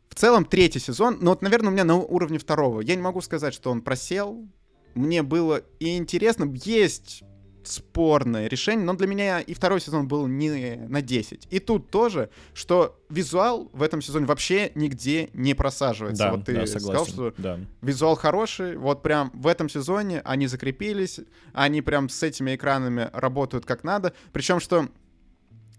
в 0.09 0.15
целом 0.15 0.45
третий 0.45 0.79
сезон, 0.79 1.19
ну 1.21 1.31
вот, 1.31 1.43
наверное, 1.43 1.71
у 1.71 1.73
меня 1.73 1.85
на 1.85 1.97
уровне 1.97 2.39
второго. 2.39 2.81
Я 2.81 2.95
не 2.95 3.03
могу 3.03 3.21
сказать, 3.21 3.53
что 3.53 3.71
он 3.71 3.83
просел. 3.83 4.49
Мне 4.95 5.23
было 5.23 5.63
и 5.81 5.97
интересно. 5.97 6.51
Есть 6.65 7.25
спорное 7.69 8.49
решение, 8.49 8.85
но 8.85 8.95
для 8.95 9.07
меня 9.07 9.41
и 9.41 9.55
второй 9.55 9.81
сезон 9.81 10.09
был 10.09 10.27
не 10.27 10.77
на 10.89 11.03
10. 11.03 11.49
И 11.51 11.59
тут 11.59 11.91
тоже, 11.91 12.31
что 12.53 13.01
визуал 13.09 13.71
в 13.73 13.83
этом 13.83 14.03
сезоне 14.03 14.27
вообще 14.27 14.73
нигде 14.75 15.31
не 15.33 15.55
просаживается. 15.55 16.25
Да, 16.25 16.33
вот 16.33 16.45
ты 16.45 16.55
да, 16.55 16.67
согласен, 16.67 16.81
сказал, 16.81 17.07
что 17.07 17.35
да. 17.39 17.61
визуал 17.83 18.17
хороший, 18.17 18.77
вот 18.77 19.03
прям 19.03 19.31
в 19.35 19.47
этом 19.47 19.69
сезоне 19.69 20.21
они 20.25 20.47
закрепились, 20.47 21.21
они 21.53 21.83
прям 21.83 22.09
с 22.09 22.23
этими 22.23 22.55
экранами 22.57 23.11
работают 23.13 23.67
как 23.67 23.85
надо. 23.85 24.15
Причем, 24.33 24.61
что 24.61 24.89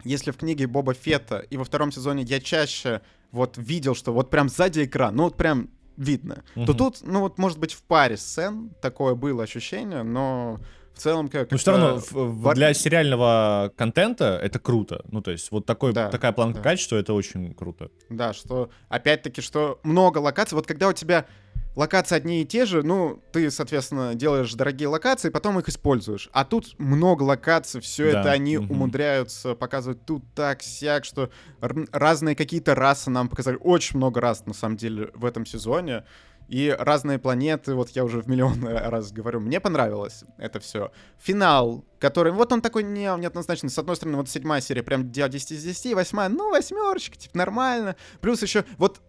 если 0.04 0.30
в 0.30 0.36
книге 0.36 0.66
Боба 0.66 0.94
Фетта 0.94 1.38
и 1.38 1.56
во 1.56 1.64
втором 1.64 1.92
сезоне 1.92 2.22
я 2.22 2.40
чаще 2.40 3.02
вот 3.32 3.56
видел, 3.56 3.94
что 3.94 4.12
вот 4.12 4.30
прям 4.30 4.48
сзади 4.48 4.84
экран, 4.84 5.16
ну 5.16 5.24
вот 5.24 5.36
прям 5.36 5.68
видно, 5.96 6.44
угу. 6.54 6.66
то 6.66 6.74
тут, 6.74 6.98
ну 7.02 7.20
вот, 7.20 7.38
может 7.38 7.58
быть, 7.58 7.72
в 7.72 7.82
паре 7.82 8.16
сцен 8.16 8.70
такое 8.80 9.14
было 9.14 9.42
ощущение, 9.42 10.02
но 10.02 10.60
в 10.96 10.98
целом 10.98 11.28
как... 11.28 11.50
Ну, 11.50 11.58
все 11.58 11.72
равно 11.72 12.00
в, 12.10 12.54
для 12.54 12.72
сериального 12.72 13.70
контента 13.76 14.40
это 14.42 14.58
круто. 14.58 15.04
Ну, 15.10 15.20
то 15.20 15.30
есть 15.30 15.50
вот 15.50 15.66
такой, 15.66 15.92
да, 15.92 16.08
такая 16.08 16.32
планка 16.32 16.58
да. 16.58 16.70
качества, 16.70 16.96
это 16.96 17.12
очень 17.12 17.52
круто. 17.54 17.90
Да, 18.08 18.32
что, 18.32 18.70
опять-таки, 18.88 19.42
что 19.42 19.78
много 19.82 20.18
локаций. 20.18 20.56
Вот 20.56 20.66
когда 20.66 20.88
у 20.88 20.94
тебя 20.94 21.26
локации 21.74 22.16
одни 22.16 22.40
и 22.40 22.46
те 22.46 22.64
же, 22.64 22.82
ну, 22.82 23.22
ты, 23.30 23.50
соответственно, 23.50 24.14
делаешь 24.14 24.54
дорогие 24.54 24.88
локации, 24.88 25.28
потом 25.28 25.58
их 25.58 25.68
используешь. 25.68 26.30
А 26.32 26.46
тут 26.46 26.74
много 26.78 27.24
локаций, 27.24 27.82
все 27.82 28.12
да. 28.12 28.20
это 28.20 28.32
они 28.32 28.56
угу. 28.56 28.72
умудряются 28.72 29.54
показывать 29.54 30.04
тут 30.06 30.24
так, 30.34 30.62
сяк, 30.62 31.04
что 31.04 31.30
разные 31.60 32.34
какие-то 32.34 32.74
расы 32.74 33.10
нам 33.10 33.28
показали. 33.28 33.58
Очень 33.60 33.98
много 33.98 34.22
раз, 34.22 34.46
на 34.46 34.54
самом 34.54 34.78
деле, 34.78 35.10
в 35.14 35.26
этом 35.26 35.44
сезоне 35.44 36.04
и 36.48 36.74
разные 36.78 37.18
планеты, 37.18 37.74
вот 37.74 37.90
я 37.90 38.04
уже 38.04 38.20
в 38.20 38.28
миллион 38.28 38.64
раз 38.66 39.12
говорю, 39.12 39.40
мне 39.40 39.60
понравилось 39.60 40.24
это 40.38 40.60
все. 40.60 40.92
Финал, 41.18 41.84
который, 41.98 42.32
вот 42.32 42.52
он 42.52 42.60
такой 42.60 42.82
не, 42.82 43.04
неоднозначный, 43.18 43.70
с 43.70 43.78
одной 43.78 43.96
стороны, 43.96 44.18
вот 44.18 44.28
седьмая 44.28 44.60
серия 44.60 44.82
прям 44.82 45.10
10 45.10 45.52
из 45.52 45.62
10, 45.64 45.94
восьмая, 45.94 46.28
ну, 46.28 46.50
восьмерочка, 46.50 47.16
типа, 47.16 47.36
нормально. 47.36 47.96
Плюс 48.20 48.42
еще, 48.42 48.64
вот 48.78 49.00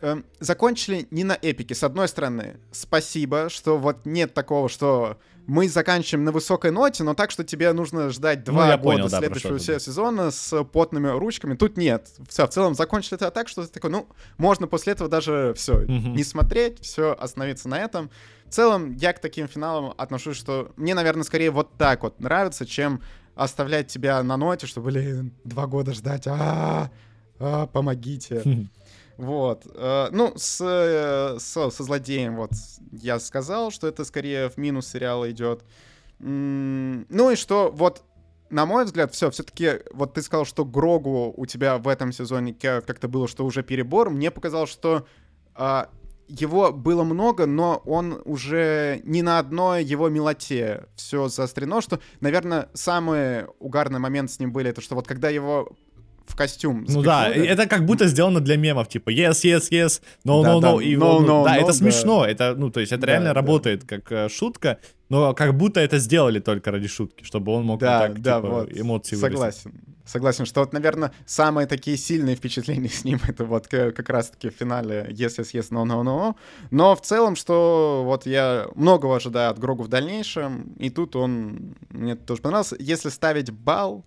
э, 0.00 0.22
закончили 0.40 1.06
не 1.10 1.24
на 1.24 1.38
эпике. 1.40 1.74
С 1.74 1.82
одной 1.82 2.08
стороны, 2.08 2.60
спасибо, 2.72 3.48
что 3.48 3.78
вот 3.78 4.04
нет 4.04 4.34
такого, 4.34 4.68
что 4.68 5.18
мы 5.46 5.68
заканчиваем 5.68 6.24
на 6.24 6.32
высокой 6.32 6.70
ноте, 6.70 7.04
но 7.04 7.14
так, 7.14 7.30
что 7.30 7.44
тебе 7.44 7.72
нужно 7.72 8.10
ждать 8.10 8.46
ну, 8.46 8.52
два 8.52 8.66
ну, 8.66 8.72
года 8.72 8.82
понял, 8.82 9.08
да, 9.08 9.18
следующего 9.18 9.58
сезона 9.58 10.30
с 10.30 10.64
потными 10.64 11.08
ручками. 11.08 11.54
Тут 11.54 11.76
нет. 11.76 12.08
Все, 12.28 12.46
в 12.46 12.50
целом 12.50 12.74
закончили 12.74 13.14
это 13.14 13.30
так, 13.30 13.48
что 13.48 13.64
ты 13.64 13.72
такой, 13.72 13.90
ну, 13.90 14.08
можно 14.38 14.66
после 14.66 14.94
этого 14.94 15.08
даже 15.08 15.54
все, 15.56 15.76
угу. 15.76 15.90
не 15.90 16.24
смотреть, 16.24 16.80
все, 16.82 17.12
остановиться 17.18 17.68
на 17.68 17.78
этом. 17.78 18.10
В 18.46 18.50
целом, 18.50 18.94
я 18.96 19.12
к 19.12 19.20
таким 19.20 19.48
финалам 19.48 19.94
отношусь, 19.96 20.36
что 20.36 20.72
мне, 20.76 20.94
наверное, 20.94 21.24
скорее 21.24 21.50
вот 21.50 21.76
так 21.76 22.02
вот 22.02 22.20
нравится, 22.20 22.66
чем 22.66 23.02
оставлять 23.34 23.88
тебя 23.88 24.22
на 24.22 24.36
ноте, 24.36 24.66
что, 24.66 24.80
блин, 24.80 25.32
два 25.44 25.66
года 25.66 25.92
ждать, 25.92 26.26
а, 26.26 26.90
-а, 27.38 27.64
-а 27.64 27.66
помогите. 27.66 28.42
Вот. 29.16 29.66
Э, 29.74 30.08
ну, 30.12 30.32
с, 30.36 30.60
э, 30.60 31.38
со, 31.38 31.70
со 31.70 31.82
злодеем, 31.82 32.36
вот, 32.36 32.50
я 32.92 33.18
сказал, 33.18 33.70
что 33.70 33.86
это 33.86 34.04
скорее 34.04 34.50
в 34.50 34.56
минус 34.56 34.88
сериала 34.88 35.30
идет. 35.30 35.64
Ну 36.18 37.30
и 37.30 37.36
что, 37.36 37.70
вот, 37.74 38.02
на 38.50 38.64
мой 38.64 38.84
взгляд, 38.84 39.12
все, 39.12 39.30
все-таки, 39.30 39.80
вот 39.92 40.14
ты 40.14 40.22
сказал, 40.22 40.44
что 40.44 40.64
Грогу 40.64 41.34
у 41.36 41.46
тебя 41.46 41.78
в 41.78 41.88
этом 41.88 42.12
сезоне 42.12 42.54
как-то 42.54 43.08
было, 43.08 43.28
что 43.28 43.44
уже 43.44 43.62
перебор. 43.62 44.08
Мне 44.08 44.30
показалось, 44.30 44.70
что 44.70 45.06
а, 45.54 45.90
его 46.28 46.72
было 46.72 47.04
много, 47.04 47.46
но 47.46 47.82
он 47.84 48.22
уже 48.24 49.00
не 49.04 49.22
на 49.22 49.38
одной 49.38 49.84
его 49.84 50.08
мелоте 50.08 50.86
все 50.94 51.28
заострено, 51.28 51.80
что, 51.80 52.00
наверное, 52.20 52.68
самый 52.74 53.46
угарный 53.58 53.98
момент 53.98 54.30
с 54.30 54.38
ним 54.38 54.52
были, 54.52 54.70
это 54.70 54.80
что 54.80 54.94
вот 54.94 55.06
когда 55.06 55.28
его 55.28 55.76
в 56.26 56.36
костюм. 56.36 56.84
Ну 56.88 57.02
да, 57.02 57.28
это 57.28 57.66
как 57.66 57.84
будто 57.84 58.06
сделано 58.06 58.40
для 58.40 58.56
мемов, 58.56 58.88
типа 58.88 59.10
yes, 59.10 59.44
yes, 59.44 59.70
yes, 59.70 60.02
no, 60.24 60.42
no, 60.42 60.60
no, 60.60 60.82
и 60.82 60.94
no, 60.96 61.20
no, 61.20 61.44
да, 61.44 61.56
это 61.56 61.72
смешно, 61.72 62.24
это, 62.24 62.54
ну, 62.56 62.70
то 62.70 62.80
есть 62.80 62.92
это 62.92 63.06
реально 63.06 63.34
работает 63.34 63.84
как 63.84 64.10
э, 64.12 64.28
шутка, 64.28 64.78
но 65.08 65.34
как 65.34 65.56
будто 65.56 65.80
это 65.80 65.98
сделали 65.98 66.40
только 66.40 66.70
ради 66.70 66.88
шутки, 66.88 67.24
чтобы 67.24 67.52
он 67.52 67.64
мог 67.64 67.80
да, 67.80 68.00
так, 68.00 68.20
да, 68.20 68.36
типа, 68.36 68.48
вот. 68.48 68.76
эмоции 68.76 69.16
Согласен. 69.16 69.70
Выразить. 69.70 69.96
Согласен, 70.06 70.46
что 70.46 70.60
вот, 70.60 70.72
наверное, 70.72 71.12
самые 71.26 71.66
такие 71.66 71.96
сильные 71.96 72.36
впечатления 72.36 72.88
с 72.88 73.04
ним 73.04 73.18
это 73.28 73.44
вот 73.44 73.66
как 73.66 74.08
раз-таки 74.08 74.50
в 74.50 74.54
финале 74.54 75.06
yes, 75.10 75.38
yes, 75.38 75.52
yes, 75.52 75.70
no, 75.70 75.84
no, 75.84 76.02
no. 76.02 76.36
Но 76.70 76.94
в 76.94 77.00
целом, 77.02 77.34
что 77.34 78.02
вот 78.04 78.24
я 78.24 78.68
многого 78.76 79.16
ожидаю 79.16 79.50
от 79.50 79.58
Грогу 79.58 79.82
в 79.82 79.88
дальнейшем, 79.88 80.74
и 80.78 80.90
тут 80.90 81.16
он 81.16 81.74
мне 81.90 82.14
тоже 82.14 82.40
понравился. 82.40 82.76
Если 82.78 83.08
ставить 83.08 83.50
балл, 83.50 84.04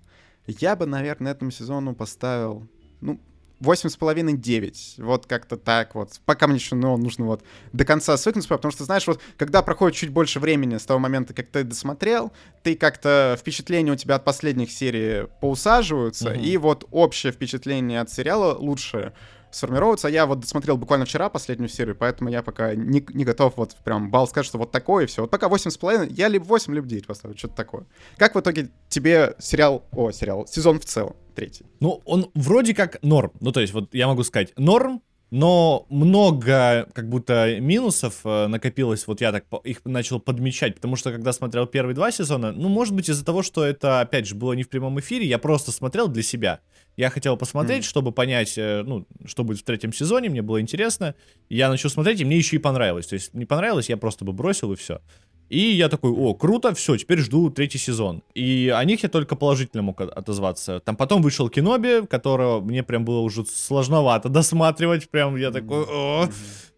я 0.59 0.75
бы, 0.75 0.85
наверное, 0.85 1.31
этому 1.31 1.51
сезону 1.51 1.95
поставил, 1.95 2.67
ну, 3.01 3.19
восемь 3.59 3.89
с 3.89 3.97
половиной 3.97 4.37
девять 4.37 4.95
Вот 4.97 5.25
как-то 5.25 5.57
так 5.57 5.95
вот. 5.95 6.19
Пока 6.25 6.47
мне 6.47 6.57
еще 6.57 6.75
ну, 6.75 6.97
нужно 6.97 7.25
вот 7.25 7.43
до 7.73 7.85
конца 7.85 8.15
свыкнуться, 8.17 8.49
потому 8.49 8.71
что, 8.71 8.85
знаешь, 8.85 9.05
вот 9.07 9.21
когда 9.37 9.61
проходит 9.61 9.97
чуть 9.97 10.09
больше 10.09 10.39
времени 10.39 10.77
с 10.77 10.85
того 10.85 10.99
момента, 10.99 11.33
как 11.33 11.47
ты 11.47 11.63
досмотрел, 11.63 12.31
ты 12.63 12.75
как-то 12.75 13.37
впечатления 13.39 13.91
у 13.91 13.95
тебя 13.95 14.15
от 14.15 14.23
последних 14.23 14.71
серий 14.71 15.27
поусаживаются, 15.41 16.31
mm-hmm. 16.31 16.41
и 16.41 16.57
вот 16.57 16.87
общее 16.91 17.31
впечатление 17.31 18.01
от 18.01 18.09
сериала 18.11 18.57
лучше 18.57 19.13
сформироваться. 19.51 20.07
Я 20.07 20.25
вот 20.25 20.39
досмотрел 20.39 20.77
буквально 20.77 21.05
вчера 21.05 21.29
последнюю 21.29 21.69
серию, 21.69 21.95
поэтому 21.95 22.29
я 22.29 22.41
пока 22.41 22.75
не, 22.75 23.05
не 23.13 23.25
готов 23.25 23.53
вот 23.57 23.75
прям 23.83 24.09
балл 24.11 24.27
сказать, 24.27 24.45
что 24.45 24.57
вот 24.57 24.71
такое 24.71 25.05
и 25.05 25.07
все. 25.07 25.21
Вот 25.21 25.31
пока 25.31 25.47
8,5, 25.47 26.11
я 26.11 26.27
либо 26.27 26.43
8, 26.43 26.73
либо 26.73 26.87
9 26.87 27.07
поставлю, 27.07 27.37
что-то 27.37 27.55
такое. 27.55 27.85
Как 28.17 28.35
в 28.35 28.39
итоге 28.39 28.69
тебе 28.87 29.35
сериал, 29.39 29.85
о, 29.91 30.11
сериал, 30.11 30.47
сезон 30.47 30.79
в 30.79 30.85
целом, 30.85 31.15
третий? 31.35 31.65
Ну, 31.79 32.01
он 32.05 32.31
вроде 32.33 32.73
как 32.73 33.01
норм. 33.01 33.31
Ну, 33.39 33.51
то 33.51 33.59
есть, 33.59 33.73
вот 33.73 33.93
я 33.93 34.07
могу 34.07 34.23
сказать, 34.23 34.53
норм, 34.57 35.01
но 35.31 35.85
много 35.89 36.87
как 36.93 37.07
будто 37.07 37.59
минусов 37.59 38.21
э, 38.23 38.47
накопилось, 38.47 39.05
вот 39.07 39.21
я 39.21 39.31
так 39.31 39.45
их 39.63 39.81
начал 39.85 40.19
подмечать, 40.19 40.75
потому 40.75 40.95
что 40.95 41.11
когда 41.11 41.33
смотрел 41.33 41.67
первые 41.67 41.95
два 41.95 42.11
сезона, 42.11 42.51
ну, 42.51 42.69
может 42.69 42.95
быть, 42.95 43.09
из-за 43.09 43.23
того, 43.23 43.43
что 43.43 43.63
это, 43.63 44.01
опять 44.01 44.27
же, 44.27 44.35
было 44.35 44.53
не 44.53 44.63
в 44.63 44.69
прямом 44.69 44.99
эфире, 44.99 45.27
я 45.27 45.37
просто 45.37 45.71
смотрел 45.71 46.07
для 46.07 46.23
себя. 46.23 46.61
Я 46.97 47.09
хотел 47.09 47.37
посмотреть, 47.37 47.85
mm. 47.85 47.87
чтобы 47.87 48.11
понять, 48.11 48.57
э, 48.57 48.83
ну, 48.83 49.05
что 49.25 49.43
будет 49.43 49.59
в 49.59 49.63
третьем 49.63 49.93
сезоне, 49.93 50.29
мне 50.29 50.41
было 50.41 50.59
интересно. 50.59 51.15
Я 51.47 51.69
начал 51.69 51.89
смотреть, 51.89 52.19
и 52.21 52.25
мне 52.25 52.37
еще 52.37 52.57
и 52.57 52.59
понравилось. 52.59 53.07
То 53.07 53.13
есть 53.13 53.33
не 53.33 53.45
понравилось, 53.45 53.87
я 53.87 53.97
просто 53.97 54.25
бы 54.25 54.33
бросил, 54.33 54.73
и 54.73 54.75
все. 54.75 54.99
И 55.49 55.59
я 55.59 55.89
такой, 55.89 56.11
о, 56.11 56.33
круто, 56.33 56.73
все, 56.73 56.95
теперь 56.95 57.19
жду 57.19 57.49
третий 57.49 57.79
сезон. 57.79 58.23
И 58.35 58.73
о 58.75 58.83
них 58.85 59.03
я 59.03 59.09
только 59.09 59.35
положительно 59.35 59.83
мог 59.83 59.99
отозваться. 60.01 60.79
Там 60.79 60.95
потом 60.95 61.21
вышел 61.21 61.49
Киноби, 61.49 62.05
которого 62.07 62.61
мне 62.61 62.83
прям 62.83 63.03
было 63.03 63.19
уже 63.19 63.45
сложновато 63.45 64.29
досматривать. 64.29 65.09
Прям 65.09 65.35
я 65.35 65.51
такой, 65.51 65.83
о. 65.83 66.29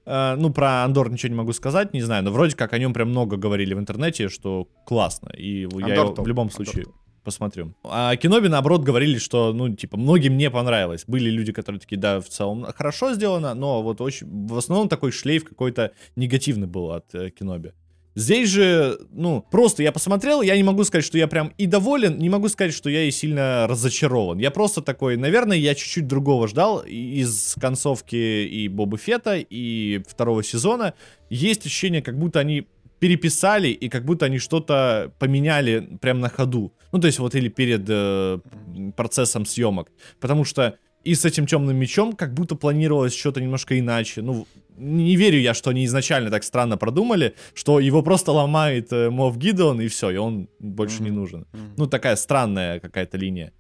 Uh, 0.04 0.36
ну, 0.36 0.52
про 0.52 0.84
Андор 0.84 1.12
ничего 1.12 1.30
не 1.30 1.36
могу 1.36 1.54
сказать, 1.54 1.94
не 1.94 2.02
знаю, 2.02 2.24
но 2.24 2.32
вроде 2.32 2.56
как 2.56 2.74
о 2.74 2.80
нем 2.80 2.92
прям 2.92 3.10
много 3.10 3.38
говорили 3.38 3.76
в 3.76 3.80
интернете, 3.80 4.30
что 4.30 4.68
классно. 4.84 5.30
И 5.38 5.66
Андор 5.66 5.88
я 5.88 5.96
его 5.96 6.16
в 6.16 6.28
любом 6.28 6.50
случае 6.50 6.86
Андор 6.86 7.02
посмотрю. 7.24 7.74
А 7.84 8.16
Киноби, 8.16 8.48
наоборот, 8.48 8.82
говорили, 8.82 9.18
что, 9.18 9.54
ну, 9.54 9.74
типа, 9.76 9.98
многим 9.98 10.38
не 10.38 10.50
понравилось. 10.50 11.04
Были 11.08 11.30
люди, 11.30 11.52
которые 11.52 11.80
такие, 11.80 11.98
да, 11.98 12.20
в 12.20 12.30
целом 12.30 12.66
хорошо 12.76 13.14
сделано, 13.14 13.54
но 13.54 13.82
вот 13.82 14.02
очень, 14.02 14.48
в 14.48 14.58
основном 14.58 14.90
такой 14.90 15.12
шлейф 15.12 15.46
какой-то 15.46 15.92
негативный 16.16 16.68
был 16.68 16.92
от 16.92 17.14
э, 17.14 17.30
Киноби. 17.30 17.72
Здесь 18.14 18.50
же, 18.50 19.00
ну, 19.12 19.46
просто 19.52 19.84
я 19.84 19.92
посмотрел, 19.92 20.42
я 20.42 20.58
не 20.58 20.64
могу 20.64 20.84
сказать, 20.84 21.06
что 21.06 21.18
я 21.18 21.28
прям 21.28 21.54
и 21.58 21.66
доволен, 21.66 22.18
не 22.18 22.30
могу 22.30 22.50
сказать, 22.50 22.74
что 22.74 22.90
я 22.90 23.04
и 23.04 23.12
сильно 23.12 23.68
разочарован. 23.68 24.38
Я 24.38 24.52
просто 24.52 24.82
такой, 24.82 25.16
наверное, 25.16 25.58
я 25.58 25.76
чуть-чуть 25.76 26.08
другого 26.08 26.48
ждал 26.48 26.80
из 26.80 27.56
концовки 27.60 28.16
и 28.16 28.68
Боба 28.68 28.98
Фета, 28.98 29.38
и 29.38 30.02
второго 30.08 30.44
сезона. 30.44 30.94
Есть 31.30 31.66
ощущение, 31.66 32.02
как 32.02 32.20
будто 32.20 32.40
они 32.40 32.68
переписали 33.00 33.70
и 33.70 33.90
как 33.90 34.06
будто 34.06 34.26
они 34.26 34.38
что-то 34.38 35.12
поменяли 35.18 35.98
прям 36.02 36.20
на 36.20 36.30
ходу. 36.30 36.74
Ну, 36.92 37.00
то 37.00 37.08
есть 37.08 37.18
вот 37.18 37.34
или 37.34 37.48
перед 37.48 37.86
э, 37.88 38.40
процессом 38.96 39.46
съемок. 39.46 39.90
Потому 40.20 40.44
что 40.44 40.78
и 41.04 41.16
с 41.16 41.26
этим 41.26 41.48
темным 41.48 41.78
мечом 41.78 42.14
как 42.14 42.34
будто 42.34 42.56
планировалось 42.56 43.16
что-то 43.18 43.42
немножко 43.42 43.80
иначе. 43.80 44.22
Ну, 44.22 44.48
не 44.78 45.16
верю 45.16 45.40
я, 45.40 45.54
что 45.54 45.70
они 45.70 45.86
изначально 45.86 46.30
так 46.30 46.44
странно 46.44 46.78
продумали, 46.78 47.36
что 47.54 47.80
его 47.80 48.02
просто 48.02 48.32
ломает 48.32 48.92
э, 48.92 49.10
Мов 49.10 49.38
Гидеон, 49.38 49.82
и 49.82 49.88
все, 49.88 50.10
и 50.10 50.18
он 50.18 50.50
больше 50.60 51.00
mm-hmm. 51.00 51.04
не 51.04 51.12
нужен. 51.12 51.42
Mm-hmm. 51.42 51.74
Ну, 51.78 51.88
такая 51.88 52.16
странная 52.16 52.80
какая-то 52.80 53.18
линия. 53.18 53.54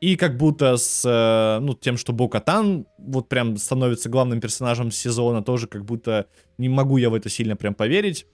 И 0.00 0.16
как 0.16 0.36
будто 0.36 0.76
с, 0.76 1.04
э, 1.04 1.60
ну, 1.60 1.74
тем, 1.74 1.96
что 1.96 2.12
Бокатан 2.12 2.86
вот 2.98 3.28
прям 3.28 3.56
становится 3.56 4.08
главным 4.08 4.40
персонажем 4.40 4.90
сезона, 4.90 5.42
тоже 5.42 5.66
как 5.66 5.84
будто 5.84 6.26
не 6.56 6.68
могу 6.68 6.98
я 6.98 7.10
в 7.10 7.14
это 7.14 7.28
сильно 7.28 7.56
прям 7.56 7.74
поверить. 7.74 8.26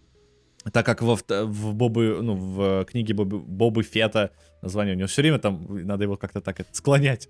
Так 0.72 0.87
как 0.87 1.03
во, 1.03 1.16
в, 1.16 1.74
Бобы, 1.74 2.20
ну, 2.22 2.35
в 2.35 2.85
книге 2.85 3.14
Бобы, 3.14 3.39
Бобы 3.39 3.82
Фета, 3.82 4.30
название 4.62 4.95
у 4.95 4.99
него 4.99 5.09
все 5.09 5.22
время 5.22 5.39
там, 5.39 5.66
надо 5.87 6.05
его 6.05 6.16
как-то 6.16 6.41
так 6.41 6.61
это, 6.61 6.68
склонять. 6.72 7.28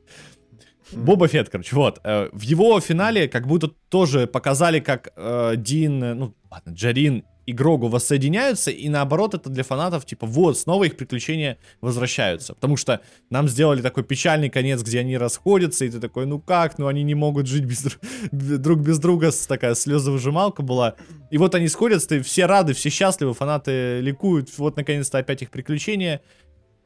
Боба 0.92 1.28
Фетт, 1.28 1.48
короче, 1.48 1.74
вот. 1.76 2.00
Э, 2.04 2.28
в 2.32 2.42
его 2.42 2.78
финале 2.80 3.28
как 3.28 3.46
будто 3.46 3.68
тоже 3.88 4.26
показали, 4.26 4.80
как 4.80 5.12
э, 5.16 5.54
Дин, 5.56 5.98
ну, 5.98 6.34
ладно, 6.50 6.70
Джарин 6.70 7.24
и 7.46 7.52
Грогу 7.52 7.88
воссоединяются, 7.88 8.70
и 8.70 8.88
наоборот, 8.88 9.34
это 9.34 9.50
для 9.50 9.64
фанатов, 9.64 10.06
типа, 10.06 10.26
вот, 10.26 10.58
снова 10.58 10.84
их 10.84 10.96
приключения 10.96 11.58
возвращаются. 11.80 12.54
Потому 12.54 12.76
что 12.76 13.00
нам 13.30 13.48
сделали 13.48 13.82
такой 13.82 14.02
печальный 14.02 14.48
конец, 14.48 14.82
где 14.82 15.00
они 15.00 15.18
расходятся, 15.18 15.84
и 15.84 15.90
ты 15.90 16.00
такой, 16.00 16.26
ну 16.26 16.40
как, 16.40 16.78
ну 16.78 16.86
они 16.86 17.02
не 17.02 17.14
могут 17.14 17.46
жить 17.46 17.64
без, 17.64 17.86
друг 18.32 18.80
без 18.80 18.98
друга, 18.98 19.30
такая 19.46 19.74
слезовыжималка 19.74 20.62
была. 20.62 20.94
И 21.30 21.38
вот 21.38 21.54
они 21.54 21.68
сходятся, 21.68 22.16
и 22.16 22.20
все 22.20 22.46
рады, 22.46 22.72
все 22.72 22.88
счастливы, 22.88 23.34
фанаты 23.34 24.00
ликуют, 24.00 24.50
вот 24.56 24.76
наконец-то 24.76 25.18
опять 25.18 25.42
их 25.42 25.50
приключения. 25.50 26.22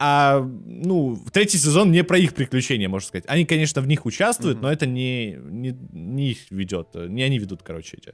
А, 0.00 0.40
ну, 0.40 1.18
третий 1.32 1.58
сезон 1.58 1.90
не 1.90 2.04
про 2.04 2.18
их 2.18 2.34
приключения, 2.34 2.88
можно 2.88 3.08
сказать. 3.08 3.24
Они, 3.26 3.44
конечно, 3.44 3.82
в 3.82 3.88
них 3.88 4.06
участвуют, 4.06 4.58
mm-hmm. 4.58 4.62
но 4.62 4.72
это 4.72 4.86
не, 4.86 5.32
не, 5.32 5.76
не 5.92 6.30
их 6.30 6.50
ведет. 6.50 6.94
Не 6.94 7.22
они 7.24 7.38
ведут, 7.38 7.62
короче, 7.64 7.96
эти 7.96 8.12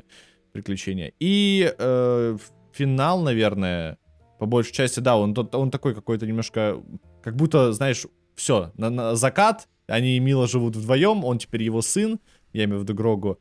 приключения. 0.52 1.12
И 1.20 1.74
э, 1.76 2.38
финал, 2.72 3.20
наверное, 3.22 3.98
по 4.38 4.46
большей 4.46 4.72
части, 4.72 5.00
да, 5.00 5.16
он, 5.16 5.36
он 5.52 5.70
такой 5.70 5.94
какой-то 5.94 6.26
немножко, 6.26 6.82
как 7.22 7.36
будто, 7.36 7.72
знаешь, 7.72 8.06
все, 8.34 8.72
на, 8.76 8.88
на 8.88 9.14
закат, 9.14 9.68
они 9.86 10.18
мило 10.20 10.48
живут 10.48 10.76
вдвоем, 10.76 11.24
он 11.24 11.38
теперь 11.38 11.62
его 11.62 11.82
сын, 11.82 12.18
я 12.52 12.64
имею 12.64 12.80
в 12.80 12.82
виду 12.84 12.94
Грогу. 12.94 13.38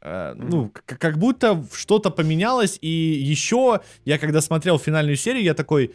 Э, 0.00 0.34
ну, 0.36 0.72
как 0.86 1.18
будто 1.18 1.64
что-то 1.74 2.10
поменялось, 2.10 2.78
и 2.80 2.88
еще 2.88 3.80
я 4.04 4.18
когда 4.18 4.40
смотрел 4.40 4.78
финальную 4.78 5.16
серию, 5.16 5.42
я 5.42 5.54
такой, 5.54 5.92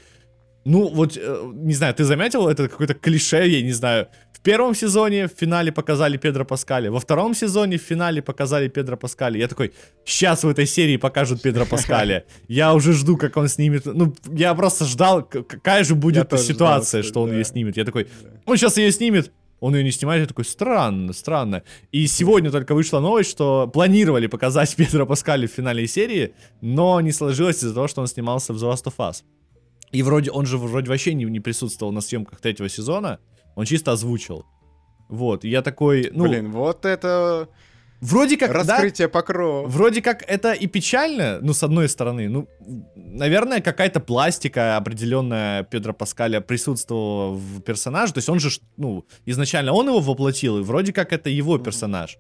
ну, 0.66 0.88
вот, 0.88 1.16
э, 1.16 1.52
не 1.54 1.76
знаю, 1.76 1.94
ты 1.94 2.04
заметил, 2.04 2.48
это 2.48 2.68
какое-то 2.68 2.96
клише, 2.96 3.48
я 3.48 3.62
не 3.62 3.72
знаю. 3.72 4.08
В 4.34 4.40
первом 4.42 4.74
сезоне 4.76 5.28
в 5.28 5.32
финале 5.32 5.72
показали 5.72 6.18
Педро 6.18 6.44
Паскали, 6.44 6.88
во 6.88 7.00
втором 7.00 7.36
сезоне 7.36 7.78
в 7.78 7.82
финале 7.82 8.22
показали 8.22 8.68
Педро 8.68 8.98
Паскали. 8.98 9.38
Я 9.38 9.48
такой, 9.48 9.74
сейчас 10.06 10.44
в 10.44 10.50
этой 10.50 10.66
серии 10.66 10.98
покажут 10.98 11.44
Педро 11.44 11.66
Паскали. 11.70 12.26
Я 12.48 12.74
уже 12.74 12.94
жду, 12.94 13.16
как 13.16 13.38
он 13.38 13.48
снимет. 13.48 13.86
Ну, 13.86 14.16
я 14.32 14.56
просто 14.56 14.86
ждал, 14.86 15.24
какая 15.24 15.84
же 15.84 15.94
будет 15.94 16.34
ситуация, 16.40 17.04
ждал, 17.04 17.10
что 17.10 17.22
он 17.22 17.30
да. 17.30 17.36
ее 17.36 17.44
снимет. 17.46 17.78
Я 17.78 17.86
такой, 17.86 18.08
он 18.46 18.58
сейчас 18.58 18.78
ее 18.78 18.92
снимет, 18.92 19.32
он 19.60 19.76
ее 19.76 19.84
не 19.84 19.92
снимает, 19.92 20.22
я 20.22 20.28
такой, 20.28 20.46
странно, 20.46 21.14
странно. 21.14 21.62
И 21.92 22.08
сегодня 22.08 22.50
только 22.50 22.74
вышла 22.74 23.00
новость, 23.00 23.30
что 23.30 23.68
планировали 23.68 24.26
показать 24.26 24.76
Педро 24.78 25.06
Паскали 25.06 25.46
в 25.46 25.52
финале 25.52 25.86
серии, 25.86 26.34
но 26.62 27.00
не 27.02 27.12
сложилось 27.12 27.58
из-за 27.58 27.74
того, 27.76 27.88
что 27.88 28.02
он 28.02 28.08
снимался 28.08 28.52
в 28.52 28.58
The 28.58 28.74
Last 28.74 28.86
of 28.86 28.96
Us. 28.98 29.24
И 29.92 30.04
вроде 30.04 30.32
он 30.32 30.46
же 30.46 30.58
вроде 30.58 30.90
вообще 30.90 31.14
не, 31.14 31.26
не 31.26 31.40
присутствовал 31.40 31.92
на 31.92 32.02
съемках 32.02 32.40
третьего 32.42 32.70
сезона, 32.70 33.20
он 33.56 33.66
чисто 33.66 33.92
озвучил. 33.92 34.46
Вот, 35.10 35.46
и 35.46 35.50
я 35.50 35.62
такой, 35.62 36.10
ну... 36.14 36.28
Блин, 36.28 36.52
вот 36.52 36.86
это... 36.86 37.48
Вроде 38.02 38.38
как, 38.38 38.52
Раскрытие 38.52 39.08
да, 39.08 39.12
покрова. 39.12 39.68
Вроде 39.68 40.02
как 40.02 40.24
это 40.28 40.52
и 40.52 40.68
печально, 40.68 41.40
ну, 41.42 41.54
с 41.54 41.64
одной 41.64 41.88
стороны. 41.90 42.28
Ну, 42.30 42.48
наверное, 42.96 43.62
какая-то 43.62 44.00
пластика 44.00 44.78
определенная 44.78 45.64
Педро 45.64 45.94
Паскаля 45.94 46.42
присутствовала 46.42 47.34
в 47.34 47.62
персонаже. 47.62 48.14
То 48.14 48.18
есть 48.20 48.30
он 48.30 48.40
же, 48.40 48.50
ну, 48.78 49.06
изначально 49.26 49.74
он 49.74 49.88
его 49.88 50.02
воплотил, 50.02 50.60
и 50.60 50.64
вроде 50.64 50.94
как 50.94 51.14
это 51.14 51.30
его 51.30 51.58
персонаж. 51.58 52.18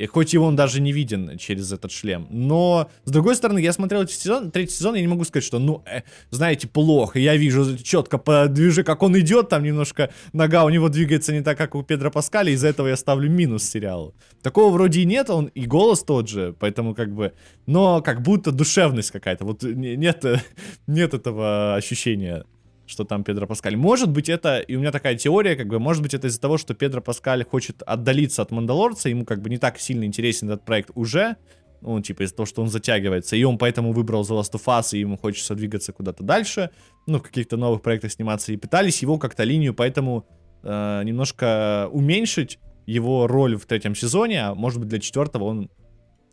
И 0.00 0.06
хоть 0.06 0.32
его 0.32 0.46
он 0.46 0.56
даже 0.56 0.80
не 0.80 0.92
виден 0.92 1.36
через 1.36 1.70
этот 1.72 1.92
шлем. 1.92 2.26
Но, 2.30 2.90
с 3.04 3.10
другой 3.10 3.36
стороны, 3.36 3.58
я 3.58 3.70
смотрел 3.70 4.02
эти 4.02 4.14
сезон, 4.14 4.50
третий 4.50 4.72
сезон, 4.72 4.94
я 4.94 5.02
не 5.02 5.06
могу 5.06 5.24
сказать, 5.24 5.44
что, 5.44 5.58
ну, 5.58 5.82
э, 5.84 6.04
знаете, 6.30 6.68
плохо. 6.68 7.18
Я 7.18 7.36
вижу 7.36 7.76
четко 7.76 8.16
по 8.16 8.48
движу, 8.48 8.82
как 8.82 9.02
он 9.02 9.18
идет, 9.20 9.50
там 9.50 9.62
немножко 9.62 10.10
нога 10.32 10.64
у 10.64 10.70
него 10.70 10.88
двигается 10.88 11.34
не 11.34 11.42
так, 11.42 11.58
как 11.58 11.74
у 11.74 11.82
Педро 11.82 12.10
Паскаля, 12.10 12.50
из-за 12.50 12.68
этого 12.68 12.88
я 12.88 12.96
ставлю 12.96 13.30
минус 13.30 13.64
сериалу. 13.64 14.14
Такого 14.40 14.72
вроде 14.72 15.02
и 15.02 15.04
нет, 15.04 15.28
он 15.28 15.48
и 15.48 15.66
голос 15.66 16.02
тот 16.02 16.30
же, 16.30 16.54
поэтому 16.58 16.94
как 16.94 17.14
бы... 17.14 17.34
Но 17.66 18.00
как 18.00 18.22
будто 18.22 18.52
душевность 18.52 19.10
какая-то. 19.10 19.44
Вот 19.44 19.62
нет, 19.64 20.24
нет 20.86 21.12
этого 21.12 21.74
ощущения 21.74 22.46
что 22.90 23.04
там 23.04 23.24
Педро 23.24 23.46
Паскаль. 23.46 23.76
Может 23.76 24.10
быть, 24.10 24.28
это, 24.28 24.58
и 24.58 24.76
у 24.76 24.80
меня 24.80 24.92
такая 24.92 25.14
теория, 25.14 25.56
как 25.56 25.68
бы, 25.68 25.78
может 25.78 26.02
быть, 26.02 26.12
это 26.14 26.26
из-за 26.26 26.40
того, 26.40 26.58
что 26.58 26.74
Педро 26.74 27.00
Паскаль 27.00 27.44
хочет 27.44 27.82
отдалиться 27.82 28.42
от 28.42 28.50
Мандалорца, 28.50 29.08
ему 29.08 29.24
как 29.24 29.40
бы 29.40 29.48
не 29.48 29.58
так 29.58 29.78
сильно 29.78 30.04
интересен 30.04 30.50
этот 30.50 30.64
проект 30.64 30.90
уже, 30.94 31.36
ну, 31.80 32.00
типа, 32.00 32.24
из-за 32.24 32.34
того, 32.34 32.46
что 32.46 32.62
он 32.62 32.68
затягивается, 32.68 33.36
и 33.36 33.44
он 33.44 33.56
поэтому 33.56 33.92
выбрал 33.92 34.22
The 34.22 34.40
Last 34.40 34.52
of 34.52 34.64
Us, 34.66 34.88
и 34.92 35.00
ему 35.00 35.16
хочется 35.16 35.54
двигаться 35.54 35.92
куда-то 35.92 36.24
дальше, 36.24 36.70
ну, 37.06 37.18
в 37.18 37.22
каких-то 37.22 37.56
новых 37.56 37.82
проектах 37.82 38.12
сниматься, 38.12 38.52
и 38.52 38.56
пытались 38.56 39.02
его 39.02 39.18
как-то 39.18 39.44
линию, 39.44 39.72
поэтому 39.72 40.26
э, 40.62 41.02
немножко 41.04 41.88
уменьшить 41.92 42.58
его 42.86 43.26
роль 43.26 43.56
в 43.56 43.66
третьем 43.66 43.94
сезоне, 43.94 44.46
а 44.46 44.54
может 44.54 44.80
быть, 44.80 44.88
для 44.88 44.98
четвертого 44.98 45.44
он 45.44 45.70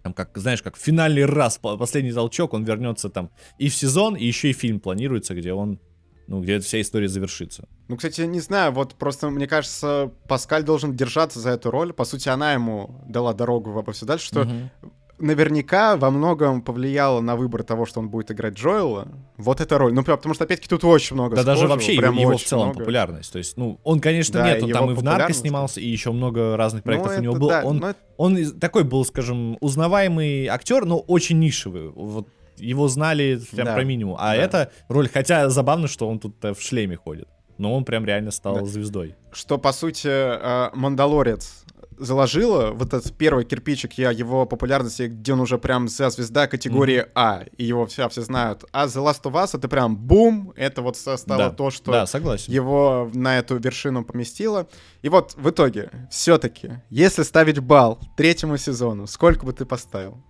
там, 0.03 0.13
как, 0.13 0.37
знаешь, 0.37 0.61
как 0.61 0.77
финальный 0.77 1.25
раз, 1.25 1.57
последний 1.57 2.13
толчок, 2.13 2.53
он 2.53 2.63
вернется 2.63 3.09
там 3.09 3.29
и 3.57 3.67
в 3.67 3.75
сезон, 3.75 4.15
и 4.15 4.25
еще 4.25 4.49
и 4.49 4.53
фильм 4.53 4.79
планируется, 4.79 5.35
где 5.35 5.53
он 5.53 5.79
ну, 6.27 6.41
где 6.41 6.55
эта 6.55 6.65
вся 6.65 6.81
история 6.81 7.07
завершится. 7.07 7.67
Ну, 7.87 7.95
кстати, 7.95 8.21
не 8.21 8.41
знаю, 8.41 8.73
вот 8.73 8.95
просто, 8.95 9.29
мне 9.29 9.47
кажется, 9.47 10.11
Паскаль 10.27 10.63
должен 10.63 10.95
держаться 10.95 11.39
за 11.39 11.51
эту 11.51 11.71
роль. 11.71 11.93
По 11.93 12.03
сути, 12.03 12.27
она 12.27 12.53
ему 12.53 13.01
дала 13.07 13.33
дорогу 13.33 13.71
во 13.71 13.93
все 13.93 14.05
дальше, 14.05 14.27
что 14.27 14.41
угу. 14.41 14.91
наверняка 15.19 15.95
во 15.95 16.11
многом 16.11 16.61
повлияло 16.61 17.21
на 17.21 17.37
выбор 17.37 17.63
того, 17.63 17.85
что 17.85 18.01
он 18.01 18.09
будет 18.09 18.29
играть 18.29 18.55
Джоэла. 18.55 19.07
Вот 19.37 19.61
эта 19.61 19.77
роль. 19.77 19.93
Ну, 19.93 20.03
потому 20.03 20.35
что, 20.35 20.43
опять-таки, 20.43 20.67
тут 20.67 20.83
очень 20.83 21.15
много 21.15 21.37
Да 21.37 21.43
даже 21.43 21.65
вообще 21.65 21.95
его, 21.95 22.11
его 22.11 22.37
в 22.37 22.43
целом 22.43 22.67
много. 22.67 22.79
популярность. 22.79 23.31
То 23.31 23.37
есть, 23.37 23.55
ну, 23.55 23.79
он, 23.85 24.01
конечно, 24.01 24.33
да, 24.41 24.53
нет, 24.53 24.63
он 24.63 24.71
там 24.71 24.91
и 24.91 24.95
в 24.95 25.03
«Нарко» 25.03 25.31
снимался, 25.31 25.79
и 25.79 25.87
еще 25.87 26.11
много 26.11 26.57
разных 26.57 26.83
ну, 26.83 26.89
проектов 26.89 27.13
ну, 27.13 27.19
у 27.19 27.21
него 27.21 27.35
было. 27.35 27.49
Да, 27.49 27.61
он, 27.63 27.77
это... 27.85 27.99
он 28.17 28.59
такой 28.59 28.83
был, 28.83 29.05
скажем, 29.05 29.57
узнаваемый 29.61 30.47
актер, 30.47 30.83
но 30.83 30.99
очень 30.99 31.39
нишевый. 31.39 31.87
Вот 31.87 32.27
его 32.57 32.87
знали 32.87 33.39
прям 33.51 33.65
да. 33.65 33.73
про 33.73 33.83
минимум. 33.83 34.15
А 34.19 34.35
да. 34.35 34.35
эта 34.35 34.71
роль, 34.87 35.09
хотя 35.09 35.49
забавно, 35.49 35.87
что 35.87 36.07
он 36.07 36.19
тут 36.19 36.35
в 36.41 36.59
шлеме 36.59 36.95
ходит. 36.95 37.27
Но 37.57 37.75
он 37.75 37.85
прям 37.85 38.05
реально 38.05 38.31
стал 38.31 38.59
да. 38.59 38.65
звездой. 38.65 39.15
Что, 39.31 39.57
по 39.57 39.71
сути, 39.73 40.07
э, 40.07 40.69
Мандалорец 40.73 41.65
заложила 41.97 42.71
вот 42.71 42.93
этот 42.93 43.15
первый 43.17 43.45
кирпичик 43.45 43.93
я 43.93 44.11
его 44.11 44.45
популярности, 44.45 45.03
где 45.03 45.33
он 45.33 45.39
уже 45.41 45.57
прям 45.57 45.87
вся 45.87 46.09
звезда 46.09 46.47
категории 46.47 46.99
mm-hmm. 46.99 47.11
А, 47.15 47.43
и 47.57 47.63
его 47.63 47.85
все 47.85 48.07
все 48.09 48.21
знают. 48.21 48.65
А 48.71 48.85
The 48.85 49.03
Last 49.03 49.23
of 49.23 49.33
Us 49.33 49.57
это 49.57 49.67
прям 49.67 49.97
бум, 49.97 50.53
это 50.55 50.81
вот 50.81 50.97
стало 50.97 51.19
да. 51.27 51.49
то, 51.49 51.71
что 51.71 51.91
да, 51.91 52.05
согласен. 52.05 52.51
его 52.53 53.09
на 53.13 53.39
эту 53.39 53.57
вершину 53.57 54.05
поместило. 54.05 54.67
И 55.01 55.09
вот 55.09 55.33
в 55.35 55.49
итоге, 55.49 55.89
все-таки, 56.11 56.81
если 56.89 57.23
ставить 57.23 57.59
балл 57.59 57.99
третьему 58.15 58.57
сезону, 58.57 59.07
сколько 59.07 59.45
бы 59.45 59.53
ты 59.53 59.65
поставил? 59.65 60.23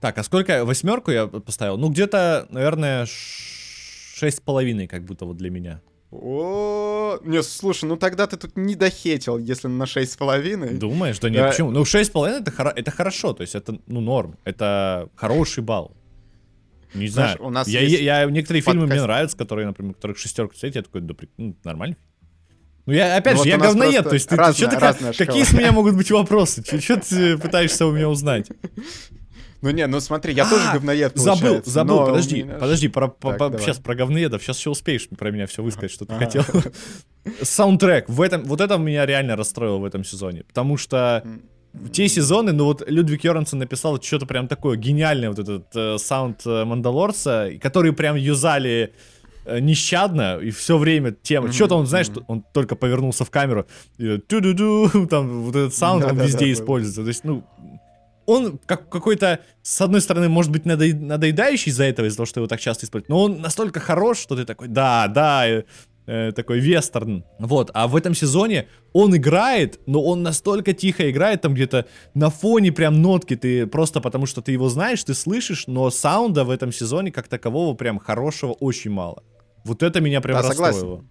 Так, 0.00 0.16
а 0.16 0.22
сколько? 0.22 0.64
Восьмерку 0.64 1.10
я 1.10 1.26
поставил? 1.26 1.76
Ну, 1.76 1.90
где-то, 1.90 2.46
наверное, 2.50 3.06
шесть 3.06 4.38
с 4.38 4.40
половиной, 4.40 4.86
как 4.86 5.04
будто 5.04 5.26
вот 5.26 5.36
для 5.36 5.50
меня. 5.50 5.82
О, 6.10 7.18
не, 7.22 7.40
слушай, 7.42 7.84
ну 7.84 7.96
тогда 7.96 8.26
ты 8.26 8.36
тут 8.36 8.56
не 8.56 8.74
дохетил, 8.74 9.38
если 9.38 9.68
на 9.68 9.86
шесть 9.86 10.12
с 10.12 10.16
половиной. 10.16 10.74
Думаешь? 10.74 11.20
Да 11.20 11.30
нет, 11.30 11.42
да. 11.42 11.48
почему? 11.50 11.70
Ну, 11.70 11.84
шесть 11.84 12.10
с 12.10 12.12
половиной 12.12 12.40
это, 12.40 12.50
хоро- 12.50 12.72
это 12.74 12.90
хорошо, 12.90 13.32
то 13.32 13.42
есть 13.42 13.54
это, 13.54 13.78
ну, 13.86 14.00
норм. 14.00 14.36
Это 14.44 15.08
хороший 15.14 15.62
балл. 15.62 15.92
Не 16.94 17.06
Знаешь, 17.06 17.36
знаю. 17.36 17.48
У 17.48 17.50
нас 17.50 17.68
я, 17.68 17.80
я, 17.82 18.22
я, 18.22 18.30
некоторые 18.30 18.64
подкаст... 18.64 18.82
фильмы 18.82 18.92
мне 18.92 19.02
нравятся, 19.02 19.36
которые, 19.36 19.68
например, 19.68 19.94
которых 19.94 20.18
шестерку 20.18 20.56
стоит, 20.56 20.74
я 20.74 20.82
такой, 20.82 21.02
да, 21.02 21.14
ну, 21.36 21.54
нормально. 21.62 21.96
Ну, 22.86 22.92
я, 22.92 23.16
опять 23.16 23.36
ну, 23.36 23.44
же, 23.44 23.50
вот 23.50 23.62
я 23.62 23.68
говноед, 23.68 24.02
то 24.02 24.14
есть 24.14 24.28
ты, 24.28 24.34
разная, 24.34 24.68
ты, 24.68 24.76
что 24.78 25.12
ты, 25.12 25.26
какие 25.26 25.44
с 25.44 25.52
меня 25.52 25.70
могут 25.70 25.94
быть 25.94 26.10
вопросы? 26.10 26.64
Что 26.64 26.96
ты 26.96 27.38
пытаешься 27.38 27.86
у 27.86 27.92
меня 27.92 28.08
узнать? 28.08 28.48
Ну 29.62 29.70
не, 29.70 29.86
ну 29.86 30.00
смотри, 30.00 30.32
я 30.32 30.48
тоже 30.48 30.64
а, 30.68 30.74
говноед, 30.74 31.12
Забыл, 31.16 31.62
забыл, 31.64 32.06
подожди, 32.06 32.44
подожди, 32.44 32.88
сейчас 32.88 33.78
про 33.78 33.94
говноедов, 33.94 34.42
сейчас 34.42 34.58
еще 34.58 34.70
успеешь 34.70 35.08
про 35.08 35.30
меня 35.30 35.46
все 35.46 35.62
высказать, 35.62 35.90
что 35.90 36.06
ты 36.06 36.14
хотел. 36.14 36.44
Саундтрек, 37.42 38.08
в 38.08 38.22
этом, 38.22 38.44
вот 38.44 38.60
это 38.60 38.78
меня 38.78 39.04
реально 39.04 39.36
расстроило 39.36 39.76
в 39.76 39.84
этом 39.84 40.04
сезоне, 40.04 40.44
потому 40.44 40.78
что 40.78 41.22
те 41.92 42.08
сезоны, 42.08 42.52
ну 42.52 42.64
вот 42.64 42.82
Людвиг 42.88 43.24
Йорнсон 43.24 43.60
написал 43.60 44.00
что-то 44.00 44.26
прям 44.26 44.48
такое 44.48 44.76
гениальное, 44.76 45.28
вот 45.30 45.38
этот 45.38 45.66
э, 45.74 45.98
саунд 45.98 46.42
э, 46.44 46.64
Мандалорца, 46.64 47.50
который 47.62 47.92
прям 47.92 48.16
юзали 48.16 48.92
э, 49.44 49.60
нещадно 49.60 50.38
и 50.38 50.50
все 50.50 50.78
время 50.78 51.12
тема. 51.12 51.46
Mm-hmm. 51.46 51.52
Что-то 51.52 51.76
он, 51.76 51.86
знаешь, 51.86 52.08
mm-hmm. 52.08 52.24
он 52.26 52.44
только 52.52 52.74
повернулся 52.74 53.24
в 53.24 53.30
камеру, 53.30 53.66
и 53.98 54.18
ту-ду-ду, 54.18 55.06
там 55.10 55.42
вот 55.42 55.54
этот 55.54 55.74
саунд, 55.74 56.04
он 56.04 56.18
везде 56.18 56.50
используется. 56.50 57.02
То 57.02 57.08
есть, 57.08 57.22
ну, 57.22 57.44
он 58.30 58.60
как 58.64 58.88
какой-то, 58.88 59.40
с 59.62 59.80
одной 59.80 60.00
стороны, 60.00 60.28
может 60.28 60.52
быть 60.52 60.64
надо, 60.64 60.86
надоедающий 60.94 61.70
из-за 61.70 61.84
этого, 61.84 62.06
из-за 62.06 62.18
того, 62.18 62.26
что 62.26 62.40
его 62.40 62.48
так 62.48 62.60
часто 62.60 62.86
используют, 62.86 63.08
но 63.08 63.22
он 63.22 63.40
настолько 63.40 63.80
хорош, 63.80 64.18
что 64.18 64.36
ты 64.36 64.44
такой, 64.44 64.68
да, 64.68 65.08
да, 65.08 65.48
э, 65.48 65.64
э, 66.06 66.32
такой 66.32 66.60
вестерн. 66.60 67.24
Вот, 67.40 67.70
а 67.74 67.88
в 67.88 67.96
этом 67.96 68.14
сезоне 68.14 68.68
он 68.92 69.16
играет, 69.16 69.80
но 69.86 70.02
он 70.02 70.22
настолько 70.22 70.72
тихо 70.72 71.10
играет, 71.10 71.40
там 71.40 71.54
где-то 71.54 71.86
на 72.14 72.30
фоне 72.30 72.70
прям 72.70 73.02
нотки, 73.02 73.34
ты 73.34 73.66
просто 73.66 74.00
потому 74.00 74.26
что 74.26 74.42
ты 74.42 74.52
его 74.52 74.68
знаешь, 74.68 75.02
ты 75.02 75.14
слышишь, 75.14 75.66
но 75.66 75.90
саунда 75.90 76.44
в 76.44 76.50
этом 76.50 76.72
сезоне 76.72 77.10
как 77.10 77.26
такового 77.26 77.74
прям 77.74 77.98
хорошего 77.98 78.52
очень 78.52 78.92
мало. 78.92 79.24
Вот 79.64 79.82
это 79.82 80.00
меня 80.00 80.20
прям 80.20 80.40
да, 80.40 80.48
расстроило. 80.48 80.72
Согласен. 80.72 81.08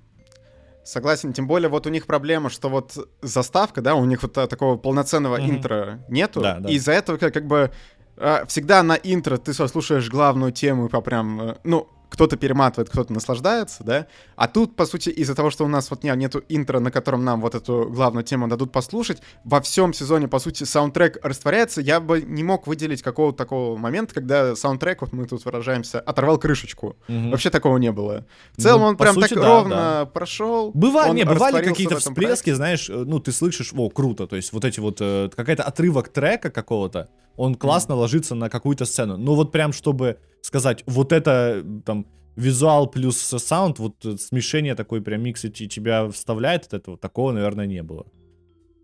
Согласен, 0.83 1.33
тем 1.33 1.47
более 1.47 1.69
вот 1.69 1.85
у 1.85 1.89
них 1.89 2.05
проблема, 2.05 2.49
что 2.49 2.69
вот 2.69 2.97
заставка, 3.21 3.81
да, 3.81 3.95
у 3.95 4.05
них 4.05 4.23
вот 4.23 4.33
такого 4.33 4.77
полноценного 4.77 5.39
mm-hmm. 5.39 5.49
интро 5.49 5.99
нету, 6.09 6.41
да, 6.41 6.59
да. 6.59 6.69
и 6.69 6.73
из-за 6.75 6.93
этого 6.93 7.17
как, 7.17 7.33
как 7.33 7.45
бы 7.45 7.71
а, 8.17 8.45
всегда 8.47 8.83
на 8.83 8.93
интро 8.93 9.37
ты 9.37 9.53
слушаешь 9.53 10.09
главную 10.09 10.51
тему 10.51 10.87
и 10.87 10.89
по 10.89 11.01
прям, 11.01 11.41
э, 11.41 11.55
ну, 11.63 11.87
кто-то 12.09 12.37
перематывает, 12.37 12.89
кто-то 12.89 13.13
наслаждается, 13.13 13.83
да. 13.83 14.07
А 14.35 14.47
тут, 14.47 14.75
по 14.75 14.85
сути, 14.85 15.09
из-за 15.09 15.35
того, 15.35 15.49
что 15.49 15.63
у 15.63 15.67
нас 15.67 15.89
вот 15.89 16.03
не, 16.03 16.15
нету 16.15 16.43
интро, 16.49 16.79
на 16.79 16.91
котором 16.91 17.23
нам 17.23 17.41
вот 17.41 17.55
эту 17.55 17.89
главную 17.89 18.23
тему 18.23 18.47
дадут 18.47 18.71
послушать, 18.71 19.21
во 19.43 19.61
всем 19.61 19.93
сезоне, 19.93 20.27
по 20.27 20.39
сути, 20.39 20.63
саундтрек 20.63 21.17
растворяется. 21.23 21.81
Я 21.81 21.99
бы 21.99 22.21
не 22.21 22.43
мог 22.43 22.67
выделить 22.67 23.01
какого-то 23.01 23.37
такого 23.37 23.77
момента, 23.77 24.13
когда 24.13 24.55
саундтрек, 24.55 25.01
вот 25.01 25.13
мы 25.13 25.25
тут 25.27 25.45
выражаемся, 25.45 25.99
оторвал 25.99 26.37
крышечку. 26.39 26.97
Угу. 27.07 27.29
Вообще 27.29 27.49
такого 27.49 27.77
не 27.77 27.91
было. 27.91 28.25
В 28.57 28.61
целом 28.61 28.81
ну, 28.81 28.87
он 28.87 28.97
прям 28.97 29.15
сути, 29.15 29.29
так 29.35 29.43
да, 29.43 29.47
ровно 29.47 29.75
да. 29.75 30.05
прошел. 30.05 30.71
Бывали, 30.73 31.15
не, 31.15 31.23
бывали 31.23 31.63
какие-то 31.63 31.97
всплески, 31.97 32.15
проекте. 32.23 32.55
знаешь, 32.55 32.89
э, 32.89 32.93
ну, 32.93 33.19
ты 33.19 33.31
слышишь, 33.31 33.71
о, 33.75 33.89
круто, 33.89 34.27
то 34.27 34.35
есть 34.35 34.51
вот 34.51 34.65
эти 34.65 34.79
вот, 34.79 34.97
э, 34.99 35.29
какая-то 35.35 35.63
отрывок 35.63 36.09
трека 36.09 36.49
какого-то, 36.49 37.09
он 37.37 37.55
классно 37.55 37.93
mm. 37.93 37.95
ложится 37.95 38.35
на 38.35 38.49
какую-то 38.49 38.85
сцену. 38.85 39.15
Ну 39.15 39.35
вот 39.35 39.51
прям, 39.51 39.71
чтобы 39.71 40.17
сказать, 40.41 40.83
вот 40.85 41.11
это 41.11 41.63
там 41.85 42.05
визуал 42.35 42.87
плюс 42.87 43.17
саунд, 43.17 43.79
вот 43.79 44.05
э, 44.05 44.17
смешение 44.17 44.75
такой 44.75 45.01
прям 45.01 45.21
микс 45.21 45.45
и 45.45 45.49
тебя 45.49 46.09
вставляет 46.09 46.65
от 46.67 46.73
этого, 46.73 46.97
такого, 46.97 47.31
наверное, 47.31 47.65
не 47.65 47.83
было. 47.83 48.05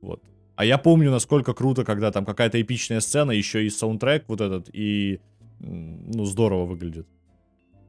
Вот. 0.02 0.22
А 0.56 0.66
я 0.66 0.78
помню, 0.78 1.12
насколько 1.12 1.54
круто, 1.54 1.84
когда 1.84 2.12
там 2.12 2.26
какая-то 2.26 2.62
эпичная 2.62 3.00
сцена, 3.00 3.32
еще 3.32 3.66
и 3.66 3.70
саундтрек 3.70 4.26
вот 4.28 4.42
этот, 4.42 4.70
и 4.74 5.20
ну, 5.60 6.26
здорово 6.26 6.66
выглядит. 6.66 7.08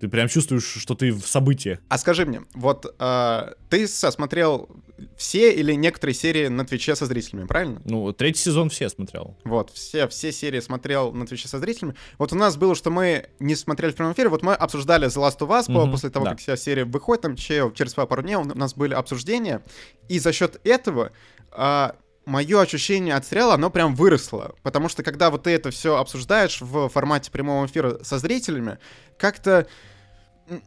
Ты 0.01 0.09
прям 0.09 0.29
чувствуешь, 0.29 0.65
что 0.65 0.95
ты 0.95 1.13
в 1.13 1.27
событиях. 1.27 1.79
А 1.89 1.99
скажи 1.99 2.27
мне, 2.27 2.43
вот 2.55 2.95
э, 2.99 3.55
ты 3.71 3.89
смотрел 3.89 4.69
все 5.17 5.55
или 5.55 5.73
некоторые 5.73 6.15
серии 6.15 6.49
на 6.49 6.65
Твиче 6.65 6.95
со 6.97 7.07
зрителями, 7.07 7.47
правильно? 7.47 7.81
Ну, 7.85 8.13
третий 8.13 8.41
сезон 8.41 8.71
все 8.71 8.89
смотрел. 8.89 9.37
Вот, 9.45 9.71
все, 9.71 10.09
все 10.09 10.33
серии 10.33 10.61
смотрел 10.61 11.13
на 11.13 11.27
Твиче 11.27 11.49
со 11.49 11.59
зрителями. 11.59 11.95
Вот 12.19 12.33
у 12.33 12.37
нас 12.37 12.57
было, 12.57 12.75
что 12.75 12.91
мы 12.91 13.27
не 13.39 13.55
смотрели 13.55 13.93
в 13.93 13.97
прямом 13.97 14.13
эфире, 14.13 14.29
вот 14.29 14.43
мы 14.43 14.55
обсуждали 14.55 15.09
The 15.09 15.23
Last 15.23 15.39
of 15.39 15.49
Us 15.49 15.69
mm-hmm, 15.69 15.91
после 15.91 16.11
того, 16.11 16.25
да. 16.25 16.33
как 16.33 16.41
вся 16.41 16.57
серия 16.57 16.85
выходит, 16.85 17.23
там 17.23 17.37
через 17.37 17.95
пару 17.95 18.23
дней 18.23 18.37
у 18.37 18.45
нас 18.45 18.75
были 18.75 18.95
обсуждения, 18.95 19.63
и 20.09 20.19
за 20.19 20.33
счет 20.33 20.61
этого... 20.65 21.13
Э, 21.53 21.93
мое 22.27 22.61
ощущение 22.61 23.15
от 23.15 23.25
сериала, 23.25 23.55
оно 23.55 23.71
прям 23.71 23.95
выросло. 23.95 24.55
Потому 24.63 24.89
что 24.89 25.03
когда 25.03 25.31
вот 25.31 25.45
ты 25.45 25.51
это 25.51 25.71
все 25.71 25.97
обсуждаешь 25.97 26.61
в 26.61 26.89
формате 26.89 27.31
прямого 27.31 27.65
эфира 27.67 27.99
со 28.03 28.19
зрителями, 28.19 28.79
как-то, 29.17 29.67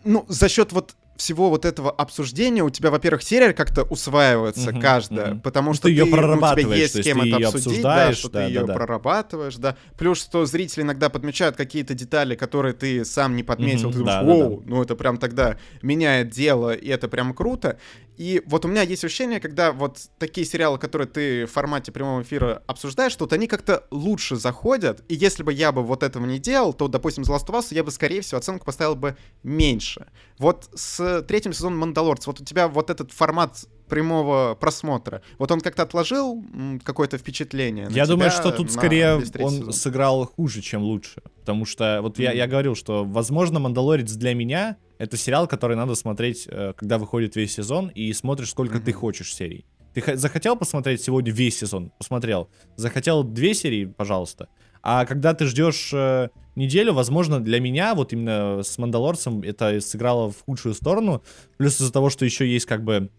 ну, 0.04 0.26
за 0.28 0.50
счет 0.50 0.72
вот 0.72 0.96
всего 1.20 1.50
вот 1.50 1.66
этого 1.66 1.92
обсуждения 1.92 2.64
у 2.64 2.70
тебя, 2.70 2.92
во-первых, 2.92 3.24
серия 3.24 3.54
как-то 3.54 3.84
усваивается 3.84 4.70
uh-huh, 4.70 4.82
каждая, 4.82 5.34
uh-huh. 5.34 5.42
потому 5.42 5.72
ну, 5.72 5.74
что 5.74 5.84
ты, 5.84 5.90
ее 5.90 6.06
ты, 6.06 6.12
прорабатываешь, 6.12 6.66
у 6.66 6.70
тебя 6.70 6.76
есть 6.78 6.96
с 6.96 7.04
кем 7.04 7.22
это 7.22 7.48
обсудить, 7.48 7.82
да, 7.82 8.14
что 8.14 8.30
да, 8.30 8.40
ты 8.40 8.52
ее 8.52 8.66
да. 8.66 8.74
прорабатываешь, 8.74 9.56
да. 9.58 9.76
Плюс, 9.98 10.22
что 10.22 10.46
зрители 10.46 10.84
иногда 10.84 11.10
подмечают 11.10 11.58
какие-то 11.58 11.94
детали, 11.94 12.36
которые 12.36 12.74
ты 12.74 13.04
сам 13.04 13.36
не 13.36 13.44
подметил, 13.44 13.90
uh-huh, 13.90 13.94
ты 13.94 13.98
думаешь, 14.00 14.26
да, 14.26 14.50
да, 14.50 14.50
да. 14.50 14.62
ну 14.66 14.82
это 14.82 14.96
прям 14.96 15.18
тогда 15.18 15.58
меняет 15.82 16.30
дело, 16.30 16.74
и 16.74 16.88
это 16.88 17.10
прям 17.10 17.34
круто. 17.34 17.78
И 18.20 18.44
вот 18.48 18.66
у 18.66 18.68
меня 18.68 18.82
есть 18.82 19.06
ощущение, 19.06 19.40
когда 19.40 19.72
вот 19.72 19.98
такие 20.18 20.46
сериалы, 20.46 20.78
которые 20.78 21.08
ты 21.08 21.46
в 21.46 21.52
формате 21.52 21.94
прямого 21.94 22.22
эфира 22.22 22.62
обсуждаешь, 22.68 23.14
что 23.14 23.24
вот 23.24 23.32
они 23.32 23.48
как-то 23.48 23.86
лучше 23.92 24.36
заходят. 24.36 25.06
И 25.08 25.16
если 25.16 25.42
бы 25.42 25.54
я 25.54 25.72
бы 25.72 25.84
вот 25.84 26.04
этого 26.04 26.26
не 26.26 26.38
делал, 26.38 26.74
то, 26.74 26.90
допустим, 26.90 27.24
The 27.24 27.34
Last 27.34 27.48
of 27.48 27.58
Us 27.58 27.68
я 27.72 27.82
бы, 27.82 27.92
скорее 27.92 28.20
всего, 28.20 28.40
оценку 28.40 28.66
поставил 28.66 28.96
бы 28.96 29.16
меньше. 29.42 30.06
Вот 30.38 30.70
с 30.76 31.24
третьим 31.30 31.54
сезоном 31.54 31.80
Мандалорца, 31.80 32.30
вот 32.30 32.42
у 32.42 32.44
тебя 32.44 32.68
вот 32.68 32.90
этот 32.90 33.14
формат 33.14 33.66
прямого 33.90 34.56
просмотра. 34.56 35.22
Вот 35.38 35.52
он 35.52 35.62
как-то 35.62 35.84
отложил 35.84 36.44
какое-то 36.84 37.18
впечатление. 37.18 37.88
Я 37.90 38.06
думаю, 38.06 38.32
что 38.32 38.52
тут 38.52 38.72
скорее 38.72 39.16
он 39.16 39.26
сезон. 39.26 39.74
сыграл 39.74 40.26
хуже, 40.26 40.62
чем 40.62 40.84
лучше. 40.84 41.22
Потому 41.42 41.66
что 41.66 42.00
вот 42.02 42.18
mm-hmm. 42.18 42.24
я, 42.24 42.32
я 42.32 42.48
говорил, 42.48 42.76
что, 42.76 43.04
возможно, 43.04 43.60
Мандалорец 43.60 44.12
для 44.14 44.34
меня 44.34 44.78
это 45.00 45.18
сериал, 45.18 45.48
который 45.48 45.76
надо 45.76 45.96
смотреть, 45.96 46.48
э, 46.48 46.74
когда 46.78 46.98
выходит 46.98 47.36
весь 47.36 47.54
сезон, 47.54 47.88
и 47.88 48.14
смотришь, 48.14 48.52
сколько 48.52 48.78
mm-hmm. 48.78 48.84
ты 48.84 48.94
хочешь 48.94 49.34
серий. 49.34 49.66
Ты 49.94 50.18
захотел 50.18 50.56
посмотреть 50.56 51.02
сегодня 51.02 51.32
весь 51.32 51.58
сезон? 51.58 51.92
Посмотрел. 51.98 52.50
Захотел 52.76 53.24
две 53.24 53.54
серии? 53.54 53.86
Пожалуйста. 53.86 54.50
А 54.82 55.06
когда 55.06 55.34
ты 55.34 55.46
ждешь 55.46 55.92
э, 55.94 56.30
неделю, 56.56 56.94
возможно, 56.94 57.40
для 57.40 57.60
меня, 57.60 57.96
вот 57.96 58.14
именно 58.14 58.62
с 58.64 58.78
Мандалорцем, 58.78 59.42
это 59.42 59.82
сыграло 59.82 60.32
в 60.32 60.44
худшую 60.46 60.74
сторону. 60.74 61.24
Плюс 61.58 61.76
из-за 61.76 61.92
того, 61.92 62.10
что 62.10 62.26
еще 62.26 62.48
есть 62.48 62.66
как 62.66 62.84
бы 62.84 63.10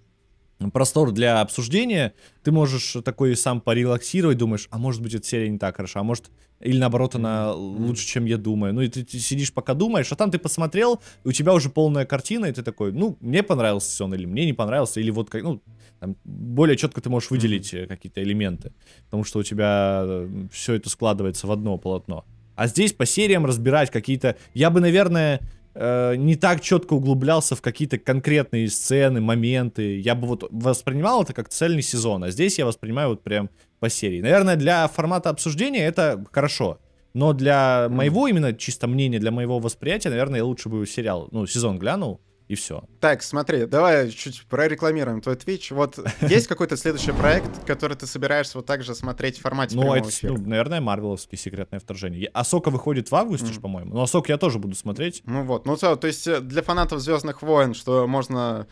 простор 0.73 1.13
для 1.13 1.41
обсуждения, 1.41 2.13
ты 2.43 2.53
можешь 2.53 2.97
такой 3.05 3.37
сам 3.37 3.61
порелаксировать, 3.61 4.37
думаешь, 4.37 4.69
а 4.71 4.79
может 4.79 5.03
быть 5.03 5.15
эта 5.15 5.27
серия 5.27 5.49
не 5.49 5.59
так 5.59 5.77
хороша, 5.77 6.01
а 6.01 6.03
может 6.03 6.31
или 6.61 6.79
наоборот 6.79 7.15
она 7.15 7.53
лучше, 7.55 8.07
чем 8.07 8.27
я 8.27 8.37
думаю. 8.37 8.75
Ну 8.75 8.83
и 8.83 8.89
ты, 8.89 9.03
ты 9.03 9.19
сидишь 9.19 9.53
пока 9.53 9.75
думаешь, 9.75 10.13
а 10.13 10.17
там 10.17 10.31
ты 10.31 10.39
посмотрел, 10.39 11.01
и 11.25 11.29
у 11.29 11.33
тебя 11.33 11.55
уже 11.55 11.71
полная 11.71 12.05
картина, 12.05 12.47
и 12.47 12.53
ты 12.53 12.63
такой, 12.63 12.93
ну, 12.93 13.17
мне 13.21 13.43
понравился 13.43 13.91
сезон, 13.91 14.15
или 14.15 14.27
мне 14.27 14.45
не 14.45 14.53
понравился, 14.53 15.01
или 15.01 15.11
вот, 15.11 15.31
как, 15.31 15.43
ну, 15.43 15.63
там, 16.01 16.17
более 16.25 16.77
четко 16.77 17.01
ты 17.01 17.09
можешь 17.09 17.31
выделить 17.31 17.73
mm-hmm. 17.73 17.87
какие-то 17.87 18.23
элементы, 18.23 18.73
потому 19.07 19.25
что 19.25 19.39
у 19.39 19.43
тебя 19.43 20.03
э, 20.05 20.47
все 20.53 20.75
это 20.75 20.91
складывается 20.91 21.47
в 21.47 21.53
одно 21.53 21.79
полотно. 21.79 22.27
А 22.57 22.67
здесь 22.67 22.93
по 22.93 23.07
сериям 23.07 23.47
разбирать 23.47 23.91
какие-то... 23.91 24.37
Я 24.53 24.69
бы, 24.69 24.81
наверное, 24.81 25.41
э, 25.75 26.15
не 26.17 26.37
так 26.37 26.61
четко 26.61 26.95
углублялся 26.95 27.57
в 27.57 27.63
какие-то 27.63 27.99
конкретные 27.99 28.69
сцены, 28.69 29.21
моменты. 29.21 30.01
Я 30.01 30.15
бы 30.15 30.27
вот 30.27 30.47
воспринимал 30.51 31.23
это 31.23 31.33
как 31.33 31.49
цельный 31.49 31.83
сезон, 31.83 32.25
а 32.25 32.31
здесь 32.31 32.59
я 32.59 32.67
воспринимаю 32.67 33.11
вот 33.11 33.23
прям 33.23 33.51
по 33.79 33.89
серии. 33.89 34.21
Наверное, 34.21 34.57
для 34.57 34.87
формата 34.89 35.31
обсуждения 35.31 35.85
это 35.85 36.25
хорошо. 36.33 36.79
Но 37.13 37.33
для 37.33 37.89
моего 37.91 38.29
именно 38.29 38.53
чисто 38.53 38.87
мнения, 38.87 39.19
для 39.19 39.33
моего 39.33 39.59
восприятия, 39.59 40.11
наверное, 40.11 40.39
я 40.39 40.45
лучше 40.45 40.69
бы 40.69 40.87
сериал, 40.87 41.29
ну, 41.33 41.47
сезон 41.47 41.79
глянул, 41.79 42.21
и 42.51 42.57
все. 42.57 42.83
Так, 42.99 43.23
смотри, 43.23 43.67
давай 43.67 44.11
чуть 44.11 44.45
прорекламируем 44.49 45.21
твой 45.21 45.37
Twitch. 45.37 45.73
Вот 45.73 46.01
есть 46.21 46.49
какой-то 46.49 46.77
следующий 46.77 47.13
проект, 47.13 47.65
который 47.65 47.97
ты 47.97 48.09
собираешься 48.09 48.59
вот 48.59 48.67
так 48.67 48.83
же 48.83 48.97
смотреть 48.97 49.39
в 49.39 49.43
формате 49.43 49.77
Ну, 49.77 49.95
это, 49.95 50.09
ну, 50.23 50.37
наверное, 50.37 50.81
Марвеловский 50.81 51.39
секретное 51.39 51.79
вторжение. 51.79 52.29
Асока 52.35 52.71
выходит 52.71 53.09
в 53.09 53.15
августе, 53.15 53.53
mm. 53.53 53.61
по-моему. 53.61 53.95
Но 53.95 54.03
Асок 54.03 54.29
я 54.29 54.37
тоже 54.37 54.59
буду 54.59 54.75
смотреть. 54.75 55.23
Ну 55.27 55.45
вот, 55.45 55.65
ну 55.65 55.77
то, 55.77 55.95
то 55.95 56.09
есть 56.09 56.27
э, 56.27 56.41
для 56.41 56.63
фанатов 56.63 56.99
Звездных 56.99 57.43
войн, 57.43 57.73
что 57.73 58.09
можно 58.09 58.67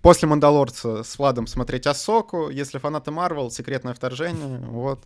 после 0.00 0.26
Мандалорца 0.26 1.04
с 1.04 1.16
Владом 1.16 1.46
смотреть 1.46 1.86
Асоку, 1.86 2.50
если 2.50 2.78
фанаты 2.78 3.12
Марвел, 3.12 3.52
секретное 3.52 3.94
вторжение, 3.94 4.58
вот, 4.66 4.98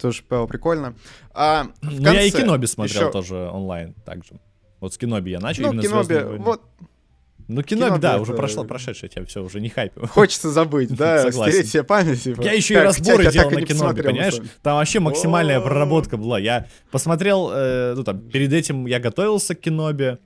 тоже 0.00 0.22
прикольно. 0.22 0.94
А, 1.34 1.64
ну, 1.82 1.90
конце 1.96 2.14
я 2.14 2.22
и 2.22 2.30
Киноби 2.30 2.66
смотрел 2.66 3.02
еще... 3.02 3.10
тоже 3.10 3.50
онлайн 3.50 3.94
также. 4.04 4.38
Вот 4.78 4.94
с 4.94 4.98
Киноби 4.98 5.32
я 5.32 5.40
начал, 5.40 5.72
ну, 5.72 5.82
Киноби, 5.82 6.38
вот, 6.38 6.62
ну, 7.48 7.62
кино, 7.62 7.86
кино 7.86 7.98
да, 7.98 8.14
это... 8.14 8.22
уже 8.22 8.34
прошло, 8.34 8.64
прошедшее, 8.64 9.10
я 9.14 9.24
все, 9.24 9.42
уже 9.42 9.60
не 9.60 9.68
хайпю. 9.68 10.06
Хочется 10.08 10.50
забыть, 10.50 10.94
да, 10.94 11.30
стереть 11.32 11.68
себе 11.68 11.84
память. 11.84 12.22
Типа. 12.22 12.42
Я 12.42 12.52
еще 12.52 12.74
и 12.74 12.78
разборы 12.78 13.30
делал 13.30 13.50
на 13.50 13.62
кино, 13.62 13.94
понимаешь? 13.94 14.36
Там 14.62 14.76
вообще 14.76 15.00
максимальная 15.00 15.60
проработка 15.60 16.16
была. 16.16 16.38
Я 16.38 16.66
посмотрел, 16.90 17.50
э, 17.52 17.94
ну 17.96 18.04
там, 18.04 18.20
перед 18.28 18.52
этим 18.52 18.86
я 18.86 18.98
готовился 18.98 19.54
к 19.54 19.60
кинобе, 19.60 20.18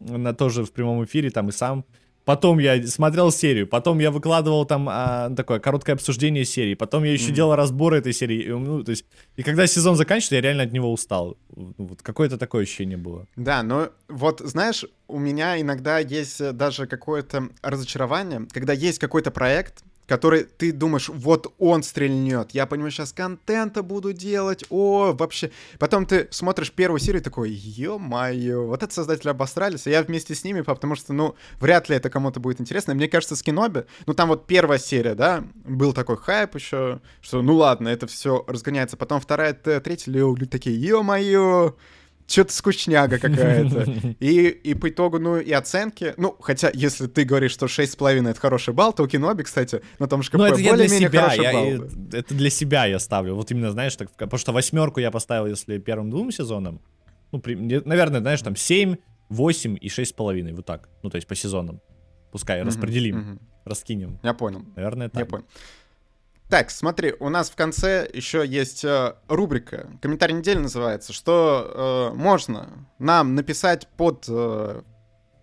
на 0.00 0.32
тоже 0.34 0.64
в 0.64 0.72
прямом 0.72 1.04
эфире, 1.04 1.30
там 1.30 1.48
и 1.48 1.52
сам 1.52 1.84
Потом 2.28 2.58
я 2.58 2.86
смотрел 2.86 3.32
серию, 3.32 3.66
потом 3.66 4.00
я 4.00 4.10
выкладывал 4.10 4.66
там 4.66 4.86
а, 4.90 5.30
такое 5.30 5.60
короткое 5.60 5.94
обсуждение 5.94 6.44
серии, 6.44 6.74
потом 6.74 7.04
я 7.04 7.12
еще 7.14 7.30
mm-hmm. 7.30 7.34
делал 7.34 7.54
разборы 7.54 7.96
этой 7.96 8.12
серии. 8.12 8.42
И, 8.42 8.48
ну, 8.50 8.84
то 8.84 8.90
есть, 8.90 9.06
и 9.36 9.42
когда 9.42 9.66
сезон 9.66 9.96
заканчивается, 9.96 10.34
я 10.34 10.42
реально 10.42 10.64
от 10.64 10.72
него 10.72 10.92
устал. 10.92 11.38
Вот 11.48 12.02
какое-то 12.02 12.36
такое 12.36 12.64
ощущение 12.64 12.98
было. 12.98 13.26
Да, 13.36 13.62
но 13.62 13.88
вот 14.08 14.40
знаешь, 14.40 14.84
у 15.06 15.18
меня 15.18 15.58
иногда 15.58 16.00
есть 16.00 16.38
э, 16.42 16.52
даже 16.52 16.86
какое-то 16.86 17.48
разочарование, 17.62 18.46
когда 18.52 18.74
есть 18.74 18.98
какой-то 18.98 19.30
проект, 19.30 19.82
который 20.08 20.44
ты 20.44 20.72
думаешь, 20.72 21.08
вот 21.08 21.54
он 21.58 21.82
стрельнет, 21.84 22.50
я 22.52 22.66
понимаю, 22.66 22.90
сейчас 22.90 23.12
контента 23.12 23.82
буду 23.82 24.12
делать, 24.12 24.64
о, 24.70 25.12
вообще. 25.12 25.50
Потом 25.78 26.06
ты 26.06 26.26
смотришь 26.30 26.72
первую 26.72 26.98
серию 26.98 27.22
такой, 27.22 27.50
ё-моё, 27.50 28.66
вот 28.66 28.82
это 28.82 28.92
создатели 28.92 29.28
обосрались, 29.28 29.86
и 29.86 29.90
я 29.90 30.02
вместе 30.02 30.34
с 30.34 30.42
ними, 30.44 30.62
потому 30.62 30.96
что, 30.96 31.12
ну, 31.12 31.36
вряд 31.60 31.88
ли 31.88 31.96
это 31.96 32.10
кому-то 32.10 32.40
будет 32.40 32.60
интересно. 32.60 32.94
мне 32.94 33.06
кажется, 33.08 33.36
с 33.36 33.42
Киноби, 33.42 33.84
ну, 34.06 34.14
там 34.14 34.28
вот 34.28 34.46
первая 34.46 34.78
серия, 34.78 35.14
да, 35.14 35.44
был 35.64 35.92
такой 35.92 36.16
хайп 36.16 36.54
еще, 36.54 37.00
что, 37.20 37.42
ну, 37.42 37.54
ладно, 37.54 37.88
это 37.88 38.06
все 38.06 38.44
разгоняется. 38.48 38.96
Потом 38.96 39.20
вторая, 39.20 39.52
третья, 39.52 40.10
люди 40.10 40.46
такие, 40.46 40.80
ё-моё, 40.80 41.74
что-то 42.28 42.52
скучняга 42.52 43.18
какая-то. 43.20 44.14
И, 44.20 44.48
и 44.48 44.74
по 44.74 44.90
итогу, 44.90 45.18
ну, 45.18 45.38
и 45.38 45.50
оценки, 45.50 46.14
ну, 46.16 46.36
хотя, 46.40 46.70
если 46.72 47.06
ты 47.06 47.24
говоришь, 47.24 47.52
что 47.52 47.66
6,5 47.66 48.28
это 48.28 48.38
хороший 48.38 48.74
балл, 48.74 48.92
то 48.92 49.02
у 49.02 49.08
Киноби, 49.08 49.42
кстати, 49.42 49.80
на 49.98 50.06
том 50.06 50.22
же 50.22 50.30
КП 50.30 50.36
более-менее 50.36 51.08
хороший 51.08 51.42
я, 51.42 51.52
балл. 51.52 51.64
Я, 51.66 52.18
это 52.18 52.34
для 52.34 52.50
себя 52.50 52.84
я 52.86 52.98
ставлю, 52.98 53.34
вот 53.34 53.50
именно, 53.50 53.70
знаешь, 53.72 53.96
так, 53.96 54.10
потому 54.10 54.38
что 54.38 54.52
восьмерку 54.52 55.00
я 55.00 55.10
поставил, 55.10 55.46
если 55.46 55.78
первым 55.78 56.10
двум 56.10 56.30
сезонам, 56.30 56.80
ну, 57.32 57.40
при, 57.40 57.54
наверное, 57.54 58.20
знаешь, 58.20 58.42
там 58.42 58.56
7, 58.56 58.96
8 59.30 59.78
и 59.80 59.88
6,5, 59.88 60.54
вот 60.54 60.66
так, 60.66 60.88
ну, 61.02 61.10
то 61.10 61.16
есть 61.16 61.26
по 61.26 61.34
сезонам. 61.34 61.80
Пускай 62.30 62.62
распределим, 62.62 63.40
раскинем. 63.64 64.18
Я 64.22 64.34
понял. 64.34 64.62
Наверное, 64.76 65.08
так. 65.08 65.20
Я 65.20 65.26
понял. 65.26 65.44
Так, 66.48 66.70
смотри, 66.70 67.14
у 67.20 67.28
нас 67.28 67.50
в 67.50 67.56
конце 67.56 68.08
еще 68.10 68.46
есть 68.46 68.82
э, 68.82 69.14
рубрика, 69.28 69.86
комментарий 70.00 70.34
недели 70.34 70.58
называется, 70.58 71.12
что 71.12 72.10
э, 72.14 72.16
можно 72.16 72.88
нам 72.98 73.34
написать 73.34 73.86
под, 73.98 74.24
э, 74.28 74.80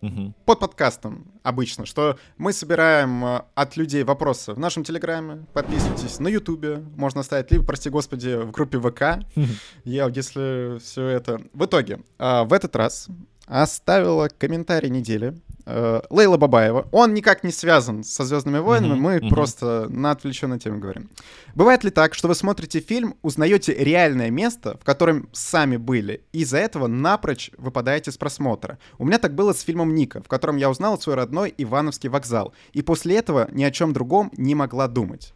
угу. 0.01 0.33
под 0.45 0.59
подкастом 0.59 1.31
обычно, 1.43 1.85
что 1.85 2.17
мы 2.37 2.53
собираем 2.53 3.23
э, 3.23 3.41
от 3.53 3.77
людей 3.77 4.03
вопросы 4.03 4.53
в 4.53 4.59
нашем 4.59 4.83
Телеграме, 4.83 5.45
подписывайтесь 5.53 6.17
на 6.19 6.27
Ютубе, 6.27 6.77
можно 6.95 7.21
оставить, 7.21 7.51
либо, 7.51 7.63
прости 7.63 7.91
господи, 7.91 8.35
в 8.37 8.49
группе 8.49 8.79
ВК, 8.79 9.23
я, 9.83 10.07
если 10.07 10.79
все 10.79 11.05
это... 11.05 11.39
В 11.53 11.65
итоге, 11.65 11.99
э, 12.17 12.43
в 12.45 12.51
этот 12.51 12.75
раз 12.75 13.09
оставила 13.45 14.27
комментарий 14.27 14.89
недели 14.89 15.39
э, 15.65 16.01
Лейла 16.09 16.37
Бабаева. 16.37 16.87
Он 16.91 17.13
никак 17.13 17.43
не 17.43 17.51
связан 17.51 18.03
со 18.03 18.23
Звездными 18.23 18.59
войнами, 18.59 18.93
mm-hmm, 18.93 18.99
мы 18.99 19.15
mm-hmm. 19.17 19.29
просто 19.29 19.87
на 19.89 20.11
отвлеченной 20.11 20.59
теме 20.59 20.79
говорим. 20.79 21.09
Бывает 21.53 21.83
ли 21.83 21.89
так, 21.89 22.13
что 22.13 22.27
вы 22.27 22.35
смотрите 22.35 22.79
фильм, 22.79 23.15
узнаете 23.21 23.73
реальное 23.73 24.29
место, 24.29 24.77
в 24.81 24.83
котором 24.83 25.29
сами 25.31 25.77
были, 25.77 26.23
и 26.31 26.39
из-за 26.41 26.57
этого 26.57 26.87
напрочь 26.87 27.51
выпадаете 27.57 28.11
с 28.11 28.17
просмотра? 28.17 28.77
У 28.97 29.05
меня 29.05 29.19
так 29.19 29.35
было 29.35 29.53
с 29.53 29.61
фильмом 29.61 29.95
Ника, 29.95 30.21
в 30.21 30.27
котором 30.27 30.57
я 30.57 30.69
узнал 30.69 30.99
свой 30.99 31.15
родной 31.15 31.53
Ивановский 31.57 32.09
вокзал, 32.09 32.53
и 32.73 32.81
после 32.81 33.17
этого 33.17 33.47
ни 33.51 33.63
о 33.63 33.71
чем 33.71 33.93
другом 33.93 34.31
не 34.37 34.55
могла 34.55 34.87
думать. 34.87 35.33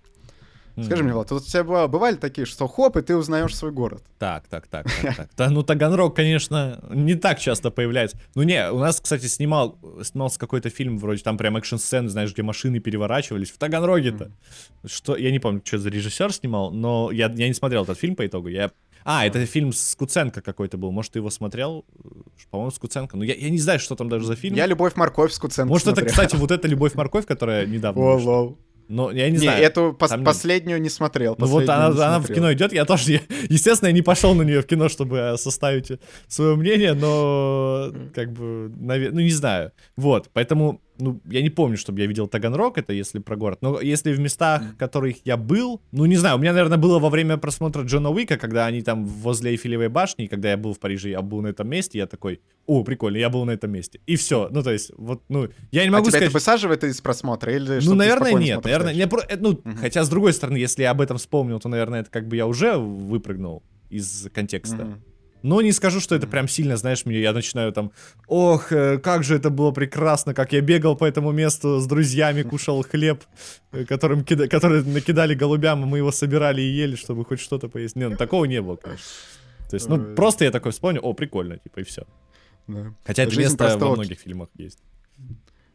Скажи 0.83 1.03
мне, 1.03 1.13
Влад, 1.13 1.31
вот 1.31 1.43
у 1.43 1.45
тебя 1.45 1.87
бывали 1.87 2.15
такие, 2.15 2.45
что 2.45 2.67
хоп, 2.67 2.97
и 2.97 3.01
ты 3.01 3.15
узнаешь 3.15 3.55
свой 3.55 3.71
город? 3.71 4.03
Так, 4.17 4.47
так, 4.47 4.67
так, 4.67 4.85
так, 5.01 5.15
так. 5.15 5.29
Да, 5.37 5.49
ну, 5.49 5.63
Таганрог, 5.63 6.15
конечно, 6.15 6.83
не 6.89 7.15
так 7.15 7.39
часто 7.39 7.71
появляется. 7.71 8.17
Ну, 8.35 8.43
не, 8.43 8.71
у 8.71 8.79
нас, 8.79 8.99
кстати, 8.99 9.25
снимал, 9.25 9.77
снимался 10.03 10.39
какой-то 10.39 10.69
фильм, 10.69 10.97
вроде 10.97 11.23
там 11.23 11.37
прям 11.37 11.57
экшн-сцены, 11.57 12.09
знаешь, 12.09 12.33
где 12.33 12.43
машины 12.43 12.79
переворачивались. 12.79 13.51
В 13.51 13.57
Таганроге-то. 13.57 14.31
Что, 14.85 15.15
я 15.15 15.31
не 15.31 15.39
помню, 15.39 15.61
что 15.63 15.77
за 15.77 15.89
режиссер 15.89 16.33
снимал, 16.33 16.71
но 16.71 17.11
я, 17.11 17.29
я 17.29 17.47
не 17.47 17.53
смотрел 17.53 17.83
этот 17.83 17.97
фильм 17.97 18.15
по 18.15 18.25
итогу. 18.25 18.47
Я 18.47 18.71
а, 19.03 19.25
это 19.25 19.45
фильм 19.45 19.71
с 19.71 19.95
Куценко 19.95 20.41
какой-то 20.41 20.77
был. 20.77 20.91
Может, 20.91 21.13
ты 21.13 21.19
его 21.19 21.29
смотрел? 21.29 21.85
По-моему, 22.51 22.71
с 22.71 22.79
Куценко. 22.79 23.17
Ну, 23.17 23.23
я, 23.23 23.33
я 23.33 23.49
не 23.49 23.57
знаю, 23.57 23.79
что 23.79 23.95
там 23.95 24.09
даже 24.09 24.25
за 24.25 24.35
фильм. 24.35 24.55
Я 24.55 24.65
«Любовь-морковь» 24.65 25.31
с 25.31 25.39
Куценко 25.39 25.69
Может, 25.69 25.85
смотрел. 25.85 26.05
это, 26.05 26.11
кстати, 26.11 26.35
вот 26.39 26.51
эта 26.51 26.67
«Любовь-морковь», 26.67 27.25
которая 27.25 27.65
недавно 27.65 28.01
О, 28.01 28.15
вышла. 28.15 28.55
Но 28.89 29.11
я 29.11 29.27
не, 29.27 29.33
не 29.33 29.37
знаю. 29.37 29.63
эту 29.63 29.95
пос- 29.97 30.17
не... 30.17 30.25
последнюю 30.25 30.81
не 30.81 30.89
смотрел. 30.89 31.35
Ну 31.37 31.45
вот 31.45 31.69
она, 31.69 31.87
она 31.87 32.19
в 32.19 32.27
кино 32.27 32.51
идет, 32.51 32.73
я 32.73 32.85
тоже, 32.85 33.11
я, 33.13 33.19
естественно, 33.47 33.89
я 33.89 33.93
не 33.93 34.01
пошел 34.01 34.33
на 34.33 34.41
нее 34.41 34.61
в 34.61 34.65
кино, 34.65 34.89
чтобы 34.89 35.17
э, 35.17 35.37
составить 35.37 35.91
свое 36.27 36.55
мнение, 36.55 36.93
но 36.95 37.93
как 38.15 38.33
бы, 38.33 38.71
навер... 38.75 39.13
ну 39.13 39.19
не 39.19 39.29
знаю. 39.29 39.73
Вот, 39.95 40.29
поэтому 40.33 40.81
ну, 40.99 41.21
я 41.25 41.41
не 41.41 41.49
помню, 41.49 41.77
чтобы 41.77 41.99
я 42.01 42.05
видел 42.05 42.27
Таганрог, 42.27 42.77
это 42.77 42.93
если 42.93 43.19
про 43.19 43.35
город, 43.35 43.59
но 43.61 43.79
если 43.79 44.13
в 44.13 44.19
местах, 44.19 44.61
в 44.73 44.77
которых 44.77 45.17
я 45.25 45.37
был, 45.37 45.81
ну, 45.91 46.05
не 46.05 46.17
знаю, 46.17 46.35
у 46.35 46.39
меня, 46.39 46.53
наверное, 46.53 46.77
было 46.77 46.99
во 46.99 47.09
время 47.09 47.37
просмотра 47.37 47.83
Джона 47.83 48.09
Уика, 48.09 48.37
когда 48.37 48.65
они 48.65 48.81
там 48.81 49.05
возле 49.05 49.51
Эйфелевой 49.51 49.89
башни, 49.89 50.27
когда 50.27 50.51
я 50.51 50.57
был 50.57 50.73
в 50.73 50.79
Париже, 50.79 51.09
я 51.09 51.21
был 51.21 51.41
на 51.41 51.47
этом 51.47 51.69
месте, 51.69 51.97
я 51.97 52.07
такой, 52.07 52.41
о, 52.65 52.83
прикольно, 52.83 53.17
я 53.17 53.29
был 53.29 53.45
на 53.45 53.51
этом 53.51 53.71
месте. 53.71 53.99
И 54.05 54.15
все, 54.15 54.49
ну, 54.51 54.61
то 54.61 54.71
есть, 54.71 54.91
вот, 54.97 55.23
ну, 55.29 55.49
я 55.71 55.83
не 55.83 55.89
могу 55.89 56.07
а 56.07 56.11
сказать... 56.11 56.27
это 56.27 56.33
высаживает 56.33 56.83
из 56.83 57.01
просмотра 57.01 57.55
или 57.55 57.79
Ну, 57.83 57.95
наверное, 57.95 58.33
нет, 58.33 58.63
наверное, 58.63 58.93
не, 58.93 59.03
э, 59.03 59.37
ну, 59.39 59.51
угу. 59.51 59.63
хотя, 59.79 60.03
с 60.03 60.09
другой 60.09 60.33
стороны, 60.33 60.57
если 60.57 60.83
я 60.83 60.91
об 60.91 61.01
этом 61.01 61.17
вспомнил, 61.17 61.59
то, 61.59 61.69
наверное, 61.69 62.01
это 62.01 62.11
как 62.11 62.27
бы 62.27 62.35
я 62.35 62.45
уже 62.45 62.77
выпрыгнул 62.77 63.63
из 63.89 64.29
контекста. 64.33 64.83
Угу. 64.83 64.93
Но 65.41 65.61
не 65.61 65.71
скажу, 65.71 65.99
что 65.99 66.15
это 66.15 66.27
прям 66.27 66.47
сильно, 66.47 66.77
знаешь, 66.77 67.05
мне 67.05 67.21
я 67.21 67.33
начинаю 67.33 67.71
там, 67.71 67.91
ох, 68.27 68.71
э, 68.71 68.97
как 68.97 69.23
же 69.23 69.35
это 69.35 69.49
было 69.49 69.71
прекрасно, 69.71 70.33
как 70.33 70.53
я 70.53 70.61
бегал 70.61 70.95
по 70.95 71.05
этому 71.05 71.31
месту 71.31 71.79
с 71.79 71.87
друзьями, 71.87 72.43
кушал 72.43 72.83
хлеб, 72.83 73.23
э, 73.71 73.85
которым 73.85 74.23
кида... 74.23 74.47
который 74.47 74.83
накидали 74.83 75.35
голубям, 75.35 75.83
а 75.83 75.85
мы 75.85 75.97
его 75.97 76.11
собирали 76.11 76.61
и 76.61 76.69
ели, 76.69 76.95
чтобы 76.95 77.23
хоть 77.25 77.39
что-то 77.39 77.69
поесть. 77.69 77.95
Не, 77.95 78.09
ну 78.09 78.17
такого 78.17 78.45
не 78.45 78.61
было, 78.61 78.75
конечно. 78.75 79.05
То 79.69 79.75
есть, 79.75 79.87
ну, 79.87 80.15
просто 80.15 80.45
я 80.45 80.51
такой 80.51 80.71
вспомнил, 80.71 81.01
о, 81.03 81.13
прикольно, 81.13 81.57
типа, 81.57 81.79
и 81.79 81.83
все. 81.83 82.03
Да. 82.67 82.93
Хотя 83.05 83.23
это 83.23 83.37
место 83.37 83.57
простого... 83.57 83.89
во 83.89 83.95
многих 83.95 84.19
фильмах 84.19 84.49
есть. 84.55 84.79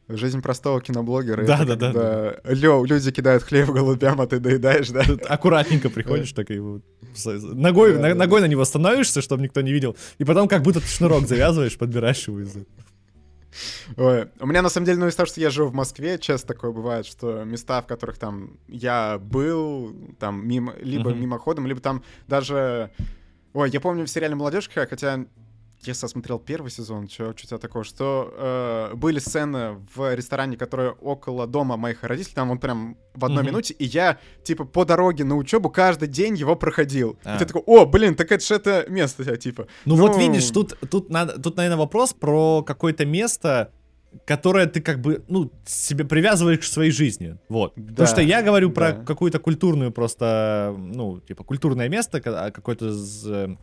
Жизнь 0.08 0.42
простого 0.42 0.80
киноблогера. 0.80 1.46
Да, 1.46 1.64
да, 1.64 1.76
да, 1.76 1.92
да. 1.92 2.36
Лё, 2.44 2.84
люди 2.84 3.10
кидают 3.10 3.42
хлеб 3.42 3.70
голубям, 3.70 4.20
а 4.20 4.26
ты 4.26 4.38
доедаешь, 4.38 4.90
да? 4.90 5.02
Тут 5.02 5.22
аккуратненько 5.26 5.88
приходишь, 5.88 6.32
так 6.32 6.50
и 6.50 6.60
ногой, 7.54 7.98
на, 7.98 8.14
ногой 8.14 8.40
на 8.40 8.46
него 8.46 8.64
становишься, 8.64 9.22
чтобы 9.22 9.42
никто 9.42 9.60
не 9.60 9.72
видел, 9.72 9.96
и 10.18 10.24
потом 10.24 10.48
как 10.48 10.62
будто 10.62 10.80
ты 10.80 10.86
шнурок 10.86 11.26
завязываешь, 11.26 11.78
подбираешь 11.78 12.26
его 12.26 12.40
из 12.40 12.54
Ой, 13.96 14.28
у 14.40 14.46
меня 14.46 14.62
на 14.62 14.68
самом 14.68 14.86
деле, 14.86 14.98
ну 14.98 15.06
из 15.06 15.14
того, 15.14 15.26
что 15.26 15.40
я 15.40 15.50
живу 15.50 15.68
в 15.68 15.74
Москве, 15.74 16.18
часто 16.18 16.48
такое 16.48 16.72
бывает, 16.72 17.06
что 17.06 17.44
места, 17.44 17.80
в 17.82 17.86
которых 17.86 18.18
там 18.18 18.58
я 18.68 19.18
был, 19.18 19.94
там 20.18 20.46
мимо, 20.46 20.74
либо 20.80 21.10
uh-huh. 21.10 21.18
мимоходом, 21.18 21.66
либо 21.66 21.80
там 21.80 22.02
даже... 22.26 22.90
Ой, 23.52 23.70
я 23.70 23.80
помню 23.80 24.04
в 24.04 24.10
сериале 24.10 24.34
«Молодежка», 24.34 24.86
хотя 24.90 25.26
я 25.86 25.94
смотрел 25.94 26.38
первый 26.38 26.70
сезон, 26.70 27.08
что 27.08 27.36
что-то 27.36 27.58
такое, 27.58 27.84
что 27.84 28.32
э, 28.36 28.94
были 28.94 29.18
сцены 29.18 29.76
в 29.94 30.14
ресторане, 30.14 30.56
которые 30.56 30.92
около 30.92 31.46
дома 31.46 31.76
моих 31.76 32.02
родителей, 32.02 32.34
там 32.34 32.50
он 32.50 32.58
прям 32.58 32.96
в 33.14 33.24
одной 33.24 33.42
mm-hmm. 33.42 33.46
минуте, 33.46 33.74
и 33.74 33.84
я, 33.84 34.18
типа, 34.42 34.64
по 34.64 34.84
дороге 34.84 35.24
на 35.24 35.36
учебу 35.36 35.70
каждый 35.70 36.08
день 36.08 36.36
его 36.36 36.56
проходил. 36.56 37.18
А. 37.24 37.36
И 37.36 37.38
ты 37.38 37.46
такой, 37.46 37.62
о, 37.66 37.86
блин, 37.86 38.14
так 38.14 38.32
это 38.32 38.44
же 38.44 38.54
это 38.54 38.86
место, 38.88 39.36
типа. 39.36 39.66
Ну, 39.84 39.96
ну 39.96 40.08
вот 40.08 40.18
видишь, 40.18 40.50
тут, 40.50 40.78
тут, 40.90 41.10
надо, 41.10 41.40
тут, 41.40 41.56
наверное, 41.56 41.78
вопрос 41.78 42.12
про 42.12 42.62
какое-то 42.62 43.06
место, 43.06 43.72
которое 44.24 44.66
ты 44.66 44.80
как 44.80 45.00
бы, 45.00 45.24
ну, 45.28 45.50
себе 45.66 46.04
привязываешь 46.04 46.60
к 46.60 46.64
своей 46.64 46.90
жизни, 46.90 47.38
вот. 47.48 47.72
Да, 47.76 47.90
Потому 47.90 48.08
что 48.08 48.22
я 48.22 48.42
говорю 48.42 48.68
да. 48.68 48.74
про 48.74 48.92
какую-то 48.92 49.38
культурную 49.38 49.92
просто, 49.92 50.74
ну, 50.76 51.20
типа, 51.20 51.44
культурное 51.44 51.88
место, 51.88 52.22
а, 52.24 52.50
какое-то 52.50 52.92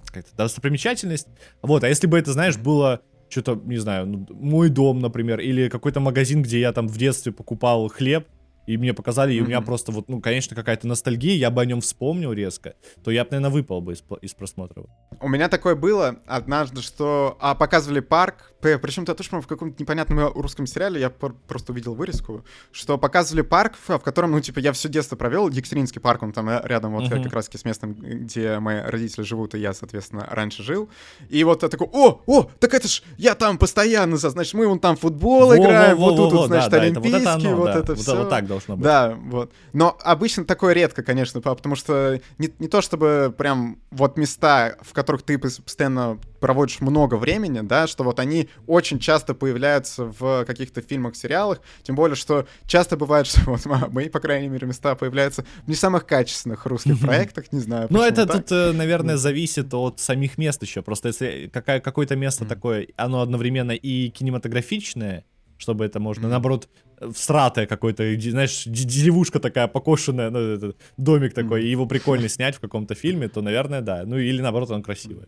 какая-то 0.06 0.36
достопримечательность, 0.36 1.28
вот. 1.62 1.84
А 1.84 1.88
если 1.88 2.08
бы 2.08 2.18
это, 2.18 2.34
знаешь, 2.34 2.58
было 2.58 3.02
что-то, 3.30 3.60
не 3.64 3.78
знаю, 3.78 4.06
ну, 4.08 4.28
мой 4.30 4.70
дом, 4.70 5.00
например, 5.00 5.40
или 5.40 5.70
какой-то 5.70 6.00
магазин, 6.00 6.42
где 6.42 6.60
я 6.60 6.74
там 6.74 6.88
в 6.88 6.98
детстве 6.98 7.32
покупал 7.32 7.88
хлеб, 7.88 8.28
и 8.68 8.78
мне 8.78 8.94
показали, 8.94 9.34
и 9.34 9.42
у 9.42 9.46
меня 9.46 9.62
просто 9.62 9.92
вот, 9.92 10.08
ну, 10.08 10.22
конечно, 10.22 10.56
какая-то 10.56 10.88
ностальгия, 10.88 11.36
я 11.36 11.50
бы 11.50 11.62
о 11.62 11.66
нем 11.66 11.82
вспомнил 11.82 12.32
резко, 12.32 12.76
то 13.04 13.12
я 13.12 13.24
бы, 13.24 13.32
наверное, 13.32 13.52
выпал 13.52 13.82
бы 13.82 13.94
из, 13.94 14.04
из 14.22 14.34
просмотра. 14.34 14.84
У 15.20 15.28
меня 15.28 15.50
такое 15.50 15.76
было 15.76 16.20
однажды, 16.28 16.82
что 16.82 17.38
а, 17.40 17.56
показывали 17.56 18.02
парк, 18.02 18.51
причем 18.62 19.04
это 19.04 19.16
тоже, 19.16 19.42
в 19.42 19.48
каком-то 19.48 19.82
непонятном 19.82 20.32
русском 20.34 20.68
сериале, 20.68 21.00
я 21.00 21.10
просто 21.10 21.72
увидел 21.72 21.96
вырезку, 21.96 22.46
что 22.72 22.98
показывали 22.98 23.42
парк, 23.42 23.74
в 23.88 24.00
котором, 24.00 24.32
ну, 24.32 24.40
типа, 24.40 24.60
я 24.60 24.72
все 24.72 24.90
детство 24.90 25.16
провел, 25.16 25.50
Екатеринский 25.50 26.02
парк, 26.02 26.24
он 26.24 26.32
там 26.32 26.50
э, 26.50 26.62
рядом 26.64 26.94
вот 26.94 27.04
uh-huh. 27.04 27.24
как 27.24 27.34
раз 27.34 27.50
с 27.52 27.66
местом, 27.66 27.94
где 27.94 28.60
мои 28.60 28.82
родители 28.82 29.24
живут, 29.24 29.56
и 29.56 29.60
я, 29.60 29.74
соответственно, 29.74 30.28
раньше 30.30 30.64
жил. 30.64 30.90
И 31.30 31.44
вот 31.44 31.64
я 31.64 31.70
такой, 31.70 31.88
о, 31.92 32.22
о, 32.26 32.50
так 32.60 32.74
это 32.74 32.88
ж 32.88 33.04
я 33.18 33.36
там 33.36 33.58
постоянно, 33.58 34.18
значит, 34.18 34.54
мы 34.54 34.68
вон 34.68 34.80
там 34.80 34.96
футбол 34.96 35.48
во, 35.48 35.58
играем, 35.58 35.98
во, 35.98 36.06
во, 36.06 36.12
вот 36.12 36.16
тут, 36.18 36.34
вот, 36.34 36.48
значит, 36.48 36.72
да, 36.72 36.82
олимпийский, 36.82 37.22
это 37.22 37.32
вот 37.32 37.40
это, 37.40 37.50
оно, 37.50 37.56
вот 37.58 37.66
да. 37.66 37.80
это 37.80 37.96
все. 37.96 38.16
Вот 38.18 38.30
так 38.30 38.48
должно 38.48 38.76
быть. 38.76 38.84
Да, 38.84 39.18
вот. 39.18 39.52
Но 39.74 39.98
обычно 40.02 40.46
такое 40.46 40.74
редко, 40.74 41.04
конечно, 41.04 41.42
потому 41.42 41.76
что 41.76 42.20
не, 42.38 42.52
не 42.60 42.68
то 42.68 42.82
чтобы 42.82 43.34
прям 43.38 43.80
вот 43.92 44.18
места, 44.18 44.78
в 44.82 44.94
которых 44.94 45.24
ты 45.24 45.38
постоянно 45.38 46.20
проводишь 46.42 46.82
много 46.82 47.16
времени, 47.16 47.62
да, 47.62 47.88
что 47.88 48.04
вот 48.04 48.20
они 48.20 48.50
очень 48.68 49.00
часто 49.00 49.34
появляются 49.34 50.06
в 50.06 50.44
каких-то 50.46 50.82
фильмах, 50.82 51.16
сериалах, 51.16 51.62
тем 51.84 51.96
более, 51.96 52.16
что 52.16 52.48
часто 52.66 52.98
бывает, 52.98 53.28
что 53.28 53.52
вот 53.52 53.66
мои, 53.66 54.10
по 54.10 54.20
крайней 54.20 54.50
мере, 54.50 54.68
места 54.68 54.96
появляются 54.96 55.46
в 55.66 55.68
не 55.70 55.76
самых 55.76 56.06
качественных 56.06 56.66
русских 56.66 57.00
проектах, 57.00 57.54
не 57.54 57.60
знаю. 57.60 57.88
Ну, 57.90 58.02
это 58.02 58.26
тут, 58.26 58.52
э, 58.52 58.72
наверное, 58.74 59.16
зависит 59.16 59.74
от 59.74 60.00
самих 60.00 60.38
мест 60.38 60.62
еще, 60.62 60.82
просто 60.82 61.10
если 61.10 61.50
какая, 61.54 61.80
какое-то 61.80 62.16
место 62.16 62.44
такое, 62.46 62.88
оно 62.98 63.22
одновременно 63.22 63.72
и 63.72 64.10
кинематографичное, 64.10 65.24
чтобы 65.58 65.86
это 65.86 66.00
можно, 66.00 66.28
наоборот, 66.28 66.68
всратое 67.14 67.68
какое-то, 67.68 68.04
знаешь, 68.20 68.64
деревушка 68.66 69.40
такая 69.40 69.68
покошенная, 69.68 70.32
ну, 70.32 70.74
домик 70.98 71.34
такой, 71.34 71.64
и 71.64 71.70
его 71.70 71.86
прикольно 71.86 72.30
снять 72.30 72.56
в 72.56 72.60
каком-то 72.60 72.96
фильме, 72.96 73.28
то, 73.28 73.42
наверное, 73.42 73.82
да. 73.82 74.04
Ну, 74.06 74.18
или 74.18 74.42
наоборот, 74.42 74.72
он 74.72 74.82
красивый. 74.82 75.28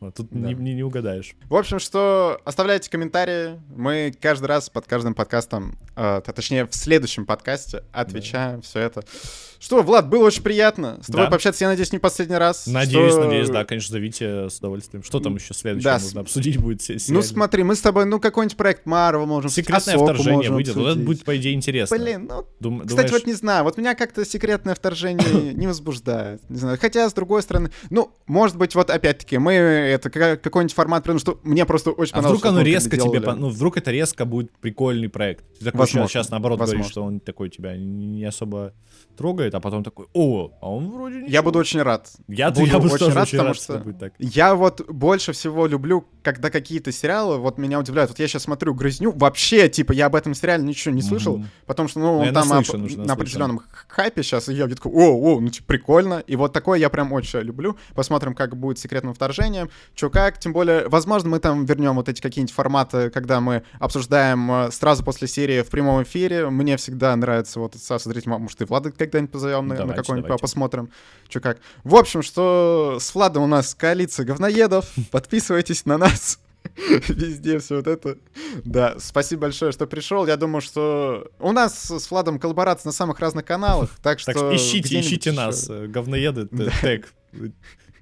Тут 0.00 0.28
да. 0.30 0.48
не, 0.48 0.54
не, 0.54 0.74
не 0.74 0.82
угадаешь. 0.82 1.34
В 1.48 1.54
общем, 1.54 1.78
что 1.78 2.40
оставляйте 2.44 2.90
комментарии. 2.90 3.60
Мы 3.74 4.12
каждый 4.20 4.46
раз 4.46 4.68
под 4.70 4.86
каждым 4.86 5.14
подкастом, 5.14 5.78
э, 5.96 6.20
точнее, 6.34 6.66
в 6.66 6.74
следующем 6.74 7.26
подкасте 7.26 7.84
отвечаем 7.92 8.56
да. 8.56 8.62
все 8.62 8.80
это. 8.80 9.04
Что, 9.64 9.82
Влад, 9.82 10.10
было 10.10 10.26
очень 10.26 10.42
приятно 10.42 10.98
с 11.02 11.06
тобой 11.06 11.24
да. 11.24 11.30
пообщаться, 11.30 11.64
я 11.64 11.70
надеюсь, 11.70 11.90
не 11.90 11.98
последний 11.98 12.36
раз. 12.36 12.66
Надеюсь, 12.66 13.12
что... 13.12 13.24
надеюсь, 13.24 13.48
да, 13.48 13.64
конечно, 13.64 13.92
зовите 13.92 14.50
с 14.50 14.58
удовольствием. 14.58 15.02
Что 15.02 15.20
там 15.20 15.36
еще 15.36 15.54
следующее 15.54 15.90
да. 15.90 15.98
можно 15.98 16.20
обсудить 16.20 16.58
будет? 16.58 16.82
Ну 17.08 17.22
смотри, 17.22 17.62
мы 17.62 17.74
с 17.74 17.80
тобой, 17.80 18.04
ну 18.04 18.20
какой-нибудь 18.20 18.58
проект 18.58 18.84
Марвел 18.84 19.24
можем 19.24 19.50
Секретное 19.50 19.96
вторжение 19.96 20.50
выйдет, 20.50 20.74
вот 20.74 20.88
это 20.88 21.00
будет, 21.00 21.24
по 21.24 21.34
идее, 21.38 21.54
интересно. 21.54 21.96
Блин, 21.96 22.26
ну, 22.28 22.46
Дум... 22.60 22.80
кстати, 22.80 23.06
думаешь... 23.06 23.12
вот 23.12 23.26
не 23.26 23.32
знаю, 23.32 23.64
вот 23.64 23.78
меня 23.78 23.94
как-то 23.94 24.26
секретное 24.26 24.74
вторжение 24.74 25.54
не 25.54 25.66
возбуждает. 25.66 26.42
Не 26.50 26.58
знаю, 26.58 26.76
хотя, 26.78 27.08
с 27.08 27.14
другой 27.14 27.42
стороны, 27.42 27.70
ну, 27.88 28.12
может 28.26 28.58
быть, 28.58 28.74
вот 28.74 28.90
опять-таки, 28.90 29.38
мы 29.38 29.52
это 29.84 30.10
какой-нибудь 30.10 30.74
формат, 30.74 31.02
потому 31.02 31.18
что 31.18 31.38
мне 31.42 31.64
просто 31.66 31.90
очень 31.90 32.12
а 32.12 32.16
понравилось. 32.16 32.40
вдруг 32.40 32.52
оно 32.52 32.62
резко 32.62 32.96
тебе, 32.96 33.20
ну, 33.20 33.48
вдруг 33.48 33.76
это 33.76 33.90
резко 33.90 34.24
будет 34.24 34.50
прикольный 34.58 35.08
проект. 35.08 35.44
Ты 35.58 35.66
такой 35.66 35.86
сейчас, 35.86 36.30
наоборот, 36.30 36.60
говоришь, 36.60 36.86
что 36.86 37.02
он 37.02 37.20
такой 37.20 37.50
тебя 37.50 37.76
не 37.76 38.24
особо 38.24 38.72
трогает, 39.16 39.54
а 39.54 39.60
потом 39.60 39.84
такой, 39.84 40.06
о, 40.12 40.50
а 40.60 40.70
он 40.70 40.90
вроде 40.90 41.16
ничего. 41.16 41.30
Я 41.30 41.42
буду 41.42 41.58
очень 41.58 41.82
рад. 41.82 42.10
Я 42.28 42.50
буду, 42.50 42.66
я 42.66 42.78
очень 42.78 43.12
рад, 43.12 43.22
очень 43.22 43.38
потому 43.38 43.48
рад, 43.48 43.56
что, 43.56 43.78
будет 43.78 43.98
так. 43.98 44.12
я 44.18 44.54
вот 44.54 44.86
больше 44.88 45.32
всего 45.32 45.66
люблю, 45.66 46.06
когда 46.22 46.50
какие-то 46.50 46.92
сериалы 46.92 47.38
вот 47.38 47.58
меня 47.58 47.78
удивляют. 47.78 48.10
Вот 48.10 48.18
я 48.18 48.28
сейчас 48.28 48.42
смотрю 48.42 48.74
«Грызню», 48.74 49.12
вообще, 49.12 49.68
типа, 49.68 49.92
я 49.92 50.06
об 50.06 50.16
этом 50.16 50.34
сериале 50.34 50.64
ничего 50.64 50.94
не 50.94 51.02
слышал, 51.02 51.38
mm-hmm. 51.38 51.46
потому 51.66 51.88
что, 51.88 52.00
ну, 52.00 52.18
он 52.18 52.32
там 52.32 52.48
наслышан, 52.48 52.84
об, 52.84 53.06
на 53.06 53.12
определенном 53.14 53.60
хайпе 53.88 54.22
сейчас, 54.22 54.48
и 54.48 54.54
я 54.54 54.66
такой, 54.68 54.92
о, 54.92 55.36
о, 55.36 55.40
ну, 55.40 55.48
типа, 55.48 55.66
прикольно. 55.66 56.22
И 56.26 56.36
вот 56.36 56.52
такое 56.52 56.78
я 56.78 56.90
прям 56.90 57.12
очень 57.12 57.40
люблю. 57.40 57.76
Посмотрим, 57.94 58.34
как 58.34 58.56
будет 58.56 58.78
секретным 58.78 59.14
вторжением, 59.14 59.70
чё 59.94 60.10
как. 60.10 60.38
Тем 60.38 60.52
более, 60.52 60.88
возможно, 60.88 61.28
мы 61.30 61.38
там 61.38 61.64
вернем 61.64 61.94
вот 61.96 62.08
эти 62.08 62.20
какие-нибудь 62.20 62.54
форматы, 62.54 63.10
когда 63.10 63.40
мы 63.40 63.62
обсуждаем 63.78 64.50
э, 64.50 64.70
сразу 64.70 65.04
после 65.04 65.28
серии 65.28 65.62
в 65.62 65.70
прямом 65.70 66.02
эфире. 66.02 66.48
Мне 66.50 66.76
всегда 66.76 67.14
нравится 67.16 67.60
вот 67.60 67.74
смотреть, 67.76 68.26
может, 68.26 68.60
и 68.62 68.64
Влада 68.64 68.90
когда-нибудь 69.06 69.32
позовем 69.32 69.68
на, 69.68 69.84
на 69.84 69.94
какой-нибудь, 69.94 70.40
посмотрим, 70.40 70.90
что 71.28 71.40
как. 71.40 71.58
В 71.82 71.94
общем, 71.94 72.22
что 72.22 72.98
с 73.00 73.14
Владом 73.14 73.44
у 73.44 73.46
нас 73.46 73.74
коалиция 73.74 74.26
говноедов. 74.26 74.90
Подписывайтесь 75.10 75.86
на 75.86 75.98
нас. 75.98 76.40
Везде 77.08 77.58
все 77.58 77.76
вот 77.76 77.86
это. 77.86 78.16
Да, 78.64 78.96
спасибо 78.98 79.42
большое, 79.42 79.72
что 79.72 79.86
пришел. 79.86 80.26
Я 80.26 80.36
думаю, 80.36 80.62
что 80.62 81.30
у 81.38 81.52
нас 81.52 81.90
с 81.90 82.10
Владом 82.10 82.38
коллаборация 82.38 82.88
на 82.88 82.92
самых 82.92 83.20
разных 83.20 83.44
каналах, 83.44 83.90
так 84.02 84.18
что... 84.18 84.32
Так 84.32 84.54
ищите, 84.54 85.00
ищите 85.00 85.32
нас, 85.32 85.68
говноеды, 85.68 86.48
тег 86.80 87.12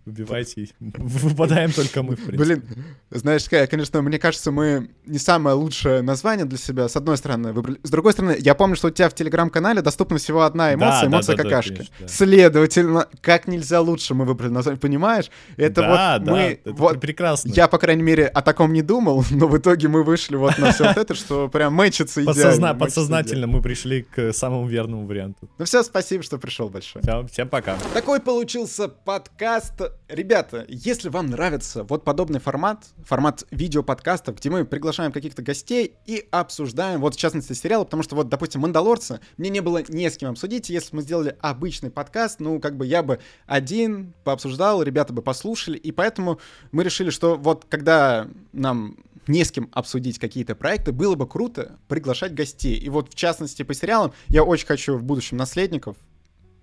убивайте. 0.06 0.68
Выпадаем 0.80 1.72
только 1.72 2.02
мы, 2.02 2.16
в 2.16 2.24
принципе. 2.24 2.38
Блин, 2.38 2.64
знаешь, 3.10 3.48
конечно, 3.48 4.02
мне 4.02 4.18
кажется, 4.18 4.50
мы 4.50 4.90
не 5.06 5.18
самое 5.18 5.56
лучшее 5.56 6.02
название 6.02 6.44
для 6.44 6.58
себя, 6.58 6.88
с 6.88 6.96
одной 6.96 7.16
стороны, 7.16 7.52
выбрали. 7.52 7.78
С 7.82 7.90
другой 7.90 8.12
стороны, 8.12 8.36
я 8.38 8.54
помню, 8.54 8.76
что 8.76 8.88
у 8.88 8.90
тебя 8.90 9.08
в 9.08 9.14
Телеграм-канале 9.14 9.82
доступна 9.82 10.18
всего 10.18 10.42
одна 10.42 10.74
эмоция, 10.74 11.02
да, 11.02 11.06
эмоция 11.06 11.36
да, 11.36 11.42
какашки. 11.42 11.70
Да, 11.70 11.84
конечно. 11.96 12.08
Следовательно, 12.08 13.08
как 13.20 13.46
нельзя 13.46 13.80
лучше 13.80 14.14
мы 14.14 14.24
выбрали 14.24 14.50
название, 14.50 14.80
понимаешь? 14.80 15.30
Это 15.56 15.82
вот 15.82 15.96
да, 15.96 16.22
мы... 16.32 16.38
Это 16.64 16.72
вот, 16.72 17.00
прекрасно. 17.00 17.50
Я, 17.50 17.68
по 17.68 17.78
крайней 17.78 18.02
мере, 18.02 18.26
о 18.26 18.42
таком 18.42 18.72
не 18.72 18.82
думал, 18.82 19.24
но 19.30 19.46
в 19.46 19.56
итоге 19.56 19.88
мы 19.88 20.02
вышли 20.02 20.36
вот 20.36 20.58
на 20.58 20.72
все 20.72 20.88
вот 20.88 20.96
это, 20.96 21.14
что 21.14 21.48
прям 21.48 21.74
мэчится 21.74 22.22
идеально. 22.22 22.74
Подсознательно 22.74 23.46
мы 23.46 23.62
пришли 23.62 24.02
к 24.02 24.32
самому 24.32 24.66
верному 24.66 25.06
варианту. 25.06 25.48
Ну 25.58 25.64
все, 25.64 25.82
спасибо, 25.82 26.22
что 26.22 26.38
пришел 26.38 26.68
большое. 26.68 27.04
Всем 27.30 27.48
пока. 27.48 27.76
Такой 27.94 28.20
получился 28.20 28.88
подкаст 28.88 29.91
ребята, 30.08 30.64
если 30.68 31.08
вам 31.08 31.26
нравится 31.26 31.84
вот 31.84 32.04
подобный 32.04 32.40
формат, 32.40 32.86
формат 33.04 33.44
видеоподкастов, 33.50 34.36
где 34.36 34.50
мы 34.50 34.64
приглашаем 34.64 35.12
каких-то 35.12 35.42
гостей 35.42 35.94
и 36.06 36.26
обсуждаем, 36.30 37.00
вот 37.00 37.14
в 37.14 37.18
частности, 37.18 37.52
сериалы, 37.52 37.84
потому 37.84 38.02
что 38.02 38.16
вот, 38.16 38.28
допустим, 38.28 38.60
«Мандалорца» 38.62 39.20
мне 39.36 39.50
не 39.50 39.60
было 39.60 39.82
не 39.88 40.10
с 40.10 40.16
кем 40.16 40.30
обсудить, 40.30 40.70
если 40.70 40.90
бы 40.90 40.96
мы 40.96 41.02
сделали 41.02 41.36
обычный 41.40 41.90
подкаст, 41.90 42.40
ну, 42.40 42.60
как 42.60 42.76
бы 42.76 42.86
я 42.86 43.02
бы 43.02 43.18
один 43.46 44.14
пообсуждал, 44.24 44.82
ребята 44.82 45.12
бы 45.12 45.22
послушали, 45.22 45.76
и 45.76 45.92
поэтому 45.92 46.40
мы 46.70 46.84
решили, 46.84 47.10
что 47.10 47.36
вот 47.36 47.66
когда 47.68 48.28
нам 48.52 48.96
не 49.26 49.44
с 49.44 49.52
кем 49.52 49.68
обсудить 49.72 50.18
какие-то 50.18 50.54
проекты, 50.54 50.92
было 50.92 51.14
бы 51.14 51.28
круто 51.28 51.78
приглашать 51.88 52.34
гостей. 52.34 52.76
И 52.76 52.88
вот 52.88 53.12
в 53.12 53.14
частности 53.14 53.62
по 53.62 53.74
сериалам 53.74 54.12
я 54.28 54.42
очень 54.42 54.66
хочу 54.66 54.96
в 54.96 55.02
будущем 55.04 55.36
наследников 55.36 55.96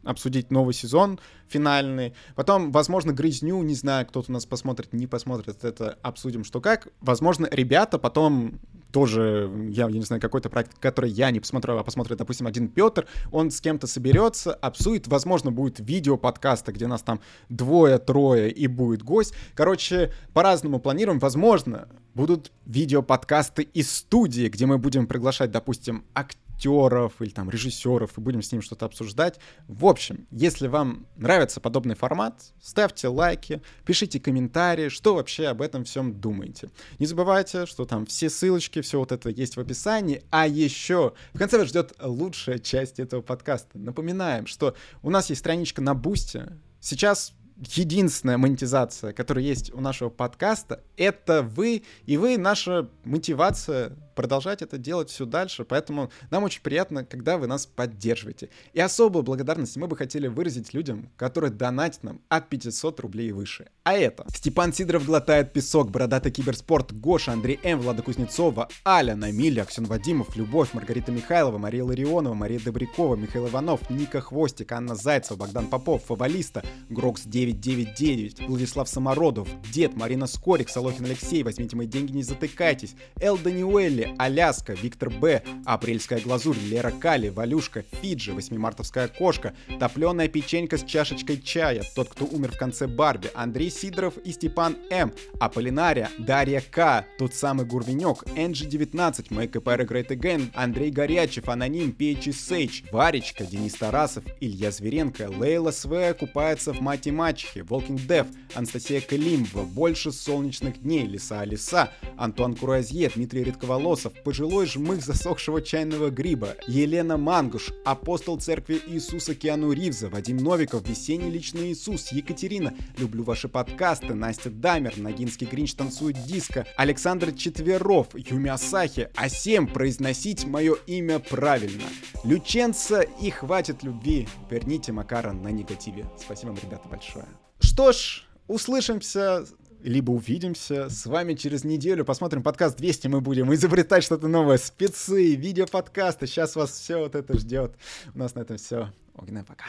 обсудить 0.03 0.51
новый 0.51 0.73
сезон 0.73 1.19
финальный. 1.47 2.13
Потом, 2.35 2.71
возможно, 2.71 3.13
грызню, 3.13 3.61
не 3.63 3.73
знаю, 3.73 4.05
кто-то 4.05 4.31
нас 4.31 4.45
посмотрит, 4.45 4.93
не 4.93 5.07
посмотрит, 5.07 5.63
это 5.63 5.97
обсудим, 6.01 6.43
что 6.43 6.61
как. 6.61 6.87
Возможно, 7.01 7.47
ребята 7.51 7.97
потом 7.97 8.59
тоже, 8.91 9.51
я, 9.69 9.87
я 9.87 9.91
не 9.91 10.01
знаю, 10.01 10.21
какой-то 10.21 10.49
проект, 10.49 10.77
который 10.79 11.11
я 11.11 11.31
не 11.31 11.39
посмотрю, 11.39 11.77
а 11.77 11.83
посмотрит, 11.83 12.17
допустим, 12.17 12.47
один 12.47 12.67
Петр, 12.69 13.07
он 13.31 13.51
с 13.51 13.61
кем-то 13.61 13.87
соберется, 13.87 14.53
обсудит, 14.53 15.07
возможно, 15.07 15.51
будет 15.51 15.79
видео 15.79 16.17
подкаста, 16.17 16.71
где 16.71 16.87
нас 16.87 17.01
там 17.01 17.19
двое-трое 17.49 18.51
и 18.51 18.67
будет 18.67 19.03
гость. 19.03 19.33
Короче, 19.53 20.11
по-разному 20.33 20.79
планируем. 20.79 21.19
Возможно, 21.19 21.87
будут 22.15 22.51
видео 22.65 23.01
подкасты 23.01 23.63
из 23.63 23.91
студии, 23.91 24.49
где 24.49 24.65
мы 24.65 24.77
будем 24.77 25.07
приглашать, 25.07 25.51
допустим, 25.51 26.03
актеров, 26.13 26.48
актеров 26.59 27.13
или 27.21 27.29
там 27.29 27.49
режиссеров 27.49 28.17
и 28.17 28.21
будем 28.21 28.41
с 28.41 28.51
ним 28.51 28.61
что-то 28.61 28.85
обсуждать. 28.85 29.39
В 29.67 29.85
общем, 29.85 30.27
если 30.29 30.67
вам 30.67 31.07
нравится 31.15 31.61
подобный 31.61 31.95
формат, 31.95 32.53
ставьте 32.61 33.07
лайки, 33.07 33.61
пишите 33.85 34.19
комментарии, 34.19 34.89
что 34.89 35.15
вообще 35.15 35.47
об 35.47 35.61
этом 35.61 35.85
всем 35.85 36.19
думаете. 36.19 36.69
Не 36.99 37.05
забывайте, 37.05 37.65
что 37.65 37.85
там 37.85 38.05
все 38.05 38.29
ссылочки, 38.29 38.81
все 38.81 38.99
вот 38.99 39.11
это 39.11 39.29
есть 39.29 39.55
в 39.55 39.59
описании, 39.59 40.23
а 40.29 40.47
еще 40.47 41.13
в 41.33 41.37
конце 41.37 41.57
вас 41.57 41.69
ждет 41.69 41.93
лучшая 42.01 42.59
часть 42.59 42.99
этого 42.99 43.21
подкаста. 43.21 43.77
Напоминаем, 43.79 44.45
что 44.45 44.75
у 45.01 45.09
нас 45.09 45.29
есть 45.29 45.39
страничка 45.39 45.81
на 45.81 45.95
Бусте. 45.95 46.57
Сейчас 46.81 47.33
единственная 47.75 48.37
монетизация, 48.37 49.13
которая 49.13 49.43
есть 49.43 49.73
у 49.73 49.81
нашего 49.81 50.09
подкаста, 50.09 50.83
это 50.97 51.41
вы, 51.41 51.83
и 52.05 52.17
вы 52.17 52.37
наша 52.37 52.89
мотивация 53.03 53.97
продолжать 54.19 54.61
это 54.61 54.77
делать 54.77 55.09
все 55.09 55.25
дальше, 55.25 55.63
поэтому 55.63 56.11
нам 56.29 56.43
очень 56.43 56.61
приятно, 56.61 57.05
когда 57.05 57.37
вы 57.37 57.47
нас 57.47 57.65
поддерживаете. 57.65 58.49
И 58.73 58.81
особую 58.81 59.23
благодарность 59.23 59.77
мы 59.77 59.87
бы 59.87 59.95
хотели 59.95 60.27
выразить 60.27 60.73
людям, 60.73 61.09
которые 61.15 61.51
донатят 61.51 62.03
нам 62.03 62.19
от 62.27 62.49
500 62.49 62.99
рублей 62.99 63.29
и 63.29 63.31
выше. 63.31 63.67
А 63.85 63.93
это 63.93 64.25
Степан 64.35 64.73
Сидоров 64.73 65.05
глотает 65.05 65.53
песок, 65.53 65.89
Бородатый 65.89 66.31
киберспорт, 66.31 66.91
Гоша, 66.91 67.31
Андрей 67.31 67.61
М, 67.63 67.79
Влада 67.79 68.01
Кузнецова, 68.01 68.67
Аля, 68.85 69.15
Намиля, 69.15 69.61
Аксен 69.61 69.85
Вадимов, 69.85 70.35
Любовь, 70.35 70.73
Маргарита 70.73 71.13
Михайлова, 71.13 71.57
Мария 71.57 71.85
Ларионова, 71.85 72.33
Мария 72.33 72.59
Добрякова, 72.59 73.15
Михаил 73.15 73.47
Иванов, 73.47 73.89
Ника 73.89 74.19
Хвостик, 74.19 74.73
Анна 74.73 74.95
Зайцева, 74.95 75.37
Богдан 75.37 75.67
Попов, 75.67 76.03
Фавалиста, 76.03 76.61
Грокс 76.89 77.23
999, 77.23 78.49
Владислав 78.49 78.89
Самородов, 78.89 79.47
Дед, 79.71 79.95
Марина 79.95 80.27
Скорик, 80.27 80.67
Солохин 80.67 81.05
Алексей, 81.05 81.41
возьмите 81.41 81.77
мои 81.77 81.87
деньги, 81.87 82.11
не 82.11 82.23
затыкайтесь, 82.23 82.95
Эл 83.21 83.37
Даниуэлли, 83.37 84.08
Аляска, 84.17 84.73
Виктор 84.73 85.09
Б, 85.09 85.43
Апрельская 85.65 86.19
глазурь, 86.19 86.57
Лера 86.57 86.91
Кали, 86.91 87.29
Валюшка, 87.29 87.83
Фиджи, 88.01 88.33
Восьмимартовская 88.33 89.07
кошка, 89.07 89.53
Топленая 89.79 90.27
печенька 90.27 90.77
с 90.77 90.83
чашечкой 90.83 91.41
чая, 91.41 91.83
Тот, 91.95 92.09
кто 92.09 92.25
умер 92.25 92.51
в 92.53 92.57
конце 92.57 92.87
Барби, 92.87 93.29
Андрей 93.33 93.69
Сидоров 93.69 94.17
и 94.17 94.31
Степан 94.31 94.77
М, 94.89 95.13
Аполлинария, 95.39 96.09
Дарья 96.17 96.61
К, 96.61 97.05
Тот 97.17 97.33
самый 97.33 97.65
Гурвенек, 97.65 98.23
Энджи 98.35 98.65
19, 98.65 99.27
Make 99.27 99.57
a 99.57 99.85
Great 99.85 100.07
Again, 100.07 100.51
Андрей 100.53 100.91
Горячев, 100.91 101.49
Аноним, 101.49 101.91
Пейчи 101.91 102.31
Сейч, 102.31 102.83
Варечка, 102.91 103.45
Денис 103.45 103.73
Тарасов, 103.73 104.23
Илья 104.39 104.71
Зверенко, 104.71 105.29
Лейла 105.29 105.71
Све 105.71 106.13
купается 106.13 106.73
в 106.73 106.81
мать 106.81 107.07
и 107.07 107.11
мачехе, 107.11 107.63
Walking 107.63 108.01
Dead, 108.01 108.27
Анастасия 108.53 109.01
Климова, 109.01 109.63
Больше 109.63 110.11
солнечных 110.11 110.81
дней, 110.81 111.05
Лиса 111.05 111.41
Алиса, 111.41 111.91
Антуан 112.17 112.55
Куразье, 112.55 113.09
Дмитрий 113.13 113.43
Редковолос, 113.43 113.98
Ломоносов, 113.99 114.13
пожилой 114.23 114.65
жмых 114.65 115.03
засохшего 115.03 115.61
чайного 115.61 116.09
гриба, 116.09 116.55
Елена 116.67 117.17
Мангуш, 117.17 117.71
апостол 117.85 118.39
церкви 118.39 118.81
Иисуса 118.87 119.35
Киану 119.35 119.71
Ривза, 119.71 120.09
Вадим 120.09 120.37
Новиков, 120.37 120.87
Весенний 120.87 121.29
личный 121.29 121.71
Иисус, 121.71 122.11
Екатерина, 122.11 122.73
люблю 122.97 123.23
ваши 123.23 123.47
подкасты, 123.47 124.13
Настя 124.13 124.49
Дамер, 124.49 124.97
Ногинский 124.97 125.47
Гринч 125.47 125.73
танцует 125.73 126.21
диско, 126.25 126.65
Александр 126.77 127.31
Четверов, 127.33 128.07
Юми 128.13 128.49
Асахи, 128.49 129.09
а 129.15 129.27
всем 129.27 129.67
произносить 129.67 130.45
мое 130.45 130.75
имя 130.87 131.19
правильно. 131.19 131.83
Люченца 132.23 133.01
и 133.01 133.29
хватит 133.29 133.83
любви, 133.83 134.27
верните 134.49 134.91
Макара 134.91 135.33
на 135.33 135.49
негативе. 135.49 136.05
Спасибо 136.17 136.49
вам, 136.49 136.59
ребята, 136.61 136.87
большое. 136.89 137.25
Что 137.59 137.91
ж, 137.91 138.25
услышимся 138.47 139.45
либо 139.81 140.11
увидимся 140.11 140.89
с 140.89 141.05
вами 141.05 141.33
через 141.33 141.63
неделю. 141.63 142.05
Посмотрим 142.05 142.43
подкаст 142.43 142.77
200, 142.77 143.07
мы 143.07 143.21
будем 143.21 143.53
изобретать 143.55 144.03
что-то 144.03 144.27
новое. 144.27 144.57
Спецы, 144.57 145.35
видеоподкасты. 145.35 146.27
Сейчас 146.27 146.55
вас 146.55 146.71
все 146.71 146.97
вот 146.97 147.15
это 147.15 147.37
ждет. 147.37 147.73
У 148.13 148.19
нас 148.19 148.35
на 148.35 148.41
этом 148.41 148.57
все. 148.57 148.91
Огненная 149.15 149.43
пока. 149.43 149.65